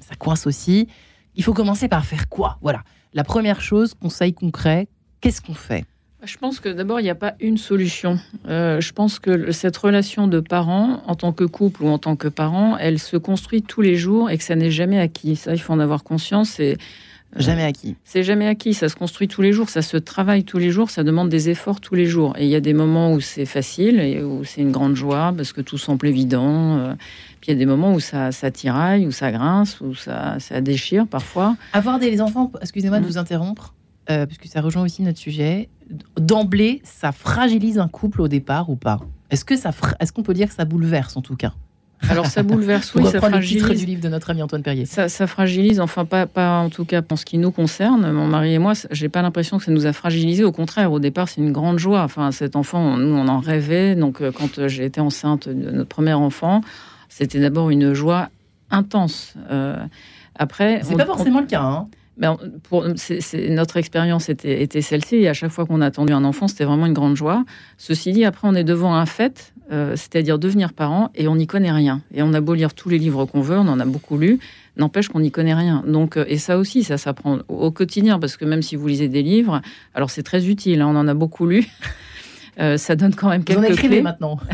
ça 0.01 0.15
coince 0.19 0.47
aussi. 0.47 0.89
Il 1.37 1.43
faut 1.43 1.55
commencer 1.55 1.89
par 1.89 2.05
faire 2.05 2.29
quoi? 2.29 2.59
Voilà. 2.61 2.83
La 3.13 3.25
première 3.25 3.61
chose, 3.61 3.95
conseil 3.95 4.33
concret, 4.33 4.89
qu'est-ce 5.21 5.41
qu'on 5.41 5.55
fait? 5.55 5.85
Je 6.25 6.39
pense 6.39 6.59
que 6.59 6.71
d'abord, 6.71 7.01
il 7.01 7.03
n'y 7.03 7.11
a 7.11 7.15
pas 7.15 7.35
une 7.39 7.59
solution. 7.59 8.19
Euh, 8.49 8.81
je 8.81 8.93
pense 8.93 9.19
que 9.19 9.53
cette 9.53 9.77
relation 9.77 10.27
de 10.27 10.41
parents, 10.41 11.03
en 11.07 11.15
tant 11.15 11.33
que 11.33 11.45
couple 11.45 11.83
ou 11.83 11.89
en 11.89 11.99
tant 11.99 12.17
que 12.17 12.29
parent, 12.29 12.79
elle 12.79 12.99
se 12.99 13.19
construit 13.19 13.63
tous 13.63 13.83
les 13.83 13.97
jours 13.97 14.31
et 14.31 14.39
que 14.39 14.45
ça 14.45 14.57
n'est 14.57 14.71
jamais 14.71 14.99
acquis. 14.99 15.37
Ça, 15.37 15.53
il 15.53 15.59
faut 15.59 15.75
en 15.75 15.81
avoir 15.81 16.03
conscience. 16.03 16.59
Et 16.61 16.79
Jamais 17.37 17.65
acquis. 17.65 17.97
C'est 18.05 18.23
jamais 18.23 18.47
acquis, 18.47 18.75
ça 18.75 18.89
se 18.89 18.97
construit 18.97 19.29
tous 19.29 19.43
les 19.43 19.53
jours, 19.53 19.69
ça 19.69 19.83
se 19.83 19.97
travaille 19.97 20.45
tous 20.45 20.59
les 20.59 20.71
jours, 20.71 20.91
ça 20.91 21.03
demande 21.03 21.29
des 21.29 21.51
efforts 21.51 21.81
tous 21.81 21.95
les 21.95 22.07
jours. 22.07 22.35
Et 22.39 22.45
il 22.45 22.51
y 22.51 22.55
a 22.55 22.61
des 22.61 22.75
moments 22.75 23.13
où 23.13 23.21
c'est 23.21 23.47
facile 23.47 24.01
et 24.01 24.23
où 24.23 24.45
c'est 24.45 24.61
une 24.61 24.73
grande 24.73 24.95
joie 24.95 25.33
parce 25.37 25.53
que 25.53 25.61
tout 25.61 25.79
semble 25.79 26.07
évident. 26.07 26.79
Euh, 26.79 26.95
puis 27.41 27.51
il 27.51 27.55
y 27.55 27.57
a 27.57 27.59
des 27.59 27.67
moments 27.67 27.93
où 27.93 28.01
ça, 28.01 28.33
ça 28.33 28.51
tiraille, 28.51 29.07
où 29.07 29.11
ça 29.11 29.33
grince, 29.33 29.81
où 29.81 29.95
ça, 29.95 30.39
ça 30.39 30.61
déchire 30.61 31.07
parfois. 31.07 31.57
Avoir 31.73 31.99
des 31.99 32.21
enfants, 32.21 32.51
excusez-moi 32.61 33.01
de 33.01 33.05
mm. 33.05 33.09
vous 33.09 33.19
interrompre, 33.19 33.75
euh, 34.11 34.27
puisque 34.27 34.47
ça 34.47 34.61
rejoint 34.61 34.83
aussi 34.83 35.03
notre 35.03 35.19
sujet, 35.19 35.69
d'emblée, 36.19 36.81
ça 36.85 37.13
fragilise 37.13 37.79
un 37.79 37.89
couple 37.89 38.23
au 38.23 38.29
départ 38.29 38.71
ou 38.71 38.77
pas? 38.77 39.01
Est-ce 39.31 39.45
que 39.45 39.57
ça, 39.57 39.71
est-ce 40.01 40.13
qu'on 40.13 40.23
peut 40.23 40.35
dire 40.35 40.49
que 40.49 40.55
ça 40.55 40.65
bouleverse 40.65 41.17
en 41.17 41.23
tout 41.23 41.37
cas? 41.37 41.53
Alors 42.11 42.27
ça 42.27 42.43
bouleverse, 42.43 42.95
oui, 42.95 43.07
ça 43.07 43.21
fragilise. 43.21 43.69
Le 43.69 43.75
du 43.75 43.87
livre 43.87 44.03
de 44.03 44.09
notre 44.09 44.31
ami 44.31 44.43
Antoine 44.43 44.63
Perrier. 44.63 44.87
Ça, 44.87 45.27
fragilise, 45.27 45.81
enfin 45.81 46.05
pas, 46.05 46.27
pas 46.27 46.59
en 46.59 46.71
tout 46.71 46.85
cas 46.85 47.03
pour 47.03 47.19
ce 47.19 47.25
qui 47.25 47.39
nous 47.39 47.51
concerne. 47.51 48.11
Mon 48.13 48.27
mari 48.27 48.55
et 48.55 48.59
moi, 48.59 48.73
j'ai 48.91 49.09
pas 49.09 49.23
l'impression 49.23 49.59
que 49.59 49.65
ça 49.65 49.73
nous 49.73 49.87
a 49.87 49.93
fragilisé. 49.93 50.45
Au 50.45 50.53
contraire, 50.53 50.93
au 50.93 51.01
départ, 51.01 51.29
c'est 51.29 51.41
une 51.41 51.53
grande 51.53 51.79
joie. 51.79 52.03
Enfin, 52.03 52.31
cet 52.33 52.57
enfant, 52.57 52.97
nous, 52.97 53.15
on 53.15 53.29
en 53.29 53.39
rêvait. 53.39 53.95
Donc, 53.95 54.21
euh, 54.21 54.33
quand 54.33 54.69
j'ai 54.69 54.85
été 54.85 55.01
enceinte 55.01 55.49
de 55.49 55.71
notre 55.71 55.89
premier 55.89 56.15
enfant, 56.15 56.61
c'était 57.09 57.41
d'abord 57.41 57.71
une 57.71 57.95
joie 57.95 58.29
intense. 58.71 59.35
Euh, 59.51 59.77
après, 60.37 60.81
c'est 60.83 60.97
pas 60.97 61.07
forcément 61.07 61.41
le 61.41 61.47
cas. 61.47 61.63
Hein 61.63 61.87
ben, 62.17 62.37
notre 63.49 63.77
expérience 63.77 64.29
était, 64.29 64.63
était 64.63 64.81
celle-ci. 64.81 65.17
Et 65.17 65.29
à 65.29 65.35
chaque 65.35 65.51
fois 65.51 65.67
qu'on 65.67 65.81
a 65.81 65.87
attendu 65.87 66.13
un 66.13 66.25
enfant, 66.25 66.47
c'était 66.49 66.65
vraiment 66.65 66.87
une 66.87 66.93
grande 66.93 67.17
joie. 67.17 67.45
Ceci 67.77 68.13
dit, 68.13 68.25
après, 68.25 68.47
on 68.47 68.55
est 68.55 68.65
devant 68.65 68.95
un 68.95 69.07
fait, 69.07 69.53
euh, 69.73 69.97
c'est-à-dire 69.97 70.39
devenir 70.39 70.73
parent, 70.73 71.11
et 71.15 71.27
on 71.27 71.37
n'y 71.37 71.47
connaît 71.47 71.73
rien. 71.73 72.03
Et 72.15 72.23
on 72.23 72.33
a 72.33 72.41
beau 72.41 72.55
lire 72.55 72.75
tous 72.75 72.89
les 72.89 72.99
livres 72.99 73.25
qu'on 73.25 73.41
veut, 73.41 73.59
on 73.59 73.69
en 73.69 73.81
a 73.81 73.85
beaucoup 73.85 74.17
lu, 74.17 74.39
n'empêche 74.77 75.09
qu'on 75.09 75.21
n'y 75.21 75.33
connaît 75.33 75.55
rien. 75.55 75.83
Donc, 75.87 76.17
euh, 76.17 76.25
et 76.29 76.39
ça 76.39 76.59
aussi, 76.59 76.85
ça 76.85 76.99
s'apprend 76.99 77.39
au 77.49 77.71
quotidien, 77.71 78.19
parce 78.19 78.37
que 78.37 78.45
même 78.45 78.63
si 78.63 78.77
vous 78.77 78.87
lisez 78.87 79.09
des 79.09 79.23
livres, 79.23 79.61
alors 79.95 80.11
c'est 80.11 80.23
très 80.23 80.49
utile, 80.49 80.83
hein, 80.83 80.89
on 80.89 80.97
en 80.97 81.09
a 81.09 81.15
beaucoup 81.15 81.47
lu. 81.47 81.67
Euh, 82.61 82.77
ça 82.77 82.97
donne 82.97 83.15
quand 83.15 83.29
même 83.29 83.45
quelques 83.45 83.71
vous 83.71 83.77
clés. 83.77 84.03
maintenant. 84.03 84.39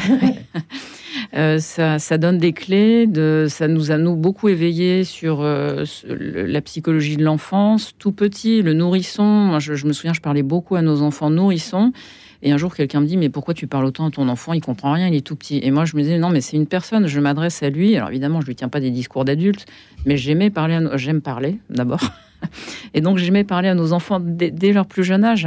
Euh, 1.34 1.58
ça, 1.58 2.18
donne 2.18 2.38
des 2.38 2.52
clés, 2.52 3.06
de, 3.06 3.46
ça 3.48 3.68
nous 3.68 3.92
a 3.92 3.98
nous 3.98 4.16
beaucoup 4.16 4.48
éveillés 4.48 5.04
sur 5.04 5.40
euh, 5.42 5.84
la 6.06 6.60
psychologie 6.60 7.16
de 7.16 7.24
l'enfance, 7.24 7.94
tout 7.98 8.10
petit, 8.10 8.62
le 8.62 8.72
nourrisson. 8.72 9.22
Moi, 9.22 9.60
je, 9.60 9.86
me 9.86 9.92
souviens, 9.92 10.12
je 10.12 10.20
parlais 10.20 10.42
beaucoup 10.42 10.74
à 10.74 10.82
nos 10.82 11.02
enfants 11.02 11.30
nourrissons. 11.30 11.92
Et 12.42 12.52
un 12.52 12.56
jour, 12.56 12.74
quelqu'un 12.74 13.00
me 13.00 13.06
dit, 13.06 13.16
mais 13.16 13.28
pourquoi 13.28 13.54
tu 13.54 13.66
parles 13.66 13.84
autant 13.84 14.06
à 14.06 14.10
ton 14.10 14.28
enfant? 14.28 14.54
Il 14.54 14.60
comprend 14.60 14.92
rien, 14.92 15.08
il 15.08 15.14
est 15.14 15.20
tout 15.26 15.36
petit. 15.36 15.60
Et 15.62 15.70
moi, 15.70 15.84
je 15.84 15.96
me 15.96 16.02
disais, 16.02 16.18
non, 16.18 16.30
mais 16.30 16.40
c'est 16.40 16.56
une 16.56 16.66
personne, 16.66 17.06
je 17.06 17.20
m'adresse 17.20 17.62
à 17.62 17.70
lui. 17.70 17.96
Alors 17.96 18.08
évidemment, 18.08 18.40
je 18.40 18.46
lui 18.46 18.56
tiens 18.56 18.68
pas 18.68 18.80
des 18.80 18.90
discours 18.90 19.24
d'adulte, 19.24 19.66
mais 20.06 20.16
j'aimais 20.16 20.50
parler, 20.50 20.80
j'aime 20.94 21.20
parler 21.20 21.58
d'abord. 21.68 22.00
Et 22.94 23.00
donc, 23.00 23.18
j'aimais 23.18 23.44
parler 23.44 23.68
à 23.68 23.74
nos 23.74 23.92
enfants 23.92 24.20
dès, 24.20 24.72
leur 24.72 24.86
plus 24.86 25.04
jeune 25.04 25.24
âge. 25.24 25.46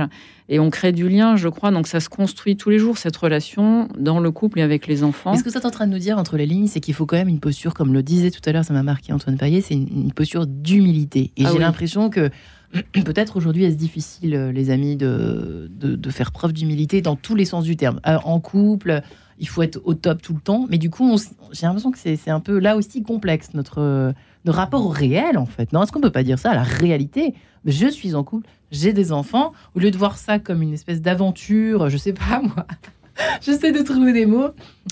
Et 0.49 0.59
on 0.59 0.69
crée 0.69 0.91
du 0.91 1.07
lien, 1.09 1.35
je 1.35 1.47
crois. 1.47 1.71
Donc, 1.71 1.87
ça 1.87 1.99
se 1.99 2.09
construit 2.09 2.57
tous 2.57 2.69
les 2.69 2.79
jours, 2.79 2.97
cette 2.97 3.15
relation 3.15 3.87
dans 3.97 4.19
le 4.19 4.31
couple 4.31 4.59
et 4.59 4.61
avec 4.61 4.87
les 4.87 5.03
enfants. 5.03 5.35
ce 5.35 5.43
que 5.43 5.49
ça 5.49 5.59
est 5.59 5.65
en 5.65 5.71
train 5.71 5.87
de 5.87 5.91
nous 5.91 5.99
dire 5.99 6.17
entre 6.17 6.37
les 6.37 6.45
lignes, 6.45 6.67
c'est 6.67 6.79
qu'il 6.79 6.93
faut 6.93 7.05
quand 7.05 7.17
même 7.17 7.29
une 7.29 7.39
posture, 7.39 7.73
comme 7.73 7.93
le 7.93 8.03
disait 8.03 8.31
tout 8.31 8.41
à 8.45 8.51
l'heure, 8.51 8.65
ça 8.65 8.73
m'a 8.73 8.83
marqué 8.83 9.13
Antoine 9.13 9.37
Payet, 9.37 9.61
c'est 9.61 9.75
une, 9.75 10.11
posture 10.13 10.45
d'humilité. 10.45 11.31
Et 11.37 11.45
ah 11.45 11.49
j'ai 11.51 11.59
l'impression 11.59 12.09
que 12.09 12.29
peut-être 13.05 13.37
aujourd'hui 13.37 13.63
est-ce 13.65 13.75
difficile, 13.75 14.35
euh, 14.35 14.51
les 14.51 14.69
amis, 14.69 14.95
de, 14.95 15.69
de, 15.71 16.09
faire 16.09 16.31
preuve 16.31 16.53
d'humilité 16.53 17.01
dans 17.01 17.15
tous 17.15 17.35
les 17.35 17.45
sens 17.45 17.63
du 17.63 17.75
terme? 17.75 17.99
Euh, 18.07 18.17
en 18.23 18.39
couple, 18.39 19.01
il 19.39 19.47
faut 19.47 19.61
être 19.61 19.79
au 19.83 19.93
top 19.93 20.21
tout 20.21 20.33
le 20.33 20.41
temps. 20.41 20.65
Mais 20.69 20.77
du 20.77 20.89
coup, 20.89 21.17
j'ai 21.51 21.65
l'impression 21.65 21.91
que 21.91 21.97
c'est 21.99 22.29
un 22.29 22.39
peu 22.39 22.59
là 22.59 22.75
aussi 22.75 23.03
complexe, 23.03 23.53
notre 23.53 24.13
de 24.45 24.51
rapport 24.51 24.85
au 24.85 24.89
réel, 24.89 25.37
en 25.37 25.45
fait. 25.45 25.71
Non, 25.71 25.83
est-ce 25.83 25.91
qu'on 25.91 26.01
peut 26.01 26.11
pas 26.11 26.23
dire 26.23 26.39
ça 26.39 26.53
la 26.53 26.63
réalité? 26.63 27.33
Je 27.65 27.87
suis 27.87 28.13
en 28.13 28.23
couple, 28.23 28.47
j'ai 28.71 28.93
des 28.93 29.11
enfants. 29.11 29.53
Au 29.75 29.79
lieu 29.79 29.91
de 29.91 29.97
voir 29.97 30.17
ça 30.17 30.39
comme 30.39 30.61
une 30.61 30.73
espèce 30.73 31.01
d'aventure, 31.01 31.89
je 31.89 31.97
sais 31.97 32.13
pas 32.13 32.41
moi. 32.43 32.65
J'essaie 33.41 33.71
de 33.71 33.81
trouver 33.81 34.13
des 34.13 34.25
mots 34.25 34.49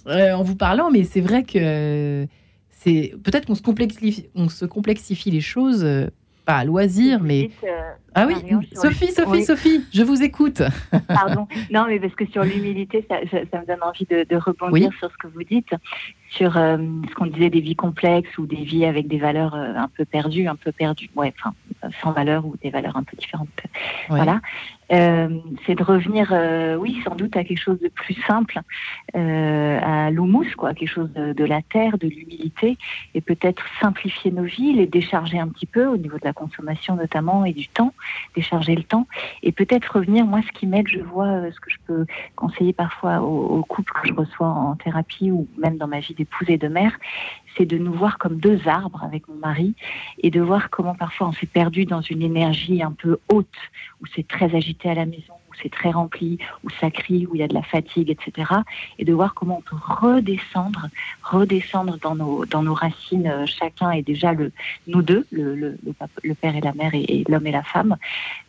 euh, 0.07 0.33
en 0.33 0.43
vous 0.43 0.55
parlant, 0.55 0.91
mais 0.91 1.03
c'est 1.03 1.21
vrai 1.21 1.43
que 1.43 2.27
c'est 2.69 3.13
peut-être 3.23 3.45
qu'on 3.45 3.55
se 3.55 3.61
complexifie, 3.61 4.27
on 4.35 4.49
se 4.49 4.65
complexifie 4.65 5.31
les 5.31 5.41
choses 5.41 5.83
euh, 5.83 6.07
pas 6.45 6.57
à 6.57 6.65
loisir, 6.65 7.21
mais 7.21 7.49
euh, 7.63 7.91
ah 8.15 8.27
oui, 8.27 8.35
Sophie, 8.73 9.11
Sophie, 9.11 9.43
Sophie, 9.43 9.85
je 9.93 10.03
vous 10.03 10.21
écoute. 10.21 10.61
Pardon. 11.07 11.47
Non, 11.71 11.85
mais 11.87 11.99
parce 11.99 12.15
que 12.15 12.25
sur 12.27 12.43
l'humilité, 12.43 13.05
ça, 13.09 13.19
me 13.19 13.65
donne 13.65 13.83
envie 13.83 14.05
de, 14.05 14.35
rebondir 14.35 14.91
sur 14.99 15.11
ce 15.11 15.17
que 15.17 15.27
vous 15.27 15.43
dites, 15.43 15.69
sur 16.31 16.57
euh, 16.57 16.77
ce 17.09 17.13
qu'on 17.13 17.25
disait 17.25 17.49
des 17.49 17.59
vies 17.59 17.75
complexes 17.75 18.37
ou 18.37 18.45
des 18.45 18.63
vies 18.63 18.85
avec 18.85 19.07
des 19.07 19.17
valeurs 19.17 19.53
euh, 19.53 19.73
un 19.75 19.89
peu 19.89 20.05
perdues, 20.05 20.47
un 20.47 20.55
peu 20.55 20.71
perdues, 20.71 21.09
ouais, 21.15 21.33
enfin, 21.37 21.53
sans 22.01 22.13
valeur 22.13 22.45
ou 22.45 22.55
des 22.63 22.69
valeurs 22.69 22.95
un 22.95 23.03
peu 23.03 23.17
différentes. 23.17 23.49
Voilà. 24.07 24.39
Euh, 24.93 25.29
c'est 25.65 25.75
de 25.75 25.83
revenir, 25.83 26.33
oui, 26.77 27.01
sans 27.05 27.15
doute 27.15 27.37
à 27.37 27.45
quelque 27.45 27.61
chose 27.61 27.79
de 27.79 27.87
plus 27.87 28.15
simple, 28.27 28.59
à 29.13 30.11
l'humus, 30.11 30.53
quoi, 30.57 30.73
quelque 30.73 30.89
chose 30.89 31.11
de, 31.13 31.31
de 31.31 31.45
la 31.45 31.61
terre, 31.61 31.97
de 31.97 32.07
l'humilité, 32.07 32.77
et 33.15 33.21
peut-être 33.21 33.63
simplifier 33.79 34.31
nos 34.31 34.43
vies, 34.43 34.73
les 34.73 34.87
décharger 34.87 35.39
un 35.39 35.47
petit 35.47 35.65
peu 35.65 35.85
au 35.85 35.95
niveau 35.95 36.17
de 36.17 36.25
la 36.25 36.33
consommation 36.33 36.97
notamment 36.97 37.45
et 37.45 37.53
du 37.53 37.69
temps, 37.69 37.93
décharger 38.35 38.75
le 38.75 38.83
temps 38.83 39.07
et 39.43 39.53
peut-être 39.53 39.95
revenir. 39.95 40.25
Moi, 40.25 40.41
ce 40.45 40.59
qui 40.59 40.67
m'aide, 40.67 40.89
je 40.89 40.99
vois 40.99 41.51
ce 41.51 41.59
que 41.61 41.69
je 41.69 41.77
peux 41.87 42.05
conseiller 42.35 42.73
parfois 42.73 43.21
aux, 43.21 43.63
couples 43.63 43.93
que 43.93 44.09
je 44.09 44.13
reçois 44.13 44.47
en 44.47 44.75
thérapie 44.75 45.31
ou 45.31 45.47
même 45.57 45.77
dans 45.77 45.87
ma 45.87 45.99
vie 45.99 46.13
d'épouse 46.21 46.49
et 46.49 46.57
de 46.57 46.67
mère, 46.67 46.93
c'est 47.57 47.65
de 47.65 47.77
nous 47.77 47.93
voir 47.93 48.17
comme 48.17 48.37
deux 48.37 48.67
arbres 48.67 49.03
avec 49.03 49.27
mon 49.27 49.35
mari 49.35 49.73
et 50.19 50.29
de 50.29 50.39
voir 50.39 50.69
comment 50.69 50.95
parfois 50.95 51.27
on 51.29 51.33
s'est 51.33 51.47
perdu 51.47 51.85
dans 51.85 52.01
une 52.01 52.21
énergie 52.21 52.81
un 52.83 52.91
peu 52.91 53.17
haute 53.31 53.61
où 54.01 54.05
c'est 54.15 54.27
très 54.27 54.55
agité 54.55 54.89
à 54.89 54.95
la 54.95 55.05
maison 55.05 55.33
c'est 55.61 55.71
très 55.71 55.91
rempli, 55.91 56.37
où 56.63 56.69
ça 56.79 56.91
crie, 56.91 57.25
où 57.27 57.35
il 57.35 57.39
y 57.39 57.43
a 57.43 57.47
de 57.47 57.53
la 57.53 57.63
fatigue, 57.63 58.09
etc. 58.09 58.51
Et 58.99 59.05
de 59.05 59.13
voir 59.13 59.33
comment 59.33 59.59
on 59.59 59.61
peut 59.61 59.75
redescendre, 59.75 60.87
redescendre 61.23 61.97
dans 61.99 62.15
nos, 62.15 62.45
dans 62.45 62.63
nos 62.63 62.73
racines, 62.73 63.27
euh, 63.27 63.45
chacun 63.45 63.91
et 63.91 64.01
déjà 64.01 64.33
le, 64.33 64.51
nous 64.87 65.01
deux, 65.01 65.25
le, 65.31 65.55
le, 65.55 66.35
père 66.35 66.55
et 66.55 66.61
la 66.61 66.73
mère 66.73 66.91
et, 66.93 67.23
l'homme 67.27 67.47
et 67.47 67.51
la 67.51 67.63
femme, 67.63 67.97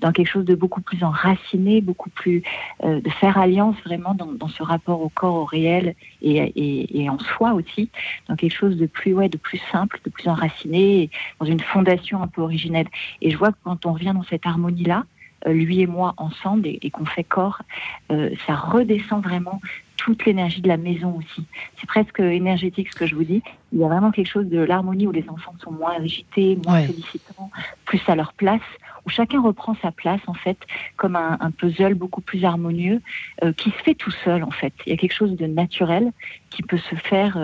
dans 0.01 0.13
quelque 0.13 0.29
chose 0.29 0.45
de 0.45 0.55
beaucoup 0.55 0.81
plus 0.81 1.03
enraciné, 1.05 1.81
beaucoup 1.81 2.11
plus 2.11 2.43
euh, 2.85 3.01
de 3.01 3.11
faire 3.11 3.39
alliance 3.39 3.77
vraiment 3.85 4.15
dans, 4.15 4.33
dans, 4.33 4.49
ce 4.49 4.63
rapport 4.63 5.01
au 5.03 5.09
corps, 5.09 5.35
au 5.35 5.45
réel 5.45 5.95
et, 6.21 6.37
et, 6.37 7.03
et, 7.03 7.11
en 7.11 7.19
soi 7.19 7.53
aussi, 7.55 7.91
dans 8.29 8.37
quelque 8.37 8.55
chose 8.55 8.77
de 8.77 8.87
plus, 8.87 9.15
ouais, 9.15 9.29
de 9.29 9.39
plus 9.39 9.61
simple, 9.71 10.01
de 10.05 10.11
plus 10.11 10.29
enraciné, 10.29 11.11
dans 11.41 11.47
une 11.47 11.61
fondation 11.61 12.23
un 12.23 12.29
peu 12.29 12.43
originelle. 12.43 12.89
Et 13.21 13.31
je 13.31 13.37
vois 13.37 13.53
que 13.53 13.59
quand 13.65 13.87
on 13.87 13.93
revient 13.93 14.13
dans 14.15 14.25
cette 14.25 14.47
harmonie-là, 14.47 15.05
lui 15.47 15.81
et 15.81 15.87
moi 15.87 16.15
ensemble 16.17 16.67
et, 16.67 16.91
qu'on 16.91 17.05
fait 17.05 17.25
corps, 17.25 17.63
euh, 18.11 18.31
ça 18.47 18.55
redescend 18.55 19.23
vraiment 19.23 19.61
toute 19.97 20.25
l'énergie 20.25 20.61
de 20.61 20.69
la 20.69 20.77
maison 20.77 21.17
aussi. 21.17 21.47
C'est 21.77 21.87
presque 21.87 22.19
énergétique 22.19 22.93
ce 22.93 22.99
que 22.99 23.07
je 23.07 23.15
vous 23.15 23.25
dis. 23.25 23.43
Il 23.73 23.79
y 23.79 23.85
a 23.85 23.89
vraiment 23.89 24.11
quelque 24.11 24.29
chose 24.29 24.47
de 24.47 24.59
l'harmonie 24.59 25.07
où 25.07 25.13
les 25.13 25.29
enfants 25.29 25.55
sont 25.63 25.71
moins 25.71 25.95
agités, 25.95 26.59
moins 26.67 26.83
félicitants, 26.83 27.51
plus 27.85 28.01
à 28.09 28.17
leur 28.17 28.33
place, 28.33 28.61
où 29.07 29.11
chacun 29.11 29.41
reprend 29.41 29.77
sa 29.81 29.93
place 29.93 30.21
en 30.27 30.35
fait, 30.35 30.59
comme 30.97 31.15
un, 31.15 31.51
puzzle 31.53 31.95
beaucoup 31.95 32.21
plus 32.21 32.45
harmonieux, 32.45 33.01
euh, 33.45 33.53
qui 33.53 33.71
se 33.71 33.77
fait 33.77 33.95
tout 33.95 34.11
seul 34.11 34.43
en 34.43 34.51
fait. 34.51 34.73
Il 34.87 34.91
y 34.91 34.93
a 34.93 34.97
quelque 34.97 35.15
chose 35.15 35.37
de 35.37 35.47
naturel 35.47 36.13
qui 36.51 36.63
peut 36.63 36.79
se 36.79 36.97
faire 36.97 37.39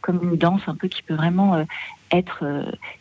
comme 0.00 0.20
une 0.22 0.36
danse 0.36 0.62
un 0.68 0.76
peu, 0.76 0.88
qui 0.88 1.02
peut 1.02 1.14
vraiment 1.14 1.64
être 2.12 2.44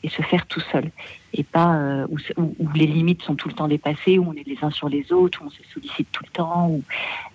et 0.02 0.10
se 0.10 0.22
faire 0.24 0.48
tout 0.48 0.62
seul 0.72 0.92
et 1.34 1.44
pas 1.44 1.76
euh, 1.76 2.08
où, 2.10 2.48
les 2.76 2.86
limites 2.86 3.24
sont 3.24 3.36
tout 3.36 3.48
le 3.48 3.56
temps 3.56 3.68
dépassées, 3.68 4.20
où 4.20 4.28
on 4.30 4.34
est 4.34 4.48
les 4.48 4.58
uns 4.62 4.70
sur 4.70 4.88
les 4.88 5.12
autres, 5.12 5.42
où 5.42 5.48
on 5.48 5.50
se 5.50 5.64
sollicite 5.74 6.08
tout 6.12 6.24
le 6.24 6.32
temps, 6.32 6.80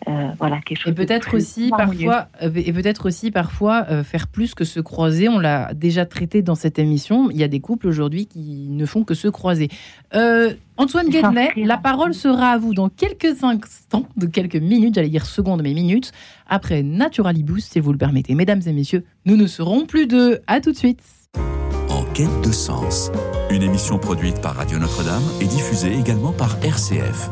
euh, 0.06 0.28
voilà 0.38 0.60
quelque 0.60 0.78
chose. 0.78 0.92
Et 0.92 0.94
peut-être 0.94 1.36
aussi 1.36 1.70
parfois, 1.70 2.28
euh, 2.42 2.50
et 2.54 2.72
peut-être 2.72 3.06
aussi 3.06 3.30
parfois 3.30 3.84
faire 4.04 4.28
plus 4.28 4.54
que 4.54 4.64
se 4.64 4.80
croiser. 4.80 5.28
On 5.28 5.38
l'a 5.38 5.74
déjà 5.74 6.06
traité 6.06 6.42
dans 6.42 6.54
cette 6.54 6.78
émission. 6.78 7.30
Il 7.30 7.36
y 7.36 7.42
a 7.42 7.48
des 7.48 7.60
couples 7.60 7.88
aujourd'hui 7.88 8.26
qui 8.26 8.68
ne 8.70 8.86
font 8.86 9.04
que 9.04 9.14
se 9.14 9.28
croiser. 9.28 9.68
Antoine 10.76 11.08
Guedlet, 11.08 11.50
la 11.56 11.76
parole 11.76 12.14
sera 12.14 12.50
à 12.52 12.58
vous 12.58 12.72
dans 12.72 12.88
quelques 12.88 13.42
instants, 13.42 14.06
de 14.16 14.26
quelques 14.26 14.56
minutes, 14.56 14.94
j'allais 14.94 15.08
dire 15.08 15.26
secondes, 15.26 15.60
mais 15.62 15.74
minutes, 15.74 16.12
après 16.46 16.84
Naturalibus, 16.84 17.64
si 17.64 17.80
vous 17.80 17.90
le 17.90 17.98
permettez. 17.98 18.36
Mesdames 18.36 18.62
et 18.64 18.72
messieurs, 18.72 19.04
nous 19.24 19.36
ne 19.36 19.48
serons 19.48 19.86
plus 19.86 20.06
deux. 20.06 20.38
À 20.46 20.60
tout 20.60 20.70
de 20.70 20.76
suite. 20.76 21.00
Quête 22.18 22.40
de 22.42 22.50
sens. 22.50 23.12
Une 23.48 23.62
émission 23.62 23.96
produite 23.96 24.40
par 24.40 24.56
Radio 24.56 24.80
Notre-Dame 24.80 25.22
et 25.40 25.44
diffusée 25.44 25.96
également 25.96 26.32
par 26.32 26.58
RCF. 26.64 27.30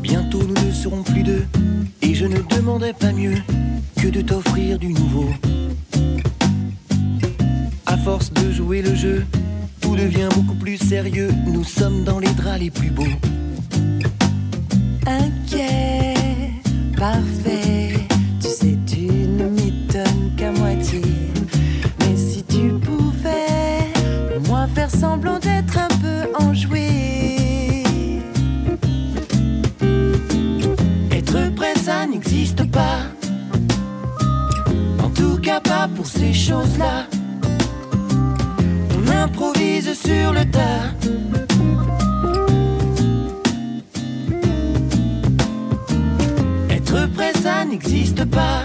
Bientôt 0.00 0.42
nous 0.44 0.66
ne 0.66 0.72
serons 0.72 1.02
plus 1.02 1.24
deux 1.24 1.44
et 2.00 2.14
je 2.14 2.24
ne 2.24 2.38
demandais 2.56 2.94
pas 2.94 3.12
mieux 3.12 3.36
que 4.00 4.08
de 4.08 4.22
t'offrir 4.22 4.78
du 4.78 4.94
nouveau. 4.94 5.28
À 7.84 7.98
force 7.98 8.32
de 8.32 8.50
jouer 8.50 8.80
le 8.80 8.94
jeu, 8.94 9.26
tout 9.82 9.94
devient 9.94 10.30
beaucoup 10.34 10.56
plus 10.56 10.78
sérieux. 10.78 11.28
Nous 11.46 11.64
sommes 11.64 12.04
dans 12.04 12.18
les 12.18 12.32
draps 12.32 12.60
les 12.60 12.70
plus 12.70 12.90
beaux 12.90 13.04
inquiet, 15.08 15.97
parfait. 16.98 17.92
Tu 18.40 18.48
sais, 18.48 18.78
tu 18.86 19.06
ne 19.06 19.48
m'étonnes 19.48 20.32
qu'à 20.36 20.50
moitié. 20.52 21.00
Mais 22.00 22.16
si 22.16 22.42
tu 22.44 22.72
pouvais, 22.80 23.92
moi 24.48 24.66
faire 24.74 24.90
semblant 24.90 25.38
d'être 25.38 25.78
un 25.78 25.88
peu 26.02 26.44
enjoué. 26.44 27.84
Être 31.12 31.54
prêt, 31.54 31.74
ça 31.76 32.06
n'existe 32.06 32.68
pas. 32.70 33.00
En 35.02 35.10
tout 35.10 35.38
cas, 35.38 35.60
pas 35.60 35.88
pour 35.94 36.06
ces 36.06 36.32
choses-là. 36.32 37.06
On 38.96 39.10
improvise 39.10 39.92
sur 39.94 40.32
le 40.32 40.44
tas. 40.50 40.97
N'existe 47.78 48.24
pas. 48.24 48.64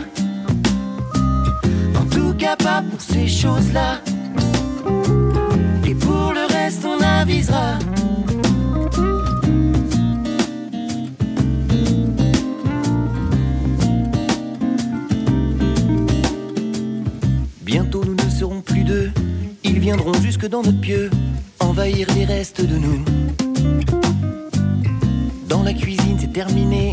En 1.95 2.05
tout 2.05 2.33
cas, 2.33 2.55
pas 2.55 2.83
pour 2.89 2.99
ces 2.99 3.27
choses-là. 3.27 3.99
Et 5.85 5.95
pour 5.95 6.33
le 6.33 6.51
reste, 6.51 6.85
on 6.85 6.99
avisera. 7.03 7.77
Bientôt 17.61 18.03
nous 18.05 18.15
ne 18.15 18.29
serons 18.29 18.61
plus 18.61 18.83
deux. 18.83 19.11
Ils 19.63 19.79
viendront 19.79 20.13
jusque 20.21 20.47
dans 20.47 20.63
notre 20.63 20.81
pieu, 20.81 21.09
envahir 21.59 22.07
les 22.15 22.25
restes 22.25 22.61
de 22.65 22.77
nous. 22.77 23.03
Dans 25.47 25.63
la 25.63 25.73
cuisine, 25.73 26.17
c'est 26.19 26.33
terminé. 26.33 26.92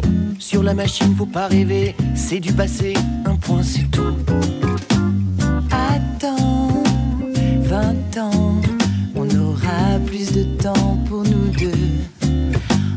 Sur 0.50 0.64
la 0.64 0.74
machine, 0.74 1.14
faut 1.16 1.26
pas 1.26 1.46
rêver. 1.46 1.94
C'est 2.16 2.40
du 2.40 2.52
passé, 2.52 2.94
un 3.24 3.36
point, 3.36 3.62
c'est 3.62 3.88
tout. 3.88 4.16
Attends, 5.70 6.82
20 7.60 8.18
ans, 8.18 8.56
on 9.14 9.30
aura 9.30 10.00
plus 10.04 10.32
de 10.32 10.42
temps 10.60 10.98
pour 11.08 11.22
nous 11.22 11.52
deux. 11.56 11.70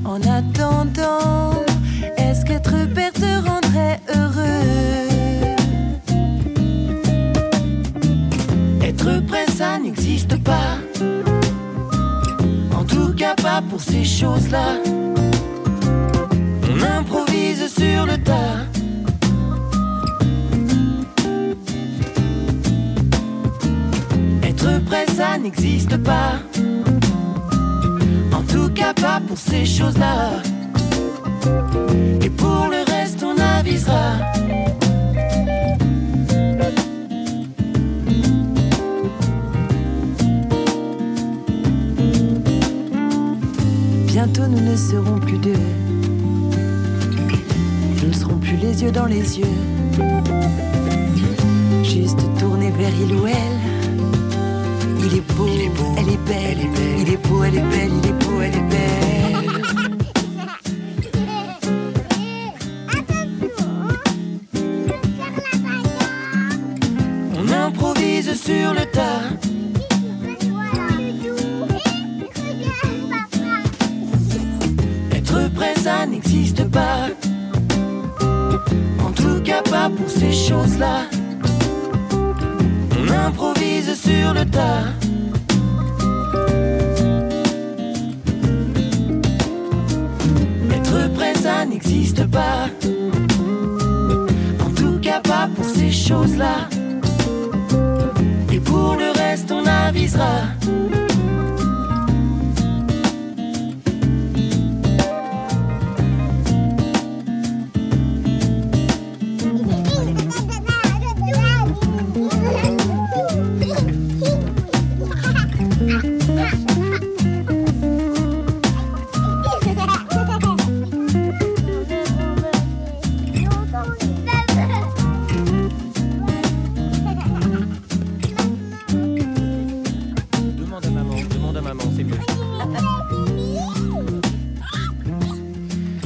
En 0.04 0.20
attendant, 0.22 1.64
est-ce 2.18 2.44
qu'être 2.44 2.92
père 2.96 3.14
te 3.14 3.48
rendrait 3.48 4.00
heureux? 4.16 5.54
Être 8.82 9.24
prêt, 9.28 9.46
ça 9.56 9.78
n'existe 9.78 10.44
pas. 10.44 10.80
En 12.76 12.84
tout 12.84 13.14
cas, 13.14 13.36
pas 13.36 13.62
pour 13.70 13.80
ces 13.80 14.04
choses-là. 14.04 15.03
Être 24.44 24.84
prêt, 24.86 25.06
ça 25.08 25.38
n'existe 25.38 25.98
pas. 25.98 26.40
En 28.32 28.42
tout 28.44 28.70
cas, 28.74 28.94
pas 28.94 29.20
pour 29.28 29.38
ces 29.38 29.66
choses-là. 29.66 30.42
Et 32.22 32.30
pour 32.30 32.68
le 32.72 32.84
reste, 32.92 33.24
on 33.24 33.38
avisera. 33.40 34.18
Bientôt 44.08 44.48
nous 44.48 44.62
ne 44.62 44.76
serons 44.76 45.20
plus 45.20 45.38
deux. 45.38 45.83
Yeux 48.84 48.92
dans 48.92 49.06
les 49.06 49.40
yeux. 49.40 49.58
Juste 51.84 52.20
tourner 52.40 52.72
vers 52.72 52.92
il 53.02 53.16
ou 53.16 53.28
elle. 53.28 53.60
Il 55.06 55.18
est 55.18 55.34
beau, 55.34 55.48
elle 55.98 56.10
est 56.10 56.24
belle, 56.28 56.58
il 57.00 57.14
est 57.14 57.28
beau, 57.28 57.44
elle 57.44 57.56
est 57.56 57.72
belle, 57.72 57.92
il 57.94 57.94
est 57.94 57.94
beau, 57.94 57.94
elle 57.94 57.94
est 57.94 58.03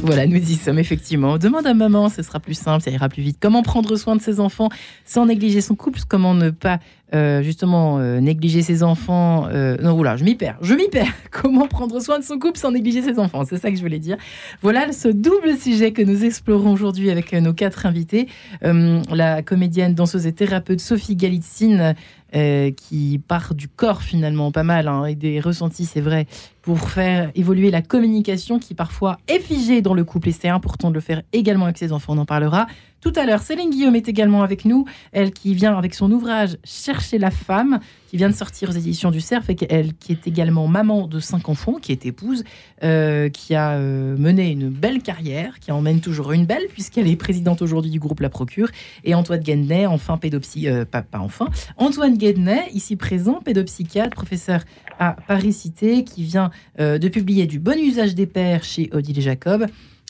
Voilà, 0.07 0.25
nous 0.25 0.37
y 0.37 0.55
sommes 0.55 0.79
effectivement. 0.79 1.37
Demande 1.37 1.67
à 1.67 1.73
maman, 1.73 2.07
ce 2.07 2.23
sera 2.23 2.39
plus 2.39 2.53
simple, 2.53 2.81
ça 2.81 2.91
ira 2.91 3.09
plus 3.09 3.21
vite. 3.21 3.39
Comment 3.41 3.61
prendre 3.61 3.93
soin 3.97 4.15
de 4.15 4.21
ses 4.21 4.39
enfants 4.39 4.69
sans 5.03 5.25
négliger 5.25 5.59
son 5.59 5.75
couple? 5.75 5.99
Comment 6.07 6.33
ne 6.33 6.49
pas 6.49 6.79
euh, 7.13 7.41
justement 7.41 7.99
euh, 7.99 8.21
négliger 8.21 8.61
ses 8.61 8.83
enfants 8.83 9.49
euh, 9.51 9.75
Non, 9.81 9.95
voilà, 9.95 10.15
je 10.15 10.23
m'y 10.23 10.35
perds. 10.35 10.57
Je 10.61 10.75
m'y 10.75 10.87
perds. 10.87 11.11
Comment 11.31 11.67
prendre 11.67 11.99
soin 11.99 12.19
de 12.19 12.23
son 12.23 12.39
couple 12.39 12.57
sans 12.57 12.71
négliger 12.71 13.01
ses 13.01 13.19
enfants? 13.19 13.43
C'est 13.43 13.57
ça 13.57 13.69
que 13.69 13.75
je 13.75 13.81
voulais 13.81 13.99
dire. 13.99 14.15
Voilà 14.61 14.93
ce 14.93 15.09
double 15.09 15.57
sujet 15.57 15.91
que 15.91 16.01
nous 16.01 16.23
explorons 16.23 16.71
aujourd'hui 16.71 17.11
avec 17.11 17.33
nos 17.33 17.51
quatre 17.51 17.85
invités. 17.85 18.27
La 18.61 19.41
comédienne, 19.41 19.93
danseuse 19.93 20.25
et 20.25 20.31
thérapeute 20.31 20.79
Sophie 20.79 21.17
Galitzine, 21.17 21.95
euh, 22.35 22.71
qui 22.71 23.21
part 23.25 23.55
du 23.55 23.67
corps 23.67 24.01
finalement 24.01 24.51
pas 24.51 24.63
mal 24.63 24.87
hein, 24.87 25.05
et 25.05 25.15
des 25.15 25.39
ressentis, 25.39 25.85
c'est 25.85 26.01
vrai, 26.01 26.27
pour 26.61 26.89
faire 26.89 27.31
évoluer 27.35 27.71
la 27.71 27.81
communication 27.81 28.59
qui 28.59 28.73
parfois 28.73 29.17
est 29.27 29.39
figée 29.39 29.81
dans 29.81 29.93
le 29.93 30.03
couple 30.03 30.29
et 30.29 30.31
c'est 30.33 30.49
important 30.49 30.89
de 30.89 30.95
le 30.95 30.99
faire 31.01 31.21
également 31.31 31.65
avec 31.65 31.77
ses 31.77 31.93
enfants, 31.93 32.13
on 32.13 32.19
en 32.19 32.25
parlera 32.25 32.67
tout 33.01 33.13
à 33.15 33.25
l'heure. 33.25 33.41
Céline 33.41 33.69
Guillaume 33.69 33.95
est 33.95 34.07
également 34.07 34.43
avec 34.43 34.65
nous, 34.65 34.85
elle 35.11 35.31
qui 35.31 35.53
vient 35.53 35.77
avec 35.77 35.93
son 35.93 36.11
ouvrage 36.11 36.57
Chercher 36.63 37.17
la 37.17 37.31
femme, 37.31 37.79
qui 38.09 38.17
vient 38.17 38.29
de 38.29 38.35
sortir 38.35 38.69
aux 38.69 38.73
éditions 38.73 39.11
du 39.11 39.21
Cerf 39.21 39.49
et 39.49 39.57
elle 39.69 39.93
qui 39.93 40.11
est 40.11 40.27
également 40.27 40.67
maman 40.67 41.07
de 41.07 41.19
cinq 41.19 41.49
enfants, 41.49 41.75
qui 41.81 41.91
est 41.91 42.05
épouse, 42.05 42.43
euh, 42.83 43.29
qui 43.29 43.55
a 43.55 43.73
euh, 43.73 44.15
mené 44.17 44.51
une 44.51 44.69
belle 44.69 45.01
carrière, 45.01 45.59
qui 45.59 45.71
en 45.71 45.81
mène 45.81 45.99
toujours 45.99 46.31
une 46.31 46.45
belle 46.45 46.67
puisqu'elle 46.71 47.07
est 47.07 47.15
présidente 47.15 47.61
aujourd'hui 47.61 47.91
du 47.91 47.99
groupe 47.99 48.19
La 48.19 48.29
Procure 48.29 48.69
et 49.03 49.13
Antoine 49.13 49.41
Guednet, 49.41 49.85
enfin 49.85 50.17
pédopsie, 50.17 50.67
euh, 50.67 50.85
pas, 50.85 51.01
pas 51.01 51.19
enfin, 51.19 51.49
Antoine 51.77 52.17
Guednet, 52.17 52.69
ici 52.73 52.95
présent, 52.95 53.41
pédopsychiatre, 53.43 54.15
professeur 54.15 54.61
à 54.99 55.15
Paris 55.27 55.53
Cité, 55.53 56.03
qui 56.03 56.23
vient 56.23 56.51
euh, 56.79 56.97
de 56.97 57.07
publier 57.07 57.45
du 57.47 57.59
bon 57.59 57.79
usage 57.79 58.15
des 58.15 58.25
pères 58.25 58.63
chez 58.63 58.89
Odile 58.93 59.21
Jacob. 59.21 59.65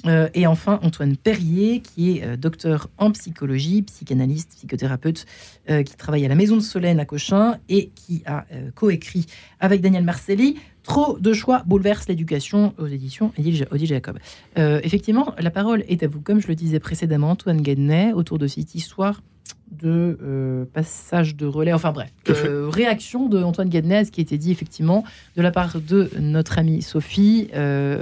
Euh, 0.06 0.30
et 0.34 0.46
enfin, 0.46 0.80
Antoine 0.84 1.18
Perrier, 1.18 1.82
qui 1.82 2.18
est 2.18 2.24
euh, 2.24 2.38
docteur 2.38 2.90
en 2.98 3.12
psychologie, 3.12 3.82
psychanalyste, 3.82 4.52
psychothérapeute, 4.56 5.26
euh, 5.70 5.84
qui 5.84 5.96
travaille 5.96 6.24
à 6.26 6.28
la 6.28 6.36
Maison 6.36 6.56
de 6.56 6.62
Solène 6.62 7.00
à 7.00 7.06
Cochin 7.06 7.58
et 7.68 7.90
qui 7.96 8.24
a 8.26 8.46
coécrit 8.76 9.26
avec 9.60 9.82
Daniel 9.82 10.04
Marcelli 10.04 10.60
Trop 10.88 11.20
de 11.20 11.34
choix 11.34 11.64
bouleverse 11.66 12.08
l'éducation 12.08 12.74
aux 12.78 12.88
éditions 12.88 13.34
Odile 13.38 13.88
Jacob. 13.88 14.20
Euh, 14.58 14.80
effectivement, 14.84 15.34
la 15.38 15.52
parole 15.52 15.84
est 15.90 16.02
à 16.02 16.08
vous, 16.08 16.22
comme 16.22 16.40
je 16.40 16.48
le 16.48 16.56
disais 16.56 16.80
précédemment, 16.80 17.32
Antoine 17.32 17.62
Guednet, 17.62 18.14
autour 18.14 18.40
de 18.40 18.48
cette 18.48 18.74
histoire 18.74 19.22
de 19.70 20.18
euh, 20.24 20.64
passage 20.74 21.36
de 21.36 21.46
relais, 21.46 21.74
enfin 21.74 21.92
bref, 21.92 22.10
euh, 22.30 22.70
réaction 22.70 23.28
de 23.28 23.44
Antoine 23.44 23.68
Guednet 23.68 23.98
à 23.98 24.06
ce 24.06 24.12
qui 24.12 24.22
était 24.22 24.38
dit 24.38 24.50
effectivement 24.50 25.04
de 25.36 25.42
la 25.42 25.52
part 25.52 25.82
de 25.82 26.10
notre 26.22 26.58
amie 26.58 26.82
Sophie, 26.82 27.50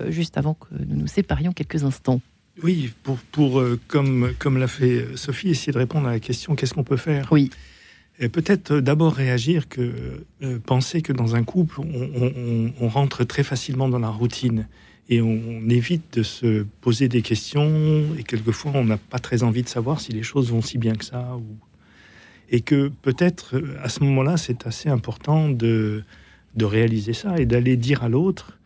juste 0.10 0.38
avant 0.38 0.54
que 0.54 0.68
nous 0.88 0.96
nous 0.96 1.08
séparions 1.08 1.54
quelques 1.54 1.84
instants. 1.84 2.22
Oui, 2.62 2.94
pour, 3.02 3.18
pour 3.32 3.64
comme, 3.88 4.32
comme 4.38 4.60
l'a 4.60 4.68
fait 4.68 5.08
Sophie, 5.16 5.50
essayer 5.50 5.74
de 5.74 5.80
répondre 5.80 6.08
à 6.08 6.12
la 6.12 6.20
question 6.20 6.56
qu'est-ce 6.56 6.76
qu'on 6.76 6.84
peut 6.84 6.98
faire? 6.98 7.28
Oui. 7.32 7.50
Peut-être 8.20 8.72
euh, 8.72 8.82
d'abord 8.82 9.14
réagir 9.14 9.68
que 9.68 10.24
euh, 10.42 10.60
penser 10.60 11.02
que 11.02 11.12
dans 11.12 11.36
un 11.36 11.44
couple, 11.44 11.82
on, 11.82 12.88
rentre 12.88 13.26
très 13.26 13.44
facilement 13.44 13.90
dans 13.90 14.00
la 14.00 14.10
routine 14.10 14.68
et 15.10 15.22
on, 15.22 15.70
évite 15.70 16.18
de 16.18 16.24
se 16.24 16.66
poser 16.82 17.10
des 17.10 17.22
questions 17.22 18.16
et 18.18 18.24
quelquefois 18.24 18.72
on 18.76 18.86
n'a 18.86 18.98
pas 18.98 19.20
très 19.20 19.44
envie 19.44 19.64
de 19.64 19.68
savoir 19.68 20.00
si 20.00 20.14
les 20.14 20.24
choses 20.24 20.52
vont 20.52 20.62
si 20.62 20.78
bien 20.78 20.96
que 20.96 21.04
ça. 21.04 21.38
Et 22.50 22.62
que 22.62 22.90
peut-être 23.02 23.58
euh, 23.58 23.78
à 23.84 23.90
ce 23.90 24.02
moment-là, 24.04 24.38
c'est 24.38 24.66
assez 24.66 24.88
important 24.88 25.50
de, 25.50 26.04
de 26.56 26.66
réaliser 26.66 27.14
ça 27.14 27.38
et 27.38 27.46
d'aller 27.46 27.76
dire 27.76 28.04
à 28.04 28.10
l'autre 28.10 28.58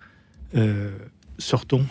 sortons, 1.37 1.85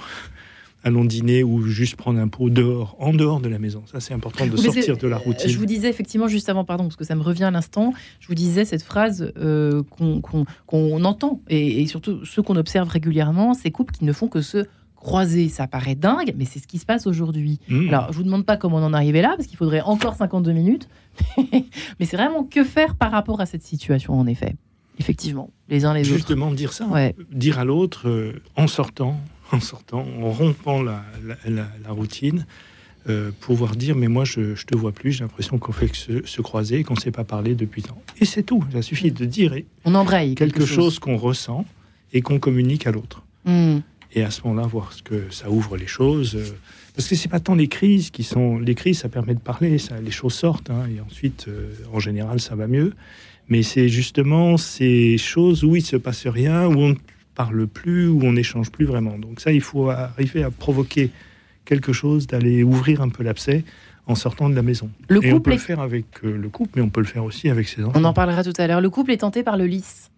allons 0.85 1.05
dîner 1.05 1.43
ou 1.43 1.62
juste 1.62 1.97
prendre 1.97 2.18
un 2.20 2.29
pot 2.29 2.51
dehors, 2.51 2.97
en 2.99 3.12
dehors 3.12 3.41
de 3.41 3.49
la 3.49 3.59
maison. 3.59 3.83
Ça, 3.91 4.01
c'est 4.01 4.14
important 4.14 4.47
de 4.47 4.57
sortir 4.57 4.97
de 4.97 5.09
la 5.09 5.16
Euh, 5.16 5.20
routine. 5.20 5.51
Je 5.51 5.59
vous 5.59 5.66
disais 5.66 5.89
effectivement 5.89 6.29
juste 6.29 6.49
avant, 6.49 6.64
pardon, 6.64 6.85
parce 6.85 6.97
que 6.97 7.05
ça 7.05 7.14
me 7.14 7.22
revient 7.22 7.45
à 7.45 7.51
l'instant, 7.51 7.93
je 8.20 8.29
vous 8.29 8.35
disais 8.35 8.64
cette 8.64 8.83
phrase 8.83 9.33
euh, 9.39 9.83
qu'on 9.91 11.05
entend, 11.05 11.41
et, 11.49 11.83
et 11.83 11.87
surtout 11.87 12.24
ceux 12.24 12.43
qu'on 12.43 12.57
observe 12.57 12.89
régulièrement, 12.89 13.55
ces 13.55 13.70
couples 13.70 13.93
qui 13.95 14.05
ne 14.05 14.12
font 14.12 14.29
que 14.29 14.41
se 14.41 14.66
croiser. 14.95 15.49
Ça 15.49 15.66
paraît 15.66 15.95
dingue, 15.95 16.35
mais 16.37 16.45
c'est 16.45 16.59
ce 16.59 16.66
qui 16.66 16.79
se 16.79 16.87
passe 16.87 17.07
aujourd'hui. 17.07 17.61
Mmh. 17.68 17.89
Alors, 17.89 18.12
je 18.12 18.16
vous 18.18 18.24
demande 18.24 18.45
pas 18.45 18.57
comment 18.57 18.79
on 18.79 18.83
en 18.85 18.93
est 18.93 18.97
arrivé 18.97 19.22
là, 19.22 19.35
parce 19.37 19.47
qu'il 19.47 19.57
faudrait 19.57 19.81
encore 19.81 20.14
52 20.16 20.53
minutes, 20.53 20.89
mais 21.39 22.07
c'est 22.07 22.16
vraiment 22.16 22.45
que 22.45 22.64
faire 22.64 22.95
par 22.97 23.11
rapport 23.12 23.41
à 23.41 23.47
cette 23.47 23.62
situation, 23.62 24.14
en 24.14 24.26
effet. 24.26 24.57
Effectivement, 25.01 25.51
les 25.68 25.85
uns 25.85 25.95
les 25.95 26.03
autres. 26.09 26.16
Justement, 26.16 26.51
dire 26.51 26.72
ça. 26.72 26.87
Ouais. 26.87 27.14
dire 27.31 27.61
à 27.61 27.64
l'autre 27.64 28.09
euh, 28.09 28.43
en 28.57 28.66
sortant, 28.66 29.16
en 29.53 29.61
sortant, 29.61 30.07
en 30.22 30.30
rompant 30.30 30.82
la, 30.82 31.05
la- 31.24 31.51
la- 31.51 31.68
la 31.84 31.90
routine, 31.90 32.46
euh, 33.09 33.30
pouvoir 33.40 33.76
dire 33.76 33.94
mais 33.96 34.09
moi 34.09 34.24
je, 34.24 34.55
je 34.55 34.66
te 34.66 34.76
vois 34.76 34.92
plus, 34.92 35.12
j'ai 35.12 35.20
l'impression 35.24 35.57
qu'on 35.59 35.72
fait 35.72 35.88
que 35.88 35.96
se, 35.96 36.26
se 36.26 36.40
croiser, 36.42 36.80
et 36.80 36.84
qu'on 36.84 36.94
ne 36.94 37.01
s'est 37.01 37.11
pas 37.12 37.24
parlé 37.24 37.55
depuis 37.55 37.82
tant. 37.82 38.01
Et 38.20 38.24
c'est 38.24 38.42
tout. 38.42 38.64
Ça 38.72 38.82
suffit 38.82 39.11
de 39.12 39.24
dire 39.24 39.55
On 39.84 39.94
embraye 39.94 40.34
quelque 40.34 40.66
chose 40.66 40.99
qu'on 40.99 41.16
ressent 41.16 41.64
et 42.12 42.20
qu'on 42.22 42.38
communique 42.38 42.86
à 42.86 42.90
l'autre. 42.92 43.22
Hmm. 43.44 43.78
Et 44.14 44.22
à 44.22 44.30
ce 44.30 44.40
moment-là, 44.44 44.66
voir 44.66 44.92
ce 44.92 45.03
que 45.03 45.30
ça 45.30 45.51
ouvre 45.51 45.76
les 45.76 45.86
choses. 45.86 46.34
euh, 46.36 46.44
parce 46.96 47.07
que 47.09 47.14
c'est 47.14 47.28
pas 47.28 47.40
tant 47.40 47.55
les 47.55 47.68
crises 47.68 48.11
qui 48.11 48.24
sont. 48.24 48.59
Les 48.59 48.74
crises, 48.74 48.99
ça 49.01 49.09
permet 49.09 49.34
de 49.34 49.40
parler, 49.40 49.78
ça, 49.78 50.01
les 50.01 50.11
choses 50.11 50.32
sortent, 50.34 50.70
hein, 50.70 50.86
et 50.94 51.01
ensuite, 51.01 51.44
euh, 51.49 51.72
en 51.92 52.01
général, 52.01 52.40
ça 52.40 52.55
va 52.57 52.66
mieux. 52.66 52.94
Mais 53.49 53.62
c'est 53.62 53.88
justement 53.88 54.57
ces 54.57 55.16
choses 55.18 55.62
où 55.64 55.76
il 55.76 55.82
se 55.82 55.96
passe 55.96 56.26
rien, 56.26 56.66
où 56.66 56.72
on 56.80 56.88
ne 56.90 56.94
parle 57.39 57.66
plus, 57.66 58.09
où 58.09 58.20
on 58.24 58.32
n'échange 58.32 58.70
plus 58.70 58.84
vraiment. 58.84 59.16
Donc 59.18 59.41
ça, 59.41 59.53
il 59.53 59.61
faut 59.62 59.89
arriver 59.91 60.43
à 60.43 60.51
provoquer 60.51 61.11
quelque 61.64 61.93
chose, 61.93 62.26
d'aller 62.26 62.62
ouvrir 62.64 63.01
un 63.01 63.09
peu 63.09 63.22
l'abcès 63.22 63.64
en 64.07 64.14
sortant 64.14 64.49
de 64.51 64.55
la 64.55 64.62
maison. 64.62 64.91
Le 65.09 65.24
et 65.24 65.32
on 65.32 65.41
peut 65.41 65.53
est- 65.53 65.55
le 65.55 65.61
faire 65.61 65.80
avec 65.80 66.07
euh, 66.24 66.36
le 66.36 66.49
couple, 66.49 66.72
mais 66.76 66.82
on 66.82 66.89
peut 66.91 67.01
le 67.01 67.07
faire 67.07 67.24
aussi 67.24 67.49
avec 67.49 67.68
ses 67.68 67.84
enfants. 67.84 67.99
On 68.01 68.05
en 68.05 68.12
parlera 68.12 68.43
tout 68.43 68.53
à 68.59 68.66
l'heure. 68.66 68.80
Le 68.80 68.91
couple 68.91 69.12
est 69.12 69.18
tenté 69.18 69.43
par 69.43 69.57
le 69.57 69.66
lys. 69.66 70.11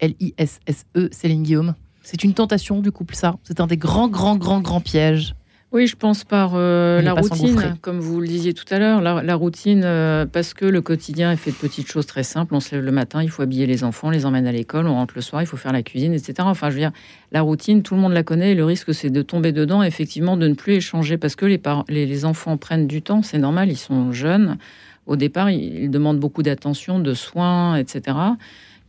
L-I-S-S-E, 0.00 1.08
Céline 1.12 1.42
Guillaume. 1.42 1.74
C'est 2.02 2.22
une 2.24 2.34
tentation 2.34 2.80
du 2.80 2.90
couple, 2.92 3.14
ça. 3.14 3.36
C'est 3.44 3.60
un 3.60 3.66
des 3.66 3.76
grands, 3.76 4.08
grands, 4.08 4.36
grands, 4.36 4.60
grands 4.60 4.80
pièges. 4.80 5.34
Oui, 5.74 5.88
je 5.88 5.96
pense 5.96 6.22
par 6.22 6.52
euh, 6.54 7.00
On 7.00 7.02
la 7.02 7.14
routine, 7.14 7.76
comme 7.82 7.98
vous 7.98 8.20
le 8.20 8.28
disiez 8.28 8.54
tout 8.54 8.64
à 8.70 8.78
l'heure, 8.78 9.00
la, 9.00 9.24
la 9.24 9.34
routine, 9.34 9.82
euh, 9.84 10.24
parce 10.24 10.54
que 10.54 10.64
le 10.64 10.80
quotidien 10.80 11.32
est 11.32 11.36
fait 11.36 11.50
de 11.50 11.56
petites 11.56 11.88
choses 11.88 12.06
très 12.06 12.22
simples. 12.22 12.54
On 12.54 12.60
se 12.60 12.76
lève 12.76 12.84
le 12.84 12.92
matin, 12.92 13.24
il 13.24 13.28
faut 13.28 13.42
habiller 13.42 13.66
les 13.66 13.82
enfants, 13.82 14.10
les 14.10 14.24
emmène 14.24 14.46
à 14.46 14.52
l'école, 14.52 14.86
on 14.86 14.94
rentre 14.94 15.14
le 15.16 15.20
soir, 15.20 15.42
il 15.42 15.46
faut 15.46 15.56
faire 15.56 15.72
la 15.72 15.82
cuisine, 15.82 16.12
etc. 16.12 16.34
Enfin, 16.42 16.70
je 16.70 16.74
veux 16.74 16.80
dire, 16.80 16.92
la 17.32 17.40
routine, 17.40 17.82
tout 17.82 17.96
le 17.96 18.00
monde 18.00 18.12
la 18.12 18.22
connaît, 18.22 18.52
et 18.52 18.54
le 18.54 18.64
risque, 18.64 18.94
c'est 18.94 19.10
de 19.10 19.20
tomber 19.22 19.50
dedans, 19.50 19.82
effectivement, 19.82 20.36
de 20.36 20.46
ne 20.46 20.54
plus 20.54 20.74
échanger, 20.74 21.18
parce 21.18 21.34
que 21.34 21.44
les, 21.44 21.60
les, 21.88 22.06
les 22.06 22.24
enfants 22.24 22.56
prennent 22.56 22.86
du 22.86 23.02
temps, 23.02 23.22
c'est 23.22 23.38
normal, 23.38 23.68
ils 23.68 23.76
sont 23.76 24.12
jeunes. 24.12 24.58
Au 25.06 25.16
départ, 25.16 25.50
ils, 25.50 25.82
ils 25.82 25.90
demandent 25.90 26.20
beaucoup 26.20 26.44
d'attention, 26.44 27.00
de 27.00 27.14
soins, 27.14 27.74
etc. 27.74 28.16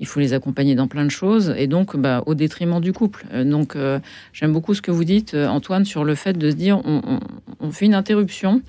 Il 0.01 0.07
faut 0.07 0.19
les 0.19 0.33
accompagner 0.33 0.75
dans 0.75 0.87
plein 0.87 1.05
de 1.05 1.09
choses, 1.11 1.53
et 1.57 1.67
donc 1.67 1.95
bah, 1.95 2.21
au 2.25 2.35
détriment 2.35 2.81
du 2.81 2.91
couple. 2.91 3.25
Euh, 3.33 3.43
donc, 3.45 3.75
euh, 3.77 3.99
j'aime 4.33 4.51
beaucoup 4.51 4.73
ce 4.73 4.81
que 4.81 4.91
vous 4.91 5.05
dites, 5.05 5.33
euh, 5.35 5.47
Antoine, 5.47 5.85
sur 5.85 6.03
le 6.03 6.15
fait 6.15 6.33
de 6.37 6.49
se 6.51 6.55
dire, 6.55 6.81
on, 6.85 7.01
on- 7.07 7.19
on 7.61 7.71
fait 7.71 7.85
une 7.85 7.95
interruption, 7.95 8.61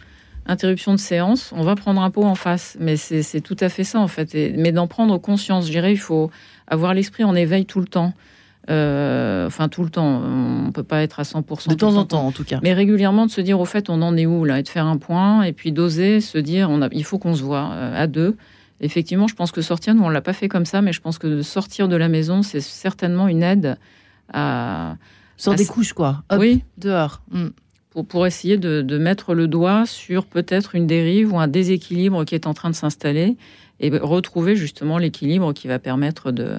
interruption 0.47 0.93
de 0.93 0.99
séance, 1.01 1.53
on 1.57 1.63
va 1.65 1.75
prendre 1.75 2.01
un 2.01 2.11
pot 2.11 2.23
en 2.23 2.37
face. 2.37 2.77
Mais 2.79 2.97
c'est 2.97 3.41
tout 3.41 3.57
à 3.59 3.69
fait 3.69 3.83
ça, 3.83 3.99
en 3.99 4.07
fait. 4.07 4.37
Et- 4.37 4.55
mais 4.57 4.71
d'en 4.71 4.87
prendre 4.87 5.19
conscience, 5.19 5.67
je 5.67 5.73
dirais, 5.73 5.93
il 5.93 5.97
faut 5.99 6.31
avoir 6.69 6.95
l'esprit 6.95 7.25
en 7.25 7.35
éveil 7.35 7.67
tout 7.67 7.81
le 7.81 7.87
temps. 7.89 8.13
Euh, 8.71 9.47
enfin, 9.47 9.69
tout 9.69 9.83
le 9.85 9.91
temps. 9.91 10.23
On 10.67 10.73
peut 10.73 10.83
pas 10.83 11.03
être 11.03 11.21
à 11.21 11.23
100%. 11.25 11.71
De 11.71 11.75
temps 11.75 11.97
en 11.97 12.05
temps, 12.05 12.27
en 12.27 12.33
tout 12.33 12.45
cas. 12.45 12.59
mais 12.63 12.73
régulièrement 12.73 13.27
de 13.27 13.31
se 13.31 13.41
dire 13.41 13.61
au 13.61 13.65
fait 13.65 13.89
on 13.91 14.03
en 14.03 14.17
est 14.17 14.27
où 14.27 14.45
là 14.45 14.59
et 14.59 14.63
de 14.65 14.69
faire 14.69 14.87
un 14.87 14.97
point 14.97 15.43
et 15.45 15.53
puis 15.53 15.71
d'oser 15.71 16.21
se 16.21 16.39
dire 16.39 16.69
on 16.71 16.83
a, 16.83 16.89
il 16.91 17.05
faut 17.05 17.19
qu'on 17.19 17.35
se 17.35 17.43
voit 17.43 17.73
à 17.73 18.07
deux. 18.09 18.37
Effectivement, 18.81 19.27
je 19.27 19.35
pense 19.35 19.53
que 19.53 19.63
sortir, 19.63 19.95
nous 19.95 20.03
on 20.03 20.09
l'a 20.09 20.21
pas 20.21 20.33
fait 20.33 20.49
comme 20.49 20.67
ça, 20.67 20.83
mais 20.83 20.93
je 20.93 21.01
pense 21.01 21.19
que 21.19 21.43
sortir 21.43 21.89
de 21.89 21.97
la 21.97 22.09
maison, 22.09 22.43
c'est 22.43 22.61
certainement 22.61 23.29
une 23.29 23.43
aide 23.43 23.79
à 24.33 24.97
Sur 25.37 25.55
des 25.55 25.67
couches, 25.67 25.93
quoi. 25.93 26.25
Hop, 26.31 26.41
oui 26.41 26.63
dehors. 26.79 27.23
Hmm. 27.31 27.49
pour, 27.91 28.07
pour 28.07 28.27
essayer 28.27 28.59
de, 28.59 28.83
de 28.83 28.99
mettre 28.99 29.35
le 29.35 29.49
doigt 29.49 29.87
sur 29.87 30.27
peut-être 30.27 30.75
une 30.75 30.87
dérive 30.87 31.33
ou 31.33 31.39
un 31.39 31.49
déséquilibre 31.49 32.25
qui 32.25 32.35
est 32.35 32.47
en 32.47 32.55
train 32.55 32.71
de 32.71 32.75
s'installer 32.75 33.37
et 33.81 33.91
retrouver 33.91 34.57
justement 34.57 34.99
l'équilibre 34.99 35.53
qui 35.53 35.69
va 35.69 35.79
permettre 35.79 36.33
de, 36.33 36.59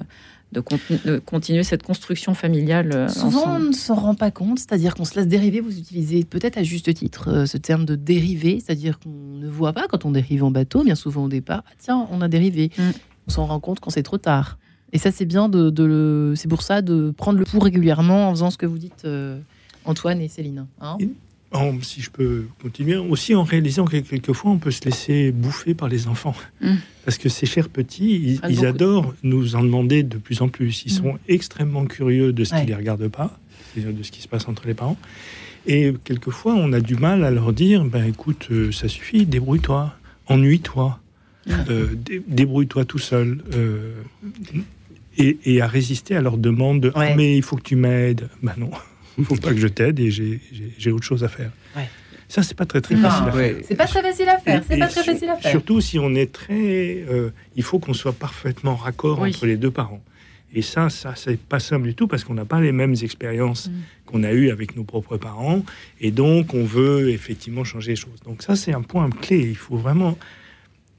de, 0.52 0.60
conti- 0.60 0.98
de 1.04 1.18
continuer 1.18 1.62
cette 1.62 1.82
construction 1.82 2.32
familiale 2.34 2.90
euh, 2.94 3.08
Souvent, 3.08 3.56
on 3.56 3.58
ne 3.58 3.72
s'en 3.72 3.94
rend 3.94 4.14
pas 4.14 4.30
compte, 4.30 4.58
c'est-à-dire 4.58 4.94
qu'on 4.94 5.04
se 5.04 5.14
laisse 5.14 5.28
dériver. 5.28 5.60
Vous 5.60 5.78
utilisez 5.78 6.24
peut-être 6.24 6.56
à 6.56 6.62
juste 6.62 6.92
titre 6.94 7.28
euh, 7.28 7.46
ce 7.46 7.58
terme 7.58 7.84
de 7.84 7.94
dériver, 7.96 8.60
c'est-à-dire 8.64 8.98
qu'on 8.98 9.10
ne 9.10 9.48
voit 9.48 9.72
pas 9.72 9.86
quand 9.88 10.04
on 10.04 10.10
dérive 10.10 10.44
en 10.44 10.50
bateau, 10.50 10.84
bien 10.84 10.94
souvent 10.94 11.24
au 11.24 11.28
départ. 11.28 11.62
Ah, 11.66 11.72
tiens, 11.78 12.06
on 12.10 12.20
a 12.22 12.28
dérivé. 12.28 12.70
Mm. 12.78 12.82
On 13.26 13.30
s'en 13.30 13.46
rend 13.46 13.60
compte 13.60 13.80
quand 13.80 13.90
c'est 13.90 14.02
trop 14.02 14.16
tard. 14.18 14.58
Et 14.94 14.98
ça, 14.98 15.10
c'est 15.10 15.26
bien 15.26 15.50
de, 15.50 15.68
de 15.68 15.84
le. 15.84 16.32
C'est 16.34 16.48
pour 16.48 16.62
ça 16.62 16.80
de 16.80 17.10
prendre 17.10 17.38
le 17.38 17.44
pouls 17.44 17.58
régulièrement 17.60 18.28
en 18.28 18.30
faisant 18.30 18.50
ce 18.50 18.56
que 18.56 18.64
vous 18.64 18.78
dites, 18.78 19.04
euh, 19.04 19.38
Antoine 19.84 20.20
et 20.22 20.28
Céline. 20.28 20.66
hein. 20.80 20.96
En- 21.50 21.80
si 21.80 22.02
je 22.02 22.10
peux 22.10 22.44
continuer, 22.60 22.96
aussi 22.96 23.34
en 23.34 23.42
réalisant 23.42 23.86
que 23.86 23.96
quelquefois 23.96 24.50
on 24.50 24.58
peut 24.58 24.70
se 24.70 24.84
laisser 24.84 25.32
bouffer 25.32 25.72
par 25.74 25.88
les 25.88 26.06
enfants. 26.06 26.34
Mm. 26.60 26.74
Parce 27.06 27.16
que 27.16 27.30
ces 27.30 27.46
chers 27.46 27.70
petits, 27.70 28.38
ils, 28.50 28.66
adorent 28.66 29.14
nous 29.22 29.56
en 29.56 29.62
demander 29.62 30.02
de 30.02 30.18
plus 30.18 30.42
en 30.42 30.48
plus. 30.48 30.82
Ils 30.84 30.92
Mm. 30.92 30.96
sont 30.96 31.18
extrêmement 31.26 31.86
curieux 31.86 32.34
de 32.34 32.44
ce 32.44 32.54
Ouais. 32.54 32.60
qui 32.62 32.66
les 32.66 32.74
regarde 32.74 33.08
pas, 33.08 33.38
c'est-à-dire 33.72 33.94
de 33.94 34.02
ce 34.02 34.10
qui 34.10 34.20
se 34.20 34.28
passe 34.28 34.46
entre 34.46 34.66
les 34.66 34.74
parents. 34.74 34.98
Et 35.66 35.94
quelquefois, 36.04 36.54
on 36.54 36.72
a 36.74 36.80
du 36.80 36.96
mal 36.96 37.24
à 37.24 37.30
leur 37.30 37.52
dire 37.54 37.82
ben, 37.84 38.04
écoute, 38.04 38.48
euh, 38.50 38.70
ça 38.70 38.88
suffit, 38.88 39.24
débrouille-toi, 39.24 39.94
ennuie-toi, 40.26 41.00
Mm. 41.46 41.52
euh, 41.70 41.86
dé- 41.94 42.22
débrouille-toi 42.28 42.84
tout 42.84 42.98
seul. 42.98 43.42
euh, 43.54 43.94
et, 45.16 45.38
et 45.46 45.60
à 45.62 45.66
résister 45.66 46.14
à 46.14 46.20
leur 46.20 46.36
demande 46.36 46.80
de 46.80 46.88
Ouais. 46.88 47.10
Ah, 47.12 47.16
mais 47.16 47.36
il 47.36 47.42
faut 47.42 47.56
que 47.56 47.62
tu 47.62 47.74
m'aides. 47.76 48.28
Ben 48.42 48.52
non, 48.58 48.70
faut 49.24 49.36
pas 49.36 49.50
que 49.52 49.58
je 49.60 49.68
t'aide 49.68 49.98
et 50.00 50.10
j'ai- 50.10 50.92
autre 50.92 51.04
chose 51.04 51.24
à 51.24 51.28
faire. 51.28 51.50
Ouais. 51.76 51.88
Ça, 52.28 52.42
c'est 52.42 52.56
pas 52.56 52.66
très 52.66 52.80
très 52.82 52.94
Non. 52.94 53.02
facile 53.08 53.28
à 53.28 53.32
faire. 53.32 53.56
C'est 53.66 53.74
pas 53.76 53.86
très 53.86 54.02
facile 54.02 54.28
à 54.28 54.38
faire. 54.38 54.62
C'est 54.68 54.78
pas 54.78 54.86
très 54.88 55.02
sur- 55.02 55.12
facile 55.12 55.28
à 55.30 55.36
faire. 55.36 55.50
Surtout 55.50 55.80
si 55.80 55.98
on 55.98 56.14
est 56.14 56.30
très. 56.32 57.04
euh, 57.08 57.30
il 57.56 57.62
faut 57.62 57.78
qu'on 57.78 57.94
soit 57.94 58.12
parfaitement 58.12 58.76
raccord 58.76 59.20
Oui. 59.20 59.30
entre 59.30 59.46
les 59.46 59.56
deux 59.56 59.70
parents. 59.70 60.02
Et 60.54 60.62
ça, 60.62 60.88
ça, 60.90 61.14
c'est 61.16 61.38
pas 61.38 61.58
simple 61.60 61.86
du 61.88 61.94
tout 61.94 62.06
parce 62.08 62.24
qu'on 62.24 62.32
n'a 62.34 62.44
pas 62.46 62.60
les 62.60 62.72
mêmes 62.72 62.94
expériences 63.02 63.68
Mm. 63.68 63.72
qu'on 64.06 64.22
a 64.24 64.32
eues 64.32 64.50
avec 64.50 64.76
nos 64.76 64.84
propres 64.84 65.16
parents. 65.18 65.62
Et 66.00 66.10
donc, 66.10 66.54
on 66.54 66.64
veut 66.64 67.10
effectivement 67.10 67.64
changer 67.64 67.92
les 67.92 67.96
choses. 67.96 68.20
Donc, 68.24 68.42
ça, 68.42 68.56
c'est 68.56 68.72
un 68.74 68.80
point 68.82 69.08
clé. 69.10 69.40
Il 69.40 69.56
faut 69.56 69.76
vraiment 69.76 70.18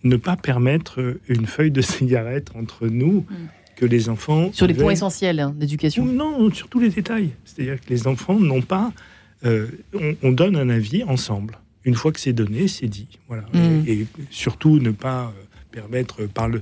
ne 0.04 0.16
pas 0.18 0.36
permettre 0.38 1.18
une 1.28 1.46
feuille 1.48 1.72
de 1.72 1.82
cigarette 1.82 2.50
entre 2.56 2.88
nous 2.88 3.26
Mm. 3.30 3.36
Que 3.80 3.86
les 3.86 4.10
enfants. 4.10 4.52
Sur 4.54 4.68
les 4.68 4.74
points 4.74 4.92
essentiels 4.92 5.40
hein, 5.40 5.54
d'éducation. 5.58 6.06
non, 6.06 6.52
sur 6.54 6.68
tous 6.68 6.80
les 6.80 6.90
détails. 6.90 7.30
C'est-à-dire 7.46 7.80
que 7.80 7.90
les 7.90 8.08
enfants 8.08 8.40
n'ont 8.40 8.62
pas. 8.62 8.92
euh, 9.46 9.68
on, 9.94 10.16
on 10.22 10.32
donne 10.32 10.56
un 10.58 10.70
avis 10.70 11.04
ensemble. 11.04 11.58
Une 11.86 11.96
fois 11.96 12.12
que 12.12 12.20
c'est 12.20 12.34
donné, 12.34 12.68
c'est 12.68 12.88
dit. 12.88 13.08
Voilà. 13.30 13.44
Mm. 13.54 13.84
Et, 13.88 13.92
et 13.94 14.08
surtout 14.32 14.80
ne 14.80 14.92
pas 14.92 15.26
euh, 15.26 15.44
permettre 15.72 16.26
parle 16.26 16.62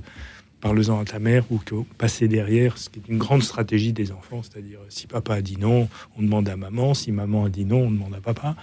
parle-en 0.60 1.00
à 1.00 1.04
ta 1.04 1.18
mère 1.18 1.44
ou 1.50 1.58
que 1.58 1.74
passer 1.98 2.26
derrière, 2.28 2.78
ce 2.78 2.88
qui 2.90 2.98
est 3.00 3.08
une 3.08 3.18
grande 3.18 3.42
stratégie 3.42 3.92
des 3.92 4.10
enfants. 4.12 4.42
C'est-à-dire 4.42 4.78
si 4.88 5.06
papa 5.06 5.34
a 5.34 5.40
dit 5.42 5.56
non, 5.56 5.88
on 6.16 6.22
demande 6.22 6.48
à 6.48 6.56
maman. 6.56 6.94
Si 6.94 7.10
maman 7.12 7.44
a 7.46 7.48
dit 7.48 7.64
non, 7.64 7.82
on 7.86 7.90
demande 7.90 8.14
à 8.14 8.20
papa. 8.20 8.56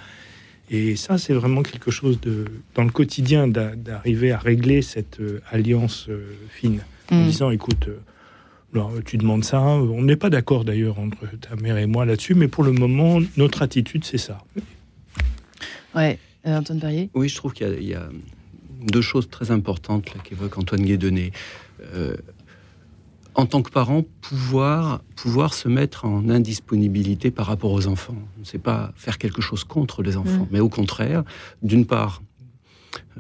Et 0.72 0.96
ça, 0.96 1.18
c'est 1.18 1.34
vraiment 1.34 1.62
quelque 1.62 1.92
chose 1.92 2.20
de 2.22 2.46
dans 2.74 2.84
le 2.84 2.90
quotidien 2.90 3.48
d'a- 3.48 3.76
d'arriver 3.76 4.32
à 4.32 4.38
régler 4.40 4.82
cette 4.82 5.20
euh, 5.20 5.42
alliance 5.52 6.08
fine 6.50 6.80
en 7.12 7.22
Mm. 7.22 7.26
disant 7.28 7.52
écoute, 7.52 7.88
alors, 8.76 8.92
tu 9.06 9.18
demandes 9.18 9.46
ça, 9.46 9.62
on 9.62 10.02
n'est 10.02 10.18
pas 10.18 10.30
d'accord 10.30 10.66
d'ailleurs 10.66 11.00
entre 11.00 11.26
ta 11.40 11.56
mère 11.56 11.78
et 11.78 11.86
moi 11.86 12.06
là-dessus, 12.06 12.36
mais 12.36 12.50
pour 12.50 12.64
le 12.66 12.74
moment, 12.74 13.20
notre 13.38 13.62
attitude, 13.62 14.04
c'est 14.04 14.18
ça. 14.18 14.40
Ouais. 15.96 16.20
Euh, 16.46 16.58
Antoine 16.58 16.80
Perrier 16.82 17.10
Oui, 17.14 17.30
je 17.30 17.36
trouve 17.38 17.54
qu'il 17.54 17.68
y 17.68 17.70
a- 17.72 17.76
il 17.78 17.88
y, 17.88 17.94
a 17.94 18.10
deux 18.92 19.02
choses 19.02 19.30
très 19.30 19.50
importantes 19.52 20.06
qu'évoque 20.26 20.58
Antoine 20.58 20.82
Guédonné. 20.84 21.32
Euh, 21.94 22.18
en 23.34 23.46
tant 23.46 23.62
que 23.62 23.72
parent, 23.72 24.04
pouvoir, 24.22 25.02
pouvoir 25.16 25.54
se 25.54 25.68
mettre 25.68 26.06
en 26.06 26.30
indisponibilité 26.30 27.32
par 27.32 27.48
rapport 27.48 27.72
aux 27.72 27.88
enfants. 27.88 28.16
C'est 28.44 28.62
pas 28.62 28.94
faire 28.96 29.18
quelque 29.18 29.42
chose 29.42 29.64
contre 29.64 30.04
les 30.04 30.16
enfants, 30.18 30.44
Mm. 30.44 30.48
mais 30.52 30.60
au 30.60 30.70
contraire, 30.70 31.24
d'une 31.64 31.86
part, 31.86 32.22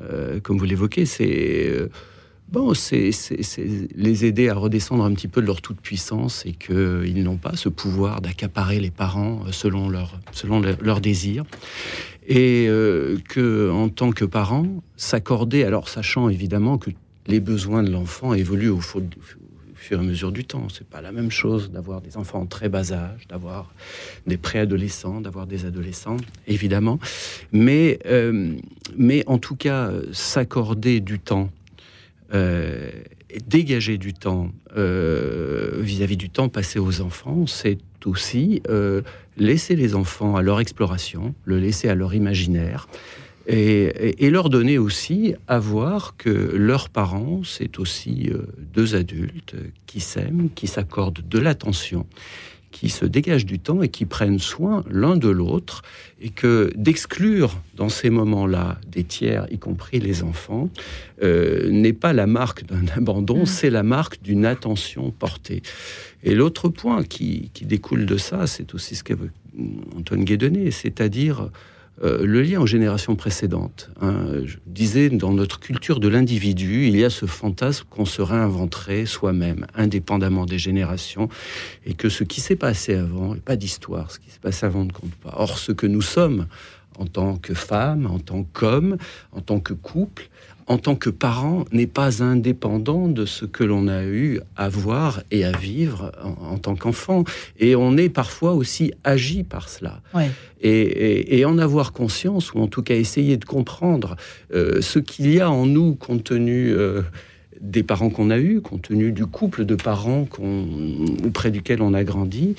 euh, 0.02 0.40
comme 0.42 0.58
vous 0.58 0.66
l'évoquez, 0.66 1.06
c'est 1.06 1.68
euh, 1.70 1.90
bon, 2.50 2.74
c'est 2.74 3.12
les 3.96 4.26
aider 4.26 4.50
à 4.50 4.54
redescendre 4.54 5.04
un 5.04 5.14
petit 5.14 5.28
peu 5.28 5.42
de 5.42 5.48
leur 5.48 5.62
toute 5.62 5.80
puissance 5.80 6.46
et 6.46 6.54
qu'ils 6.54 7.24
n'ont 7.24 7.38
pas 7.38 7.56
ce 7.56 7.70
pouvoir 7.70 8.22
d'accaparer 8.22 8.80
les 8.80 8.92
parents 8.92 9.42
euh, 9.48 9.52
selon 9.52 9.90
leur 9.90 10.20
selon 10.32 10.62
leur- 10.62 11.02
désirs 11.02 11.44
et 12.28 12.68
euh, 12.68 13.18
que 13.30 13.70
en 13.72 13.90
tant 13.90 14.12
que 14.12 14.26
parent 14.26 14.66
s'accorder 14.96 15.64
alors 15.64 15.90
sachant 15.90 16.30
évidemment 16.30 16.78
que 16.78 16.92
les 17.28 17.40
besoins 17.40 17.84
de 17.84 17.92
l'enfant 17.92 18.34
évoluent 18.34 18.70
au, 18.70 18.80
fur 18.80 19.02
et 20.00 20.02
à 20.02 20.04
mesure 20.04 20.32
du 20.32 20.46
temps. 20.46 20.68
C'est 20.70 20.88
pas 20.88 21.02
la 21.02 21.12
même 21.12 21.32
chose 21.32 21.72
d'avoir 21.72 22.02
des 22.02 22.18
enfants 22.18 22.42
en 22.42 22.46
très 22.46 22.70
bas 22.70 22.92
âge, 22.92 23.28
d'avoir 23.30 23.74
des 24.26 24.38
préadolescents, 24.38 25.22
d'avoir 25.22 25.48
des 25.48 25.66
adolescents, 25.66 26.18
évidemment. 26.48 27.00
Mais, 27.52 28.00
euh, 28.06 28.54
mais 28.98 29.24
en 29.28 29.38
tout 29.38 29.56
cas, 29.56 29.92
s'accorder 30.12 31.00
du 31.00 31.20
temps, 31.20 31.50
euh, 32.34 32.90
dégager 33.48 33.98
du 33.98 34.14
temps 34.14 34.52
vis-à-vis 34.76 36.16
-vis 36.16 36.18
du 36.18 36.30
temps 36.30 36.50
passé 36.50 36.80
aux 36.80 37.02
enfants, 37.02 37.46
c'est 37.48 37.80
aussi 38.06 38.62
laisser 39.38 39.76
les 39.76 39.96
enfants 39.96 40.36
à 40.36 40.42
leur 40.42 40.60
exploration, 40.60 41.34
le 41.44 41.60
laisser 41.60 41.90
à 41.90 41.96
leur 41.96 42.14
imaginaire. 42.14 42.88
Et, 43.48 44.30
leur 44.32 44.50
donner 44.50 44.78
aussi 44.78 45.36
à 45.48 45.60
voir 45.60 46.16
que 46.18 46.30
leurs 46.30 46.90
parents, 46.90 47.42
c'est 47.44 47.78
aussi 47.78 48.30
euh, 48.32 48.48
deux 48.74 48.96
adultes 48.96 49.56
qui 49.86 50.00
s'aiment, 50.00 50.50
qui 50.56 50.66
s'accordent 50.68 51.22
de 51.28 51.40
l'attention, 51.40 52.08
qui 52.76 52.90
se 52.90 53.06
dégagent 53.06 53.46
du 53.46 53.58
temps 53.58 53.82
et 53.82 53.88
qui 53.88 54.04
prennent 54.04 54.38
soin 54.38 54.84
l'un 54.92 55.16
de 55.16 55.30
l'autre, 55.30 55.82
et 56.20 56.28
que 56.28 56.74
d'exclure 56.76 57.62
dans 57.78 57.88
ces 57.88 58.10
moments-là 58.10 58.78
des 58.86 59.06
tiers, 59.06 59.48
y 59.50 59.58
compris 59.58 60.02
les 60.02 60.24
enfants, 60.24 60.70
euh, 61.24 61.70
n'est 61.70 61.94
pas 61.94 62.12
la 62.12 62.28
marque 62.28 62.66
d'un 62.66 62.86
abandon, 62.98 63.44
mmh. 63.44 63.46
c'est 63.46 63.70
la 63.70 63.84
marque 63.84 64.22
d'une 64.22 64.46
attention 64.46 65.12
portée. 65.12 65.62
Et 66.26 66.36
l'autre 66.36 66.68
point 66.68 67.04
qui, 67.04 67.50
qui, 67.54 67.66
découle 67.66 68.06
de 68.06 68.18
ça, 68.18 68.46
c'est 68.46 68.76
aussi 68.76 68.98
ce 68.98 69.06
qu'avait 69.06 69.30
Antoine 69.98 70.26
Guédenet, 70.26 70.72
c'est-à-dire 70.72 71.50
euh, 72.04 72.26
le 72.26 72.42
lien 72.42 72.60
aux 72.60 72.68
générations 72.68 73.16
précédentes. 73.16 73.90
Hein. 74.02 74.16
je 74.46 74.58
disais, 74.66 75.10
dans 75.10 75.32
notre 75.32 75.60
culture 75.60 76.00
de 76.00 76.08
l'individu, 76.10 76.88
il 76.88 76.98
y 76.98 77.06
a 77.06 77.10
ce 77.10 77.26
fantasme 77.26 77.86
qu'on 77.90 78.06
se 78.06 78.22
réinventerait 78.22 79.06
soi-même, 79.06 79.66
indépendamment 79.76 80.46
des 80.46 80.60
générations, 80.60 81.30
et 81.86 81.94
que 81.94 82.10
ce 82.10 82.24
qui 82.24 82.42
s'est 82.42 82.58
passé 82.58 82.96
avant, 82.96 83.36
et 83.36 83.40
pas 83.40 83.56
d'histoire, 83.56 84.12
ce 84.12 84.20
qui 84.20 84.30
s'est 84.30 84.40
passé 84.42 84.66
avant 84.66 84.84
ne 84.84 84.92
compte 84.92 85.16
pas. 85.16 85.34
Or, 85.38 85.58
ce 85.58 85.72
que 85.72 85.88
nous 85.88 86.02
sommes 86.02 86.48
en 86.98 87.06
tant 87.06 87.36
que 87.38 87.54
femmes, 87.54 88.06
en 88.08 88.20
tant 88.20 88.44
qu'hommes, 88.44 88.98
en 89.32 89.42
tant 89.42 89.60
que 89.60 89.74
couple, 89.74 90.30
en 90.68 90.78
tant 90.78 90.96
que 90.96 91.10
parent, 91.10 91.66
n'est 91.72 91.88
pas 91.88 92.24
indépendant 92.24 93.08
de 93.08 93.26
ce 93.26 93.46
que 93.46 93.64
l'on 93.64 93.88
a 93.88 94.04
eu 94.04 94.40
à 94.56 94.68
voir 94.68 95.22
et 95.32 95.46
à 95.46 95.52
vivre 95.52 96.12
en, 96.22 96.58
tant 96.58 96.76
qu'enfant. 96.76 97.24
Et 97.60 97.76
on 97.76 97.98
est 97.98 98.10
parfois 98.10 98.54
aussi 98.54 98.92
agi 99.04 99.44
par 99.44 99.70
cela. 99.70 100.02
Et, 100.62 101.46
en 101.46 101.60
avoir 101.60 101.94
conscience, 101.94 102.54
ou 102.54 102.60
en 102.60 102.68
tout 102.68 102.82
cas 102.82 102.96
essayer 102.96 103.38
de 103.38 103.46
comprendre 103.46 104.16
euh, 104.54 104.82
ce 104.82 104.98
qu'il 104.98 105.32
y 105.32 105.40
a 105.40 105.50
en 105.52 105.66
nous 105.66 105.96
compte 105.96 106.24
tenu... 106.24 106.72
Euh, 106.72 107.02
des 107.62 107.84
parents 107.84 108.10
qu'on 108.10 108.30
a 108.30 108.38
eus, 108.38 108.62
compte 108.62 108.84
tenu 108.84 109.12
du 109.12 109.26
couple 109.26 109.66
de 109.66 109.76
parents 109.76 110.28
auprès 111.26 111.52
duquel 111.52 111.82
on 111.82 111.94
a 111.94 112.04
grandi, 112.04 112.56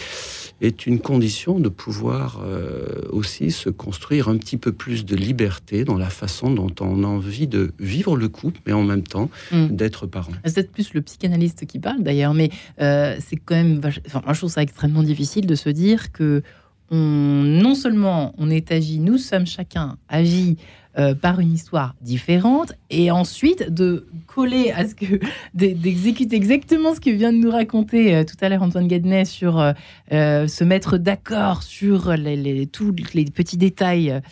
est 0.61 0.87
une 0.87 1.01
condition 1.01 1.59
de 1.59 1.69
pouvoir 1.69 2.41
euh, 2.43 3.03
aussi 3.11 3.51
se 3.51 3.69
construire 3.69 4.29
un 4.29 4.39
petit 4.39 4.57
peu 4.57 4.73
plus 4.73 5.05
de 5.05 5.15
liberté 5.15 5.85
dans 5.85 5.99
la 5.99 6.09
façon 6.09 6.51
dont 6.51 6.75
on 6.81 7.05
a 7.05 7.07
envie 7.07 7.47
de 7.47 7.73
vivre 7.79 8.17
le 8.17 8.29
couple, 8.29 8.61
mais 8.67 8.73
en 8.73 8.83
même 8.83 9.03
temps 9.03 9.31
mm. 9.53 9.69
d'être 9.69 10.07
parent. 10.07 10.33
C'est 10.45 10.55
peut-être 10.55 10.73
plus 10.73 10.95
le 10.95 11.03
psychanalyste 11.03 11.67
qui 11.67 11.79
parle 11.79 12.03
d'ailleurs, 12.03 12.33
mais 12.33 12.51
euh, 12.81 13.17
c'est 13.21 13.37
quand 13.37 13.55
même, 13.55 13.81
enfin, 14.07 14.23
moi 14.25 14.33
je 14.33 14.39
trouve 14.39 14.51
ça 14.51 14.63
extrêmement 14.63 15.03
difficile 15.03 15.47
de 15.47 15.55
se 15.55 15.69
dire 15.69 16.11
que 16.13 16.43
on, 16.91 16.97
non 16.97 17.75
seulement 17.75 18.33
on 18.39 18.49
est 18.49 18.71
agi, 18.71 19.01
nous 19.01 19.19
sommes 19.19 19.47
chacun 19.47 19.99
agi 20.09 20.57
euh, 20.99 21.15
par 21.15 21.41
une 21.41 21.53
histoire 21.53 21.95
différente 22.01 22.73
et 22.89 23.11
ensuite 23.11 23.71
de 23.71 24.07
coller 24.27 24.71
à 24.71 24.89
ce 24.89 24.95
que 24.95 25.21
d'exécuter 25.55 26.37
exactement 26.37 26.95
ce 26.95 27.01
que 27.01 27.11
vient 27.11 27.35
de 27.35 27.37
nous 27.37 27.51
raconter 27.51 28.15
euh, 28.15 28.25
tout 28.25 28.37
à 28.41 28.49
l'heure 28.49 28.63
Antoine 28.63 28.89
Gadnet 28.89 29.27
sur 29.27 29.61
euh, 29.61 30.47
se 30.47 30.65
mettre 30.65 30.97
d'accord 30.97 31.63
sur 31.65 32.13
les, 32.15 32.67
tous 32.67 32.95
les 33.13 33.27
petits 33.27 33.59
détails 33.59 34.23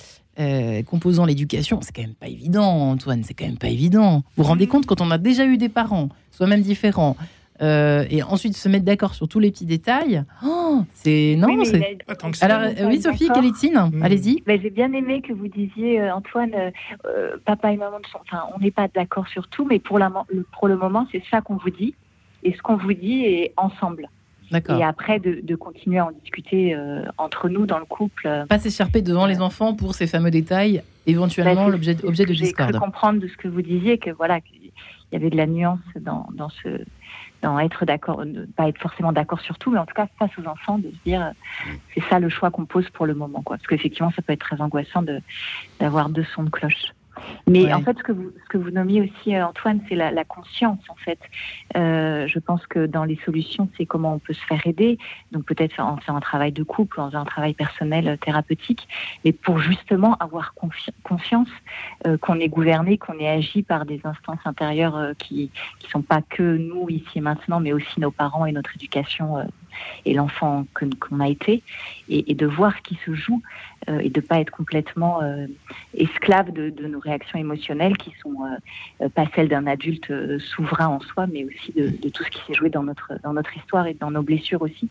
composant 0.87 1.27
l'éducation, 1.27 1.81
c'est 1.83 1.95
quand 1.95 2.03
même 2.03 2.15
pas 2.15 2.29
évident, 2.29 2.91
Antoine, 2.91 3.23
c'est 3.25 3.35
quand 3.35 3.45
même 3.45 3.59
pas 3.59 3.69
évident. 3.69 4.25
Vous 4.37 4.43
vous 4.43 4.49
rendez 4.49 4.67
compte 4.67 4.85
quand 4.85 5.01
on 5.01 5.11
a 5.13 5.19
déjà 5.19 5.45
eu 5.47 5.59
des 5.59 5.69
parents, 5.69 6.09
soit 6.33 6.49
même 6.49 6.63
différents, 6.63 7.17
euh, 7.63 8.05
et 8.11 8.23
ensuite 8.23 8.57
se 8.57 8.69
mettre 8.69 8.85
d'accord 8.85 9.15
sur 9.15 9.29
tous 9.29 9.39
les 9.39 9.51
petits 9.53 9.67
détails. 9.67 10.25
Oh, 10.45 10.83
c'est 10.93 11.37
non, 11.39 11.65
c'est. 11.65 11.99
Alors 12.41 12.63
euh, 12.63 12.89
oui, 12.89 13.01
Sophie, 13.01 13.29
Kélétine, 13.33 13.91
hmm. 13.93 14.03
allez-y. 14.03 14.43
J'ai 14.47 14.71
bien 14.71 14.93
aimé 14.93 15.23
que 15.23 15.33
vous 15.33 15.47
disiez, 15.47 16.01
euh, 16.01 16.15
Antoine, 16.15 16.53
papa 17.45 17.73
et 17.73 17.77
maman, 17.77 17.99
sont... 18.11 18.19
enfin, 18.23 18.45
on 18.57 18.61
n'est 18.61 18.73
pas 18.73 18.89
d'accord 18.93 19.29
sur 19.29 19.47
tout, 19.49 19.65
mais 19.65 19.79
pour, 19.79 19.99
la... 19.99 20.13
pour 20.53 20.67
le 20.67 20.77
moment, 20.77 21.07
c'est 21.13 21.23
ça 21.31 21.41
qu'on 21.43 21.57
vous 21.57 21.71
dit, 21.71 21.95
et 22.43 22.55
ce 22.55 22.63
qu'on 22.63 22.77
vous 22.77 22.93
dit 22.93 23.25
est 23.25 23.53
ensemble. 23.57 24.09
Et 24.69 24.85
après, 24.85 25.19
de, 25.21 25.57
continuer 25.57 25.99
à 25.99 26.07
en 26.07 26.13
discuter 26.13 26.77
entre 27.19 27.49
nous 27.49 27.67
dans 27.67 27.79
le 27.79 27.87
couple. 27.87 28.29
Pas 28.49 28.59
s'écharper 28.59 29.01
devant 29.01 29.27
les 29.27 29.41
enfants 29.41 29.75
pour 29.75 29.95
ces 29.95 30.07
fameux 30.07 30.31
détails, 30.31 30.83
éventuellement 31.07 31.67
bah, 31.67 31.71
l'objet 31.71 31.97
objet 32.05 32.25
de 32.25 32.35
discorde. 32.35 32.73
J'ai 32.73 32.79
comprendre 32.79 33.21
de 33.21 33.29
ce 33.29 33.37
que 33.37 33.49
vous 33.49 33.63
disiez 33.63 33.99
que 33.99 34.11
voilà, 34.11 34.41
qu'il 34.41 34.71
y 35.13 35.17
avait 35.17 35.31
de 35.31 35.37
la 35.37 35.47
nuance 35.47 35.81
dans, 36.01 36.27
dans 36.35 36.51
ce 36.51 36.69
être 37.61 37.85
d'accord, 37.85 38.25
ne 38.25 38.45
pas 38.45 38.69
être 38.69 38.79
forcément 38.79 39.13
d'accord 39.13 39.41
sur 39.41 39.59
tout, 39.59 39.71
mais 39.71 39.79
en 39.79 39.87
tout 39.87 39.95
cas 39.95 40.07
face 40.19 40.31
aux 40.39 40.47
enfants, 40.47 40.79
de 40.79 40.91
se 40.91 41.05
dire 41.05 41.33
mm. 41.67 41.71
c'est 41.95 42.05
ça 42.09 42.19
le 42.19 42.29
choix 42.29 42.51
qu'on 42.51 42.65
pose 42.67 42.89
pour 42.91 43.07
le 43.07 43.15
moment, 43.15 43.43
quoi. 43.43 43.57
Parce 43.57 43.67
qu'effectivement, 43.67 44.11
ça 44.11 44.23
peut 44.23 44.33
être 44.33 44.41
très 44.41 44.61
angoissant 44.61 45.03
de 45.03 45.21
d'avoir 45.81 46.09
deux 46.09 46.25
sons 46.25 46.45
de 46.45 46.51
cloche. 46.51 46.93
Mais 47.47 47.73
en 47.73 47.81
fait, 47.83 47.97
ce 47.99 48.03
que 48.03 48.13
vous, 48.13 48.31
ce 48.45 48.49
que 48.49 48.59
vous 48.59 48.71
nommiez 48.71 49.03
aussi, 49.03 49.35
euh, 49.35 49.47
Antoine, 49.47 49.81
c'est 49.89 49.95
la, 49.95 50.11
la, 50.11 50.25
conscience, 50.25 50.81
en 50.89 50.97
fait. 50.97 51.19
Euh, 51.77 52.27
je 52.27 52.39
pense 52.39 52.67
que 52.67 52.87
dans 52.87 53.05
les 53.05 53.19
solutions, 53.25 53.69
c'est 53.77 53.87
comment 53.87 54.15
on 54.15 54.19
peut 54.19 54.33
se 54.33 54.45
faire 54.47 54.67
aider. 54.67 54.99
Donc 55.33 55.45
peut-être 55.45 55.81
en 55.81 55.97
faisant 55.99 56.17
un 56.17 56.21
travail 56.21 56.53
de 56.53 56.63
couple, 56.63 57.01
en 57.01 57.09
faisant 57.09 57.21
un 57.21 57.25
travail 57.25 57.55
personnel, 57.55 58.09
euh, 58.09 58.17
thérapeutique, 58.17 58.89
mais 59.25 59.33
pour 59.33 59.59
justement 59.59 60.17
avoir 60.19 60.55
confiance 61.03 61.49
euh, 62.07 62.17
qu'on 62.19 62.41
est 62.41 62.49
gouverné, 62.49 62.99
qu'on 62.99 63.19
est 63.19 63.29
agi 63.29 63.63
par 63.63 63.85
des 63.85 64.01
instances 64.05 64.41
intérieures 64.45 64.97
euh, 64.97 65.13
qui 65.19 65.51
ne 65.85 65.89
sont 65.89 66.03
pas 66.03 66.23
que 66.23 66.57
nous 66.57 66.89
ici 66.89 67.19
et 67.19 67.21
maintenant, 67.21 67.61
mais 67.61 67.73
aussi 67.73 68.01
nos 68.01 68.11
parents 68.11 68.47
et 68.47 68.53
notre 68.53 68.75
éducation 68.75 69.47
et 70.05 70.15
l'enfant 70.15 70.67
qu'on 70.75 71.21
a 71.21 71.29
été, 71.29 71.63
et, 72.09 72.31
et, 72.31 72.35
de 72.35 72.47
voir 72.47 72.73
ce 72.77 72.83
qui 72.83 72.99
se 73.05 73.15
joue 73.15 73.43
euh, 73.89 73.99
et 73.99 74.09
de 74.09 74.21
pas 74.21 74.41
être 74.41 74.51
complètement 74.51 75.23
euh, 75.23 75.47
esclave 75.95 76.53
de, 76.53 76.71
de, 76.71 76.87
nos 76.87 77.01
réactions 77.01 77.39
émotionnelles 77.39 77.97
qui 77.97 78.13
sont 78.23 78.35
euh, 79.03 79.09
pas 79.11 79.27
celles 79.35 79.49
d'un 79.49 79.67
adulte 79.67 80.13
souverain 80.39 80.89
en 80.89 81.01
soi, 81.01 81.27
mais 81.27 81.45
aussi 81.45 81.73
de, 81.73 81.89
de 81.89 82.09
tout 82.09 82.25
ce 82.25 82.31
qui 82.31 82.41
s'est 82.47 82.55
joué 82.55 82.71
dans 82.71 82.83
notre 82.83 83.13
dans 83.23 83.33
notre 83.33 83.57
histoire 83.57 83.87
et 83.87 83.95
dans 83.95 84.11
nos 84.11 84.23
blessures 84.23 84.63
aussi. 84.63 84.89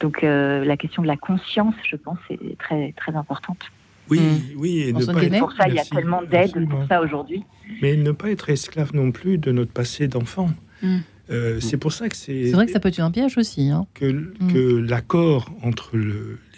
Donc 0.00 0.22
la 0.22 0.76
question 0.76 1.02
de 1.02 1.06
la 1.06 1.16
conscience, 1.16 1.74
je 1.84 1.96
pense, 1.96 2.18
est 2.30 2.58
très 2.58 2.92
très 2.92 3.14
importante. 3.14 3.70
Oui, 4.08 4.18
mmh. 4.18 4.40
oui, 4.56 4.80
et 4.80 4.92
ne 4.92 5.38
pour 5.38 5.52
ça, 5.52 5.68
il 5.68 5.74
y 5.74 5.78
a 5.78 5.84
tellement 5.84 6.22
d'aide 6.22 6.68
pour 6.68 6.84
ça 6.88 7.00
aujourd'hui. 7.00 7.44
Mais 7.80 7.96
ne 7.96 8.10
pas 8.10 8.30
être 8.30 8.50
esclave 8.50 8.94
non 8.94 9.12
plus 9.12 9.38
de 9.38 9.52
notre 9.52 9.72
passé 9.72 10.08
d'enfant. 10.08 10.50
Mmh. 10.82 10.98
Euh, 11.30 11.60
c'est 11.60 11.76
pour 11.76 11.92
ça 11.92 12.08
que 12.08 12.16
c'est. 12.16 12.46
C'est 12.46 12.52
vrai 12.52 12.66
que 12.66 12.72
ça 12.72 12.80
peut 12.80 12.88
être 12.88 13.00
un 13.00 13.10
piège 13.10 13.38
aussi. 13.38 13.68
Hein. 13.68 13.86
Que, 13.94 14.06
mm. 14.06 14.52
que 14.52 14.76
l'accord 14.78 15.50
entre 15.62 15.96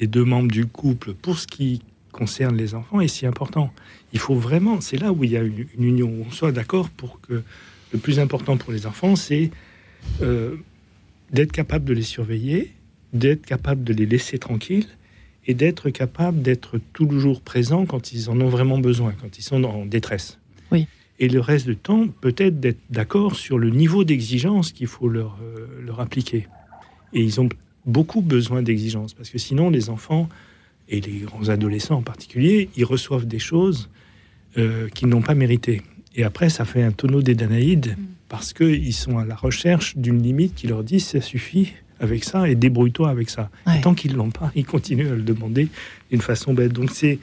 les 0.00 0.06
deux 0.06 0.24
membres 0.24 0.50
du 0.50 0.66
couple 0.66 1.14
pour 1.14 1.38
ce 1.38 1.46
qui 1.46 1.82
concerne 2.10 2.56
les 2.56 2.74
enfants 2.74 3.00
est 3.00 3.08
si 3.08 3.26
important. 3.26 3.72
Il 4.12 4.18
faut 4.18 4.34
vraiment, 4.34 4.80
c'est 4.80 4.98
là 4.98 5.12
où 5.12 5.24
il 5.24 5.30
y 5.30 5.36
a 5.36 5.42
une, 5.42 5.66
union, 5.78 6.08
où 6.08 6.26
on 6.28 6.30
soit 6.30 6.52
d'accord 6.52 6.90
pour 6.90 7.20
que 7.20 7.42
le 7.92 7.98
plus 7.98 8.18
important 8.18 8.56
pour 8.56 8.72
les 8.72 8.86
enfants, 8.86 9.16
c'est 9.16 9.50
euh, 10.20 10.56
d'être 11.32 11.52
capable 11.52 11.84
de 11.84 11.94
les 11.94 12.02
surveiller, 12.02 12.72
d'être 13.12 13.44
capable 13.44 13.84
de 13.84 13.92
les 13.92 14.06
laisser 14.06 14.38
tranquilles 14.38 14.86
et 15.46 15.54
d'être 15.54 15.90
capable 15.90 16.42
d'être 16.42 16.78
toujours 16.92 17.40
présent 17.40 17.84
quand 17.86 18.12
ils 18.12 18.30
en 18.30 18.40
ont 18.40 18.48
vraiment 18.48 18.78
besoin, 18.78 19.14
quand 19.20 19.38
ils 19.38 19.42
sont 19.42 19.64
en 19.64 19.86
détresse. 19.86 20.38
Oui 20.70 20.86
et 21.18 21.28
le 21.28 21.40
reste 21.40 21.66
du 21.66 21.76
temps, 21.76 22.08
peut-être 22.20 22.60
d'être 22.60 22.80
d'accord 22.90 23.36
sur 23.36 23.58
le 23.58 23.70
niveau 23.70 24.04
d'exigence 24.04 24.72
qu'il 24.72 24.86
faut 24.86 25.08
leur, 25.08 25.38
euh, 25.42 25.66
leur 25.84 26.00
appliquer. 26.00 26.48
Et 27.12 27.22
ils 27.22 27.40
ont 27.40 27.48
beaucoup 27.86 28.22
besoin 28.22 28.62
d'exigence, 28.62 29.14
parce 29.14 29.30
que 29.30 29.38
sinon, 29.38 29.70
les 29.70 29.90
enfants, 29.90 30.28
et 30.88 31.00
les 31.00 31.20
grands 31.20 31.48
adolescents 31.48 31.96
en 31.96 32.02
particulier, 32.02 32.68
ils 32.76 32.84
reçoivent 32.84 33.26
des 33.26 33.38
choses 33.38 33.88
euh, 34.58 34.88
qu'ils 34.88 35.08
n'ont 35.08 35.22
pas 35.22 35.34
méritées. 35.34 35.82
Et 36.14 36.24
après, 36.24 36.50
ça 36.50 36.64
fait 36.64 36.82
un 36.82 36.92
tonneau 36.92 37.22
des 37.22 37.34
Danaïdes, 37.34 37.96
mm. 37.96 38.04
parce 38.28 38.52
qu'ils 38.52 38.94
sont 38.94 39.18
à 39.18 39.24
la 39.24 39.34
recherche 39.34 39.96
d'une 39.96 40.22
limite 40.22 40.54
qui 40.54 40.66
leur 40.66 40.84
dit 40.84 41.00
ça 41.00 41.20
suffit 41.20 41.72
avec 41.98 42.24
ça 42.24 42.48
et 42.48 42.54
débrouille-toi 42.54 43.08
avec 43.08 43.30
ça. 43.30 43.48
tant 43.82 43.94
qu'ils 43.94 44.12
ne 44.12 44.16
l'ont 44.16 44.30
pas, 44.30 44.50
ils 44.54 44.66
continuent 44.66 45.10
à 45.10 45.14
le 45.14 45.22
demander 45.22 45.68
d'une 46.10 46.20
façon 46.20 46.52
bête. 46.52 46.72
Donc 46.72 46.90
c'est, 46.90 47.18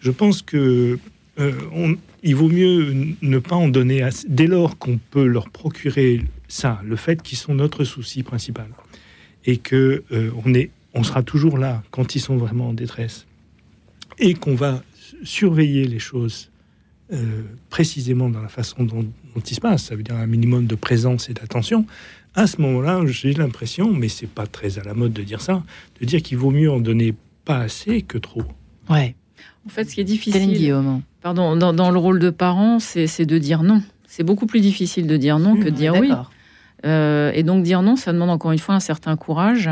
je 0.00 0.10
pense 0.10 0.42
que 0.42 0.98
euh, 1.38 1.52
on, 1.72 1.96
il 2.22 2.36
vaut 2.36 2.48
mieux 2.48 3.14
ne 3.20 3.38
pas 3.38 3.56
en 3.56 3.68
donner 3.68 4.02
assez, 4.02 4.26
dès 4.28 4.46
lors 4.46 4.78
qu'on 4.78 4.98
peut 5.10 5.26
leur 5.26 5.50
procurer 5.50 6.22
ça, 6.48 6.80
le 6.84 6.96
fait 6.96 7.22
qu'ils 7.22 7.38
sont 7.38 7.54
notre 7.54 7.84
souci 7.84 8.22
principal, 8.22 8.68
et 9.44 9.56
que 9.56 10.04
euh, 10.12 10.30
on 10.44 10.54
est, 10.54 10.70
on 10.94 11.02
sera 11.02 11.22
toujours 11.22 11.58
là 11.58 11.82
quand 11.90 12.14
ils 12.14 12.20
sont 12.20 12.36
vraiment 12.36 12.68
en 12.68 12.72
détresse, 12.72 13.26
et 14.18 14.34
qu'on 14.34 14.54
va 14.54 14.82
surveiller 15.24 15.86
les 15.86 15.98
choses 15.98 16.50
euh, 17.12 17.42
précisément 17.68 18.30
dans 18.30 18.40
la 18.40 18.48
façon 18.48 18.84
dont, 18.84 19.02
dont 19.02 19.40
il 19.40 19.54
se 19.54 19.60
passe, 19.60 19.84
ça 19.84 19.96
veut 19.96 20.02
dire 20.02 20.16
un 20.16 20.26
minimum 20.26 20.66
de 20.66 20.74
présence 20.74 21.28
et 21.28 21.34
d'attention, 21.34 21.86
à 22.34 22.46
ce 22.46 22.60
moment-là, 22.62 23.02
j'ai 23.06 23.32
l'impression, 23.32 23.92
mais 23.92 24.08
c'est 24.08 24.28
pas 24.28 24.46
très 24.46 24.78
à 24.78 24.82
la 24.82 24.94
mode 24.94 25.12
de 25.12 25.22
dire 25.22 25.40
ça, 25.40 25.62
de 26.00 26.06
dire 26.06 26.22
qu'il 26.22 26.38
vaut 26.38 26.50
mieux 26.50 26.70
en 26.70 26.80
donner 26.80 27.14
pas 27.44 27.58
assez 27.58 28.02
que 28.02 28.18
trop. 28.18 28.42
Ouais. 28.88 29.14
En 29.66 29.68
fait, 29.68 29.84
ce 29.84 29.94
qui 29.94 30.00
est 30.00 30.04
difficile, 30.04 30.52
Guillaume. 30.52 31.02
Pardon, 31.24 31.56
dans, 31.56 31.72
dans 31.72 31.90
le 31.90 31.98
rôle 31.98 32.18
de 32.18 32.28
parent, 32.28 32.78
c'est 32.78 33.24
de 33.24 33.38
dire 33.38 33.62
non. 33.62 33.80
C'est 34.06 34.24
beaucoup 34.24 34.44
plus 34.44 34.60
difficile 34.60 35.06
de 35.06 35.16
dire 35.16 35.38
non 35.38 35.56
que 35.56 35.64
de 35.64 35.70
dire 35.70 35.94
oui. 35.98 36.12
Euh, 36.84 37.32
et 37.34 37.42
donc 37.42 37.62
dire 37.62 37.80
non, 37.80 37.96
ça 37.96 38.12
demande 38.12 38.28
encore 38.28 38.52
une 38.52 38.58
fois 38.58 38.74
un 38.74 38.80
certain 38.80 39.16
courage. 39.16 39.70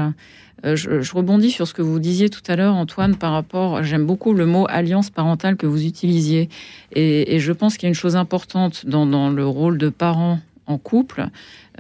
Euh, 0.65 0.77
je, 0.77 1.03
je 1.03 1.15
rebondis 1.15 1.51
sur 1.51 1.69
ce 1.69 1.75
que 1.75 1.83
vous 1.83 1.99
disiez 1.99 2.31
tout 2.31 2.41
à 2.49 2.57
l'heure, 2.57 2.75
Antoine, 2.75 3.17
par 3.17 3.33
rapport. 3.33 3.83
J'aime 3.83 4.07
beaucoup 4.07 4.33
le 4.33 4.47
mot 4.47 4.65
alliance 4.71 5.11
parentale 5.11 5.57
que 5.57 5.67
vous 5.67 5.85
utilisiez, 5.85 6.49
et, 6.93 7.35
et 7.35 7.39
je 7.39 7.53
pense 7.53 7.77
qu'il 7.77 7.83
y 7.83 7.89
a 7.89 7.91
une 7.91 7.95
chose 7.95 8.17
importante 8.17 8.87
dans, 8.87 9.05
dans 9.05 9.29
le 9.29 9.47
rôle 9.47 9.77
de 9.77 9.91
parent 9.91 10.41
en 10.67 10.79
couple, 10.79 11.27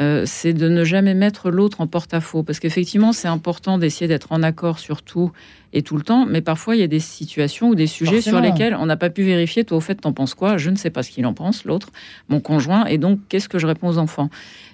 euh, 0.00 0.24
c'est 0.26 0.52
de 0.52 0.68
ne 0.68 0.84
jamais 0.84 1.14
mettre 1.14 1.50
l'autre 1.50 1.80
en 1.80 1.86
porte-à-faux, 1.86 2.42
parce 2.42 2.58
qu'effectivement, 2.60 3.12
c'est 3.12 3.28
important 3.28 3.78
d'essayer 3.78 4.08
d'être 4.08 4.32
en 4.32 4.42
accord 4.42 4.78
sur 4.78 5.02
tout 5.02 5.30
et 5.72 5.82
tout 5.82 5.96
le 5.96 6.02
temps, 6.02 6.26
mais 6.26 6.40
parfois 6.42 6.76
il 6.76 6.80
y 6.80 6.84
a 6.84 6.88
des 6.88 7.00
situations 7.00 7.68
ou 7.68 7.74
des 7.74 7.86
sujets 7.86 8.20
sur 8.20 8.40
lesquels 8.40 8.74
on 8.74 8.86
n'a 8.86 8.96
pas 8.96 9.08
pu 9.08 9.22
vérifier. 9.22 9.64
Toi, 9.64 9.78
au 9.78 9.80
fait, 9.80 9.94
t'en 9.94 10.12
penses 10.12 10.34
quoi? 10.34 10.58
Je 10.58 10.68
ne 10.68 10.76
sais 10.76 10.90
pas 10.90 11.02
ce 11.02 11.10
qu'il 11.10 11.24
en 11.24 11.32
pense, 11.32 11.64
l'autre, 11.64 11.90
mon 12.28 12.40
conjoint, 12.40 12.84
et 12.86 12.98
donc 12.98 13.20
qu'est-ce 13.28 13.48
que 13.48 13.58
je 13.58 13.66
réponds 13.66 13.88
aux 13.88 13.98
enfants? 13.98 14.28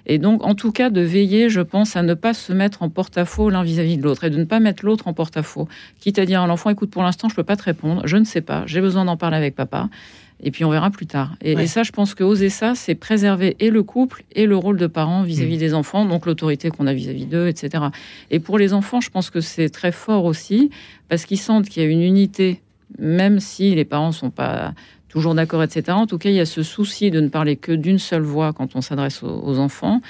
Et 0.05 0.17
donc, 0.17 0.43
en 0.43 0.55
tout 0.55 0.71
cas, 0.71 0.89
de 0.89 1.01
veiller, 1.01 1.49
je 1.49 1.61
pense, 1.61 1.95
à 1.95 2.01
ne 2.01 2.15
pas 2.15 2.33
se 2.33 2.51
mettre 2.51 2.81
en 2.81 2.89
porte-à-faux 2.89 3.49
l'un 3.49 3.63
vis-à-vis 3.63 3.97
de 3.97 4.03
l'autre 4.03 4.23
et 4.23 4.29
de 4.29 4.37
ne 4.37 4.45
pas 4.45 4.59
mettre 4.59 4.85
l'autre 4.85 5.07
en 5.07 5.13
porte-à-faux. 5.13 5.67
Quitte 5.99 6.19
à 6.19 6.25
dire 6.25 6.41
à 6.41 6.47
l'enfant, 6.47 6.69
écoute, 6.69 6.89
pour 6.89 7.03
l'instant, 7.03 7.29
je 7.29 7.35
peux 7.35 7.43
pas 7.43 7.55
te 7.55 7.63
répondre, 7.63 8.01
je 8.05 8.17
ne 8.17 8.25
sais 8.25 8.41
pas, 8.41 8.63
j'ai 8.65 8.81
besoin 8.81 9.05
d'en 9.05 9.17
parler 9.17 9.37
avec 9.37 9.55
papa. 9.55 9.87
Et 10.41 10.51
puis 10.51 10.63
on 10.63 10.69
verra 10.69 10.89
plus 10.89 11.05
tard. 11.05 11.35
Et, 11.41 11.55
Ouais. 11.55 11.63
et 11.63 11.67
ça, 11.67 11.83
je 11.83 11.91
pense 11.91 12.13
que 12.13 12.23
oser 12.23 12.49
ça, 12.49 12.73
c'est 12.75 12.95
préserver 12.95 13.57
et 13.59 13.69
le 13.69 13.83
couple 13.83 14.23
et 14.33 14.45
le 14.45 14.55
rôle 14.55 14.77
de 14.77 14.87
parent 14.87 15.23
vis-à-vis 15.23 15.57
des 15.57 15.73
enfants, 15.73 16.05
donc 16.05 16.25
l'autorité 16.25 16.69
qu'on 16.69 16.87
a 16.87 16.93
vis-à-vis 16.93 17.25
d'eux, 17.25 17.47
etc. 17.47 17.83
Et 18.31 18.39
pour 18.39 18.57
les 18.57 18.73
enfants, 18.73 19.01
je 19.01 19.09
pense 19.09 19.29
que 19.29 19.41
c'est 19.41 19.69
très 19.69 19.91
fort 19.91 20.23
aussi, 20.25 20.69
parce 21.09 21.25
qu'ils 21.25 21.39
sentent 21.39 21.67
qu'il 21.67 21.83
y 21.83 21.85
a 21.85 21.89
une 21.89 22.01
unité, 22.01 22.61
même 22.97 23.39
si 23.39 23.75
les 23.75 23.85
parents 23.85 24.11
sont 24.13 24.29
pas 24.29 24.73
toujours 25.09 25.35
d'accord, 25.35 25.61
etc. 25.63 25.83
En 25.91 26.07
tout 26.07 26.17
cas, 26.17 26.29
il 26.29 26.35
y 26.35 26.39
a 26.39 26.45
ce 26.45 26.63
souci 26.63 27.11
de 27.11 27.19
ne 27.19 27.27
parler 27.27 27.55
que 27.55 27.71
d'une 27.71 27.99
seule 27.99 28.21
voix 28.21 28.53
quand 28.53 28.75
on 28.75 28.81
s'adresse 28.81 29.23
aux, 29.23 29.41
aux 29.43 29.57
enfants, 29.59 30.01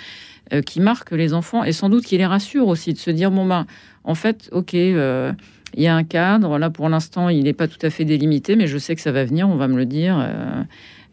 euh, 0.53 0.61
qui 0.61 0.79
marque 0.79 1.11
les 1.11 1.33
enfants 1.33 1.63
et 1.63 1.71
sans 1.71 1.89
doute 1.89 2.05
qui 2.05 2.17
les 2.17 2.25
rassure 2.25 2.67
aussi, 2.67 2.93
de 2.93 2.97
se 2.99 3.09
dire 3.11 3.31
bon 3.31 3.45
ben, 3.45 3.65
en 4.03 4.15
fait, 4.15 4.49
ok. 4.51 4.73
euh, 4.73 5.31
il 5.75 5.83
y 5.83 5.87
a 5.87 5.95
un 5.95 6.03
cadre, 6.03 6.57
là 6.57 6.69
pour 6.69 6.89
l'instant 6.89 7.29
il 7.29 7.43
n'est 7.43 7.53
pas 7.53 7.67
tout 7.67 7.77
à 7.83 7.89
fait 7.89 8.05
délimité, 8.05 8.55
mais 8.55 8.67
je 8.67 8.77
sais 8.77 8.95
que 8.95 9.01
ça 9.01 9.11
va 9.11 9.23
venir, 9.25 9.47
on 9.49 9.55
va 9.55 9.67
me 9.67 9.77
le 9.77 9.85
dire. 9.85 10.17
euh, 10.19 10.63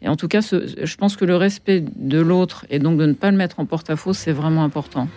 et 0.03 0.07
en 0.09 0.15
tout 0.15 0.27
cas, 0.27 0.41
je 0.41 0.95
pense 0.95 1.15
que 1.15 1.25
le 1.25 1.35
respect 1.35 1.83
de 1.95 2.19
l'autre 2.19 2.65
et 2.69 2.77
donc 2.77 2.99
de 2.99 3.05
ne 3.07 3.13
pas 3.13 3.31
le 3.31 3.37
mettre 3.37 3.59
en 3.59 3.65
porte-à-faux, 3.65 4.13
c'est 4.13 4.31
vraiment 4.31 4.63
important. 4.63 5.07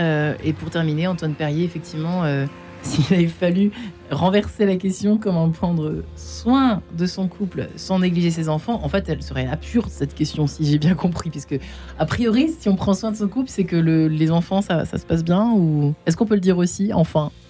Euh, 0.00 0.34
et 0.42 0.52
pour 0.52 0.70
terminer, 0.70 1.06
Antoine 1.06 1.34
Perrier, 1.34 1.64
effectivement, 1.64 2.24
euh, 2.24 2.46
s'il 2.82 3.14
avait 3.14 3.26
fallu 3.28 3.70
renverser 4.10 4.66
la 4.66 4.76
question, 4.76 5.16
comment 5.18 5.48
prendre 5.50 6.02
soin 6.16 6.82
de 6.98 7.06
son 7.06 7.28
couple 7.28 7.68
sans 7.76 8.00
négliger 8.00 8.30
ses 8.30 8.48
enfants, 8.48 8.80
en 8.82 8.88
fait, 8.88 9.08
elle 9.08 9.22
serait 9.22 9.46
absurde 9.46 9.88
cette 9.88 10.14
question, 10.14 10.46
si 10.48 10.66
j'ai 10.66 10.78
bien 10.78 10.94
compris, 10.94 11.30
puisque 11.30 11.58
a 11.98 12.06
priori, 12.06 12.50
si 12.58 12.68
on 12.68 12.74
prend 12.76 12.92
soin 12.94 13.12
de 13.12 13.16
son 13.16 13.28
couple, 13.28 13.48
c'est 13.50 13.64
que 13.64 13.76
le- 13.76 14.08
les 14.08 14.30
enfants, 14.32 14.62
ça, 14.62 14.84
ça 14.84 14.98
se 14.98 15.06
passe 15.06 15.22
bien, 15.24 15.52
ou 15.54 15.94
est-ce 16.06 16.16
qu'on 16.16 16.26
peut 16.26 16.34
le 16.34 16.40
dire 16.40 16.58
aussi, 16.58 16.92
enfin, 16.92 17.30
en 17.30 17.43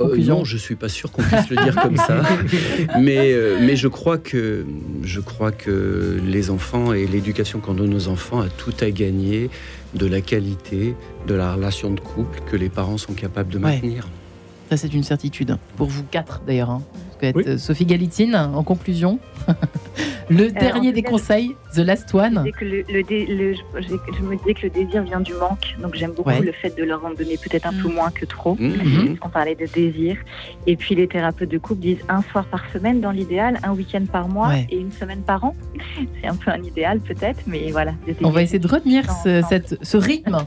Euh, 0.00 0.16
non, 0.24 0.44
je 0.44 0.56
suis 0.56 0.74
pas 0.74 0.88
sûr 0.88 1.12
qu'on 1.12 1.22
puisse 1.22 1.48
le 1.48 1.56
dire 1.62 1.76
comme 1.80 1.96
ça. 1.96 2.22
Mais, 3.00 3.32
euh, 3.32 3.58
mais 3.60 3.76
je, 3.76 3.86
crois 3.88 4.18
que, 4.18 4.66
je 5.02 5.20
crois 5.20 5.52
que 5.52 6.20
les 6.26 6.50
enfants 6.50 6.92
et 6.92 7.06
l'éducation 7.06 7.60
qu'on 7.60 7.74
donne 7.74 7.94
aux 7.94 8.08
enfants 8.08 8.40
a 8.40 8.48
tout 8.48 8.74
à 8.80 8.90
gagner 8.90 9.48
de 9.94 10.06
la 10.06 10.20
qualité 10.20 10.94
de 11.28 11.34
la 11.34 11.54
relation 11.54 11.90
de 11.90 12.00
couple 12.00 12.40
que 12.50 12.56
les 12.56 12.68
parents 12.68 12.98
sont 12.98 13.12
capables 13.14 13.50
de 13.52 13.58
Ouais. 13.58 13.64
maintenir. 13.74 14.08
Ça, 14.70 14.76
c'est 14.76 14.92
une 14.92 15.04
certitude. 15.04 15.56
Pour 15.76 15.86
vous 15.86 16.02
quatre, 16.02 16.42
d'ailleurs. 16.46 16.70
hein. 16.70 16.82
Oui. 17.22 17.32
euh, 17.46 17.56
Sophie 17.56 17.86
Galitine, 17.86 18.34
en 18.34 18.62
conclusion, 18.64 19.20
le 20.28 20.50
dernier 20.50 20.88
en 20.88 20.90
tout 20.90 20.92
des 20.96 21.02
cas, 21.02 21.10
conseils, 21.10 21.54
The 21.74 21.78
Last 21.78 22.12
One. 22.14 22.38
disais 22.38 22.52
que 22.52 22.64
le, 22.64 22.84
le 22.92 23.02
dé- 23.02 23.26
le- 23.26 23.54
je, 23.80 23.96
je 24.18 24.22
me 24.22 24.36
disais 24.36 24.54
que 24.54 24.62
le 24.62 24.70
désir 24.70 25.02
vient 25.04 25.20
du 25.20 25.32
manque, 25.34 25.76
donc 25.80 25.94
j'aime 25.94 26.12
beaucoup 26.12 26.30
Ouais. 26.30 26.40
le 26.40 26.52
fait 26.52 26.76
de 26.76 26.82
leur 26.82 27.04
en 27.04 27.10
donner 27.14 27.36
peut-être 27.36 27.66
un 27.66 27.72
peu 27.72 27.88
moins 27.88 28.10
que 28.10 28.24
trop. 28.24 28.56
Mhm. 28.58 29.16
On 29.22 29.28
parlait 29.28 29.54
de 29.54 29.66
désir. 29.66 30.16
Et 30.66 30.76
puis 30.76 30.94
les 30.96 31.06
thérapeutes 31.06 31.50
de 31.50 31.58
couple 31.58 31.80
disent 31.82 31.98
un 32.08 32.22
soir 32.22 32.44
par 32.46 32.64
semaine 32.72 33.00
dans 33.00 33.12
l'idéal, 33.12 33.58
un 33.62 33.72
week-end 33.72 34.04
par 34.10 34.28
mois 34.28 34.48
Ouais. 34.48 34.66
et 34.70 34.78
une 34.78 34.90
semaine 34.92 35.20
par 35.20 35.44
an. 35.44 35.54
C'est 36.20 36.26
un 36.28 36.34
peu 36.34 36.50
un 36.50 36.62
idéal 36.62 36.98
peut-être, 37.00 37.40
mais 37.46 37.70
voilà. 37.70 37.92
On 38.22 38.30
va 38.30 38.42
essayer 38.42 38.58
de 38.58 38.66
retenir 38.68 39.04
ce, 39.22 39.40
Non, 39.42 39.46
cette- 39.48 39.78
ce 39.84 39.96
rythme, 39.96 40.38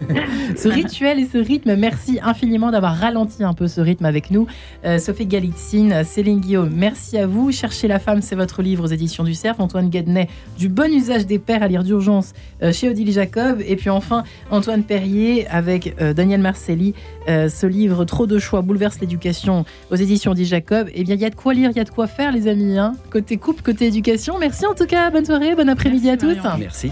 ce 0.56 0.68
rituel 0.68 1.18
et 1.20 1.24
ce 1.26 1.38
rythme. 1.38 1.74
Merci 1.76 2.18
infiniment 2.22 2.70
d'avoir 2.70 2.96
ralenti 2.96 3.42
un 3.44 3.54
peu 3.54 3.68
ce 3.68 3.80
rythme 3.80 4.04
avec 4.04 4.30
nous. 4.30 4.46
Euh, 4.84 4.98
Sophie 4.98 5.26
Galitzine, 5.26 6.04
Céline 6.04 6.40
Guillaume, 6.40 6.70
merci 6.74 7.16
à 7.16 7.26
vous. 7.26 7.50
Cherchez 7.52 7.88
la 7.88 7.98
femme, 7.98 8.20
c'est 8.20 8.34
votre 8.36 8.41
livre 8.62 8.84
aux 8.84 8.88
éditions 8.88 9.22
du 9.22 9.34
Cerf. 9.34 9.60
Antoine 9.60 9.88
Guednet, 9.88 10.28
du 10.58 10.68
bon 10.68 10.92
usage 10.92 11.26
des 11.26 11.38
pères 11.38 11.62
à 11.62 11.68
lire 11.68 11.84
d'urgence 11.84 12.32
euh, 12.62 12.72
chez 12.72 12.88
Odile 12.88 13.12
Jacob. 13.12 13.60
Et 13.66 13.76
puis 13.76 13.90
enfin, 13.90 14.24
Antoine 14.50 14.82
Perrier 14.82 15.46
avec 15.48 15.94
euh, 16.00 16.12
Daniel 16.12 16.40
Marcelli, 16.40 16.94
euh, 17.28 17.48
ce 17.48 17.66
livre 17.66 18.04
Trop 18.04 18.26
de 18.26 18.38
choix 18.38 18.62
bouleverse 18.62 18.98
l'éducation 19.00 19.64
aux 19.90 19.96
éditions 19.96 20.32
Odile 20.32 20.46
Jacob. 20.46 20.88
Eh 20.94 21.04
bien, 21.04 21.14
il 21.14 21.20
y 21.20 21.24
a 21.24 21.30
de 21.30 21.34
quoi 21.34 21.54
lire, 21.54 21.70
il 21.70 21.76
y 21.76 21.80
a 21.80 21.84
de 21.84 21.90
quoi 21.90 22.06
faire, 22.06 22.32
les 22.32 22.48
amis. 22.48 22.78
hein. 22.78 22.94
Côté 23.10 23.36
couple, 23.36 23.62
côté 23.62 23.86
éducation. 23.86 24.38
Merci 24.38 24.66
en 24.66 24.74
tout 24.74 24.86
cas. 24.86 25.10
Bonne 25.10 25.24
soirée, 25.24 25.54
bon 25.54 25.68
après-midi 25.68 26.10
à 26.10 26.16
tous. 26.16 26.36
Merci. 26.58 26.90